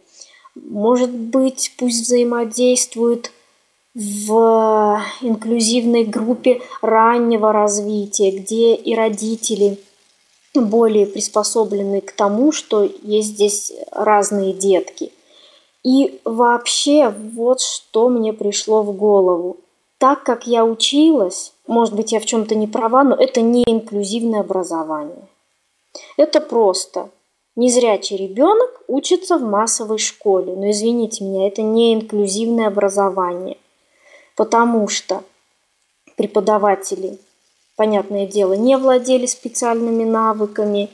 Может 0.53 1.09
быть, 1.09 1.74
пусть 1.80 2.03
взаимодействует 2.03 3.32
в 3.95 5.01
инклюзивной 5.22 6.03
группе 6.03 6.61
раннего 6.84 7.51
развития, 7.51 8.30
где 8.30 8.76
и 8.76 8.93
родители 8.93 9.80
более 10.53 11.07
приспособлены 11.07 12.01
к 12.01 12.11
тому, 12.11 12.51
что 12.51 12.88
есть 13.01 13.30
здесь 13.30 13.74
разные 13.91 14.53
детки. 14.53 15.11
И 15.88 16.19
вообще 16.25 17.07
вот 17.07 17.61
что 17.61 18.09
мне 18.09 18.33
пришло 18.33 18.81
в 18.83 18.91
голову. 18.91 19.55
Так 19.99 20.21
как 20.23 20.45
я 20.45 20.65
училась, 20.65 21.53
может 21.65 21.95
быть, 21.95 22.11
я 22.11 22.19
в 22.19 22.25
чем-то 22.25 22.55
не 22.55 22.67
права, 22.67 23.05
но 23.05 23.15
это 23.15 23.39
не 23.39 23.63
инклюзивное 23.63 24.41
образование. 24.41 25.29
Это 26.17 26.41
просто 26.41 27.09
незрячий 27.55 28.17
ребенок 28.17 28.81
учится 28.89 29.38
в 29.38 29.43
массовой 29.43 29.97
школе. 29.97 30.57
Но 30.57 30.69
извините 30.71 31.23
меня, 31.23 31.47
это 31.47 31.61
не 31.61 31.93
инклюзивное 31.93 32.67
образование. 32.67 33.55
потому 34.35 34.89
что 34.89 35.23
преподаватели, 36.17 37.17
понятное 37.77 38.27
дело, 38.27 38.53
не 38.53 38.77
владели 38.77 39.25
специальными 39.25 40.03
навыками, 40.03 40.89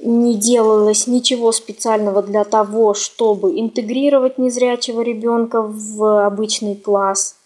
не 0.00 0.34
делалось 0.34 1.06
ничего 1.06 1.52
специального 1.52 2.22
для 2.22 2.44
того, 2.44 2.94
чтобы 2.94 3.58
интегрировать 3.58 4.38
незрячего 4.38 5.00
ребенка 5.02 5.62
в 5.62 6.26
обычный 6.26 6.76
класс, 6.76 7.36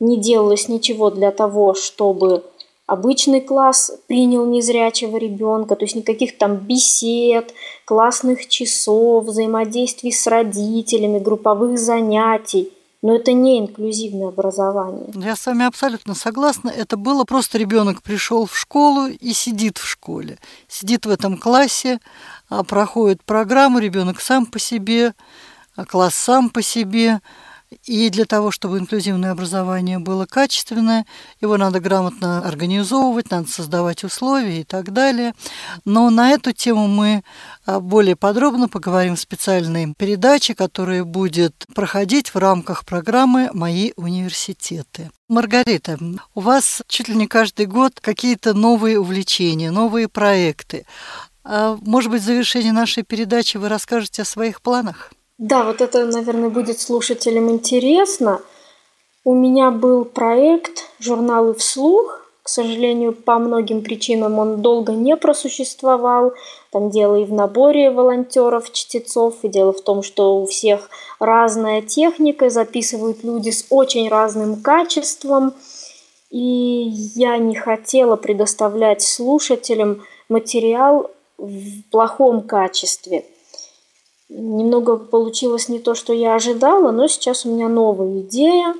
не 0.00 0.18
делалось 0.18 0.68
ничего 0.68 1.10
для 1.10 1.30
того, 1.30 1.74
чтобы 1.74 2.44
обычный 2.86 3.40
класс 3.40 3.92
принял 4.06 4.46
незрячего 4.46 5.16
ребенка, 5.16 5.76
то 5.76 5.84
есть 5.84 5.96
никаких 5.96 6.38
там 6.38 6.56
бесед, 6.56 7.52
классных 7.84 8.48
часов, 8.48 9.24
взаимодействий 9.24 10.12
с 10.12 10.26
родителями, 10.26 11.18
групповых 11.18 11.78
занятий. 11.78 12.72
Но 13.02 13.14
это 13.14 13.32
не 13.32 13.60
инклюзивное 13.60 14.28
образование. 14.28 15.10
Я 15.14 15.36
с 15.36 15.46
вами 15.46 15.66
абсолютно 15.66 16.14
согласна. 16.14 16.70
Это 16.70 16.96
было 16.96 17.24
просто 17.24 17.58
ребенок 17.58 18.02
пришел 18.02 18.46
в 18.46 18.56
школу 18.56 19.06
и 19.06 19.32
сидит 19.32 19.78
в 19.78 19.86
школе. 19.86 20.38
Сидит 20.66 21.06
в 21.06 21.10
этом 21.10 21.36
классе, 21.36 22.00
а 22.48 22.64
проходит 22.64 23.22
программу, 23.22 23.78
ребенок 23.78 24.20
сам 24.20 24.46
по 24.46 24.58
себе, 24.58 25.14
а 25.76 25.84
класс 25.84 26.14
сам 26.14 26.48
по 26.50 26.62
себе. 26.62 27.20
И 27.84 28.10
для 28.10 28.26
того, 28.26 28.52
чтобы 28.52 28.78
инклюзивное 28.78 29.32
образование 29.32 29.98
было 29.98 30.24
качественное, 30.24 31.04
его 31.40 31.56
надо 31.56 31.80
грамотно 31.80 32.38
организовывать, 32.46 33.30
надо 33.30 33.48
создавать 33.48 34.04
условия 34.04 34.60
и 34.60 34.64
так 34.64 34.92
далее. 34.92 35.34
Но 35.84 36.10
на 36.10 36.30
эту 36.30 36.52
тему 36.52 36.86
мы 36.86 37.24
а, 37.64 37.80
более 37.80 38.14
подробно 38.14 38.68
поговорим 38.68 39.16
в 39.16 39.20
специальной 39.20 39.92
передаче, 39.94 40.54
которая 40.54 41.02
будет 41.02 41.66
проходить 41.74 42.34
в 42.34 42.38
рамках 42.38 42.84
программы 42.84 43.50
«Мои 43.52 43.92
университеты». 43.96 45.10
Маргарита, 45.28 45.98
у 46.36 46.40
вас 46.40 46.82
чуть 46.86 47.08
ли 47.08 47.16
не 47.16 47.26
каждый 47.26 47.66
год 47.66 47.98
какие-то 48.00 48.54
новые 48.54 49.00
увлечения, 49.00 49.72
новые 49.72 50.08
проекты. 50.08 50.86
А, 51.42 51.76
может 51.80 52.12
быть, 52.12 52.22
в 52.22 52.26
завершении 52.26 52.70
нашей 52.70 53.02
передачи 53.02 53.56
вы 53.56 53.68
расскажете 53.68 54.22
о 54.22 54.24
своих 54.24 54.62
планах? 54.62 55.12
Да, 55.38 55.64
вот 55.64 55.82
это, 55.82 56.06
наверное, 56.06 56.48
будет 56.48 56.80
слушателям 56.80 57.50
интересно. 57.50 58.40
У 59.22 59.34
меня 59.34 59.70
был 59.70 60.06
проект 60.06 60.84
«Журналы 60.98 61.52
вслух». 61.54 62.22
К 62.42 62.48
сожалению, 62.48 63.12
по 63.12 63.38
многим 63.38 63.82
причинам 63.82 64.38
он 64.38 64.62
долго 64.62 64.92
не 64.92 65.16
просуществовал. 65.16 66.32
Там 66.70 66.90
дело 66.90 67.16
и 67.16 67.24
в 67.24 67.32
наборе 67.32 67.90
волонтеров, 67.90 68.72
чтецов, 68.72 69.34
и 69.42 69.48
дело 69.48 69.72
в 69.72 69.82
том, 69.82 70.02
что 70.02 70.40
у 70.40 70.46
всех 70.46 70.88
разная 71.18 71.82
техника, 71.82 72.48
записывают 72.48 73.22
люди 73.22 73.50
с 73.50 73.66
очень 73.68 74.08
разным 74.08 74.62
качеством. 74.62 75.52
И 76.30 76.38
я 76.38 77.36
не 77.36 77.56
хотела 77.56 78.16
предоставлять 78.16 79.02
слушателям 79.02 80.04
материал 80.30 81.10
в 81.36 81.82
плохом 81.90 82.40
качестве– 82.42 83.26
Немного 84.28 84.96
получилось 84.96 85.68
не 85.68 85.78
то, 85.78 85.94
что 85.94 86.12
я 86.12 86.34
ожидала, 86.34 86.90
но 86.90 87.06
сейчас 87.06 87.46
у 87.46 87.54
меня 87.54 87.68
новая 87.68 88.22
идея. 88.22 88.74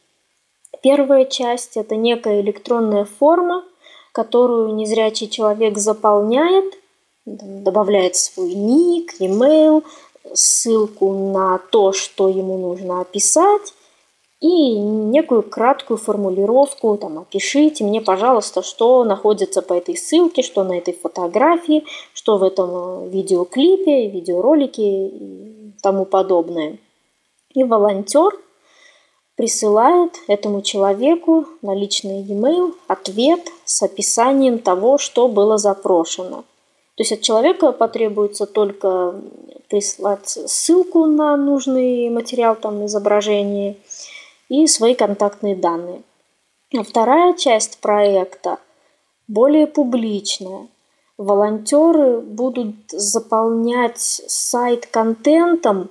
Первая 0.82 1.24
часть– 1.24 1.76
это 1.78 1.94
некая 1.94 2.40
электронная 2.40 3.04
форма, 3.04 3.64
которую 4.12 4.74
незрячий 4.74 5.28
человек 5.28 5.78
заполняет 5.78 6.79
добавляет 7.26 8.16
свой 8.16 8.54
ник, 8.54 9.20
e-mail, 9.20 9.84
ссылку 10.34 11.12
на 11.12 11.58
то, 11.58 11.92
что 11.92 12.28
ему 12.28 12.58
нужно 12.58 13.00
описать, 13.00 13.74
и 14.40 14.78
некую 14.78 15.42
краткую 15.42 15.98
формулировку, 15.98 16.96
там, 16.96 17.18
опишите 17.18 17.84
мне, 17.84 18.00
пожалуйста, 18.00 18.62
что 18.62 19.04
находится 19.04 19.60
по 19.60 19.74
этой 19.74 19.98
ссылке, 19.98 20.42
что 20.42 20.64
на 20.64 20.78
этой 20.78 20.94
фотографии, 20.94 21.84
что 22.14 22.38
в 22.38 22.42
этом 22.42 22.70
э, 22.70 23.08
видеоклипе, 23.10 24.08
видеоролике 24.08 25.08
и 25.08 25.72
тому 25.82 26.06
подобное. 26.06 26.78
И 27.50 27.64
волонтер 27.64 28.32
присылает 29.36 30.12
этому 30.26 30.62
человеку 30.62 31.44
на 31.60 31.74
личный 31.74 32.22
e-mail 32.22 32.74
ответ 32.88 33.46
с 33.66 33.82
описанием 33.82 34.58
того, 34.58 34.96
что 34.96 35.28
было 35.28 35.58
запрошено. 35.58 36.44
То 37.00 37.02
есть 37.02 37.12
от 37.12 37.22
человека 37.22 37.72
потребуется 37.72 38.44
только 38.44 39.14
прислать 39.70 40.28
ссылку 40.28 41.06
на 41.06 41.34
нужный 41.34 42.10
материал, 42.10 42.54
там, 42.56 42.84
изображение 42.84 43.78
и 44.50 44.66
свои 44.66 44.94
контактные 44.94 45.56
данные. 45.56 46.02
А 46.76 46.82
вторая 46.82 47.32
часть 47.32 47.78
проекта 47.78 48.58
более 49.28 49.66
публичная. 49.66 50.68
Волонтеры 51.16 52.20
будут 52.20 52.76
заполнять 52.90 53.98
сайт 53.98 54.84
контентом, 54.84 55.88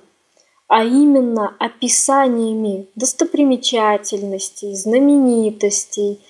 а 0.68 0.84
именно 0.84 1.56
описаниями 1.58 2.86
достопримечательностей, 2.94 4.76
знаменитостей, 4.76 6.20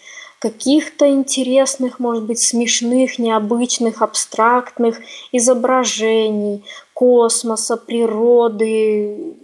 каких-то 0.40 1.06
интересных, 1.08 1.98
может 2.00 2.24
быть, 2.24 2.40
смешных, 2.40 3.18
необычных, 3.18 4.00
абстрактных 4.00 4.98
изображений 5.32 6.64
космоса, 6.94 7.76
природы, 7.76 9.34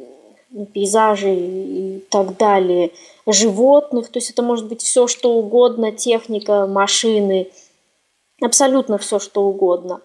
пейзажей 0.72 1.36
и 1.36 2.04
так 2.10 2.38
далее, 2.38 2.92
животных. 3.26 4.08
То 4.08 4.18
есть 4.18 4.30
это 4.30 4.42
может 4.42 4.68
быть 4.68 4.80
все, 4.80 5.06
что 5.06 5.34
угодно, 5.34 5.92
техника, 5.92 6.66
машины, 6.66 7.50
абсолютно 8.40 8.96
все, 8.96 9.18
что 9.18 9.42
угодно. 9.42 10.00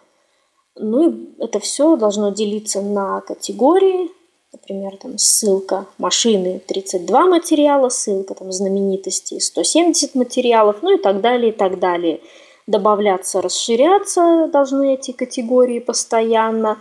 Ну 0.76 1.10
и 1.10 1.30
это 1.40 1.62
все 1.62 1.96
должно 1.96 2.32
делиться 2.32 2.82
на 2.82 3.22
категории, 3.22 4.12
например, 4.54 4.98
там 4.98 5.18
ссылка 5.18 5.88
машины 5.98 6.62
32 6.68 7.26
материала, 7.26 7.90
ссылка 7.90 8.34
там 8.36 8.52
знаменитости 8.52 9.40
170 9.40 10.16
материалов, 10.16 10.78
ну 10.82 10.98
и 10.98 11.02
так 11.02 11.22
далее, 11.22 11.52
и 11.52 11.56
так 11.56 11.80
далее. 11.80 12.22
Добавляться, 12.68 13.42
расширяться 13.42 14.50
должны 14.52 14.94
эти 14.94 15.12
категории 15.12 15.80
постоянно. 15.80 16.78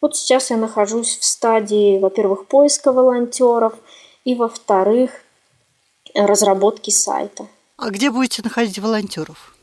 Вот 0.00 0.16
сейчас 0.16 0.50
я 0.50 0.56
нахожусь 0.56 1.18
в 1.18 1.24
стадии, 1.24 1.98
во-первых, 1.98 2.46
поиска 2.46 2.92
волонтеров, 2.92 3.74
и 4.24 4.34
во-вторых, 4.34 5.10
разработки 6.14 6.90
сайта. 6.90 7.46
А 7.76 7.90
где 7.90 8.10
будете 8.10 8.42
находить 8.42 8.78
волонтеров? 8.78 9.54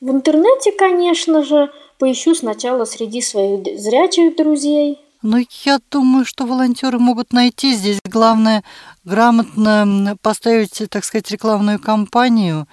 В 0.00 0.10
интернете, 0.10 0.72
конечно 0.72 1.44
же, 1.44 1.70
поищу 1.98 2.34
сначала 2.34 2.84
среди 2.84 3.22
своих 3.22 3.78
зрячих 3.78 4.36
друзей, 4.36 4.98
но 5.22 5.38
я 5.64 5.78
думаю, 5.90 6.24
что 6.24 6.46
волонтеры 6.46 6.98
могут 6.98 7.32
найти 7.32 7.74
здесь. 7.74 7.98
Главное 8.04 8.62
грамотно 9.04 10.16
поставить, 10.22 10.82
так 10.90 11.04
сказать, 11.04 11.30
рекламную 11.30 11.80
кампанию 11.80 12.66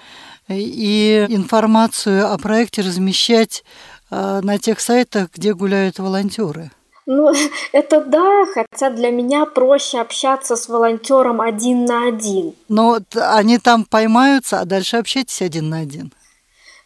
и 0.48 1.26
информацию 1.30 2.32
о 2.32 2.38
проекте 2.38 2.82
размещать 2.82 3.64
э, 4.10 4.42
на 4.42 4.58
тех 4.58 4.80
сайтах, 4.80 5.30
где 5.36 5.54
гуляют 5.54 6.00
волонтеры. 6.00 6.72
Ну, 7.06 7.34
это 7.72 8.02
да, 8.02 8.46
хотя 8.54 8.90
для 8.90 9.12
меня 9.12 9.46
проще 9.46 10.00
общаться 10.00 10.56
с 10.56 10.68
волонтером 10.70 11.42
один 11.42 11.86
на 11.86 12.08
один. 12.08 12.54
Но 12.68 13.00
они 13.16 13.58
там 13.58 13.84
поймаются, 13.84 14.60
а 14.60 14.66
дальше 14.66 14.98
общайтесь 14.98 15.42
один 15.42 15.70
на 15.70 15.80
один. 15.80 16.12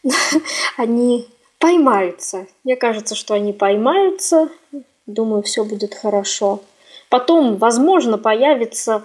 Они 0.77 1.27
поймаются. 1.59 2.47
Мне 2.65 2.75
кажется, 2.75 3.15
что 3.15 3.35
они 3.35 3.53
поймаются, 3.53 4.49
Думаю, 5.05 5.43
все 5.43 5.63
будет 5.63 5.95
хорошо. 5.95 6.61
Потом, 7.09 7.57
возможно, 7.57 8.17
появится 8.17 9.03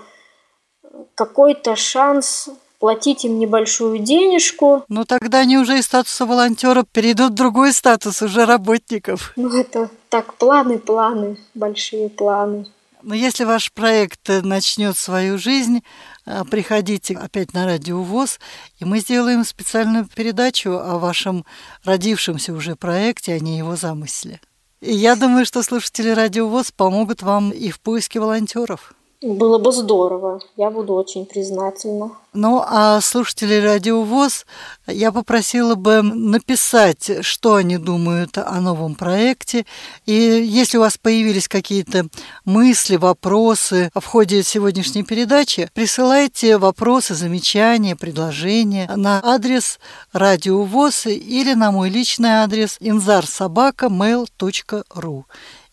какой-то 1.14 1.76
шанс 1.76 2.48
платить 2.78 3.24
им 3.24 3.38
небольшую 3.38 3.98
денежку. 3.98 4.84
Ну 4.88 5.04
тогда 5.04 5.40
они 5.40 5.58
уже 5.58 5.78
из 5.78 5.86
статуса 5.86 6.26
волонтера 6.26 6.84
перейдут 6.84 7.32
в 7.32 7.34
другой 7.34 7.72
статус 7.72 8.22
уже 8.22 8.46
работников. 8.46 9.32
Ну 9.36 9.48
это 9.56 9.90
так, 10.08 10.34
планы, 10.34 10.78
планы, 10.78 11.38
большие 11.54 12.08
планы. 12.08 12.66
Но 13.02 13.14
если 13.14 13.44
ваш 13.44 13.72
проект 13.72 14.28
начнет 14.28 14.96
свою 14.96 15.38
жизнь, 15.38 15.84
э, 16.26 16.42
приходите 16.50 17.14
опять 17.14 17.54
на 17.54 17.64
радио 17.64 18.02
ВОЗ, 18.02 18.40
и 18.80 18.84
мы 18.84 18.98
сделаем 18.98 19.44
специальную 19.44 20.06
передачу 20.06 20.70
о 20.72 20.98
вашем 20.98 21.44
родившемся 21.84 22.52
уже 22.52 22.74
проекте, 22.74 23.34
а 23.34 23.38
не 23.38 23.58
его 23.58 23.76
замысле. 23.76 24.40
Я 24.80 25.16
думаю, 25.16 25.44
что 25.44 25.64
слушатели 25.64 26.10
Радио 26.10 26.48
ВОЗ 26.48 26.70
помогут 26.70 27.22
вам 27.22 27.50
и 27.50 27.70
в 27.70 27.80
поиске 27.80 28.20
волонтеров. 28.20 28.92
Было 29.20 29.58
бы 29.58 29.72
здорово. 29.72 30.40
Я 30.56 30.70
буду 30.70 30.94
очень 30.94 31.26
признательна. 31.26 32.12
Ну, 32.34 32.62
а 32.64 33.00
слушателей 33.00 33.58
Радио 33.58 34.02
ВОЗ 34.02 34.46
я 34.86 35.10
попросила 35.10 35.74
бы 35.74 36.02
написать, 36.02 37.24
что 37.24 37.56
они 37.56 37.78
думают 37.78 38.38
о 38.38 38.60
новом 38.60 38.94
проекте. 38.94 39.66
И 40.06 40.12
если 40.12 40.78
у 40.78 40.82
вас 40.82 40.98
появились 40.98 41.48
какие-то 41.48 42.06
мысли, 42.44 42.94
вопросы 42.94 43.90
в 43.92 44.04
ходе 44.04 44.44
сегодняшней 44.44 45.02
передачи, 45.02 45.68
присылайте 45.74 46.56
вопросы, 46.56 47.16
замечания, 47.16 47.96
предложения 47.96 48.88
на 48.94 49.20
адрес 49.24 49.80
Радио 50.12 50.62
ВОЗ 50.62 51.06
или 51.06 51.54
на 51.54 51.72
мой 51.72 51.90
личный 51.90 52.44
адрес 52.44 52.78
inzarsobaka.mail.ru 52.80 55.24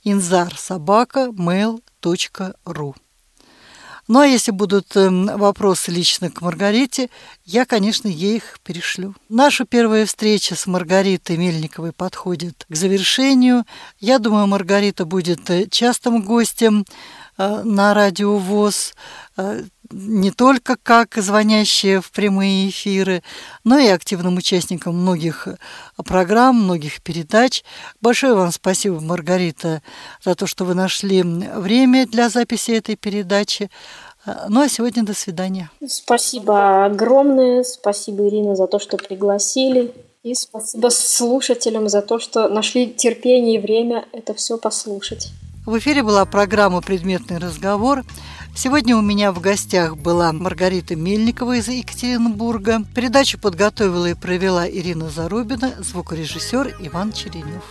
inzarsobaka.mail.ru 0.04 2.96
ну 4.08 4.20
а 4.20 4.28
если 4.28 4.52
будут 4.52 4.96
эм, 4.96 5.26
вопросы 5.26 5.92
лично 5.92 6.30
к 6.30 6.42
Маргарите, 6.42 7.10
я, 7.44 7.66
конечно, 7.66 8.08
ей 8.08 8.38
их 8.38 8.60
перешлю. 8.64 9.16
Наша 9.30 9.66
первая 9.66 10.06
встреча 10.06 10.56
с 10.56 10.68
Маргаритой 10.68 11.38
Мельниковой 11.38 11.92
подходит 11.92 12.66
к 12.70 12.76
завершению. 12.76 13.66
Я 14.00 14.20
думаю, 14.20 14.48
Маргарита 14.48 15.06
будет 15.06 15.50
э, 15.50 15.68
частым 15.70 16.22
гостем 16.22 16.86
э, 17.38 17.62
на 17.64 17.94
радио 17.94 18.38
ВОЗ 18.38 18.94
э, 19.38 19.64
не 19.92 20.32
только 20.32 20.78
как 20.82 21.16
звонящие 21.16 22.02
в 22.02 22.12
прямые 22.12 22.70
эфиры, 22.70 23.24
но 23.64 23.78
и 23.78 23.88
активным 23.88 24.38
участником 24.38 24.96
многих 24.96 25.48
программ, 26.06 26.64
многих 26.64 27.02
передач. 27.02 27.64
Большое 28.02 28.34
вам 28.34 28.52
спасибо, 28.52 29.00
Маргарита, 29.00 29.82
за 30.24 30.36
то, 30.36 30.48
что 30.48 30.66
вы 30.66 30.74
нашли 30.74 31.22
время 31.24 32.08
для 32.08 32.30
записи 32.30 32.72
этой 32.72 32.96
передачи. 32.96 33.70
Ну 34.50 34.62
а 34.62 34.70
сегодня 34.70 35.04
до 35.04 35.14
свидания. 35.14 35.70
Спасибо 35.88 36.86
огромное. 36.86 37.64
Спасибо, 37.64 38.28
Ирина, 38.28 38.56
за 38.56 38.68
то, 38.68 38.80
что 38.80 38.98
пригласили. 38.98 39.94
И 40.24 40.34
спасибо 40.34 40.90
слушателям 40.90 41.88
за 41.88 42.02
то, 42.02 42.18
что 42.18 42.50
нашли 42.50 42.92
терпение 42.92 43.58
и 43.58 43.62
время 43.62 44.06
это 44.12 44.34
все 44.34 44.58
послушать. 44.58 45.30
В 45.68 45.78
эфире 45.78 46.02
была 46.02 46.26
программа 46.26 46.82
«Предметный 46.82 47.38
разговор». 47.38 48.04
Сегодня 48.58 48.96
у 48.96 49.02
меня 49.02 49.34
в 49.34 49.42
гостях 49.42 49.98
была 49.98 50.32
Маргарита 50.32 50.96
Мельникова 50.96 51.58
из 51.58 51.68
Екатеринбурга. 51.68 52.84
Передачу 52.96 53.38
подготовила 53.38 54.06
и 54.06 54.14
провела 54.14 54.68
Ирина 54.68 55.10
Зарубина, 55.10 55.74
звукорежиссер 55.80 56.78
Иван 56.80 57.12
Черенев. 57.12 57.64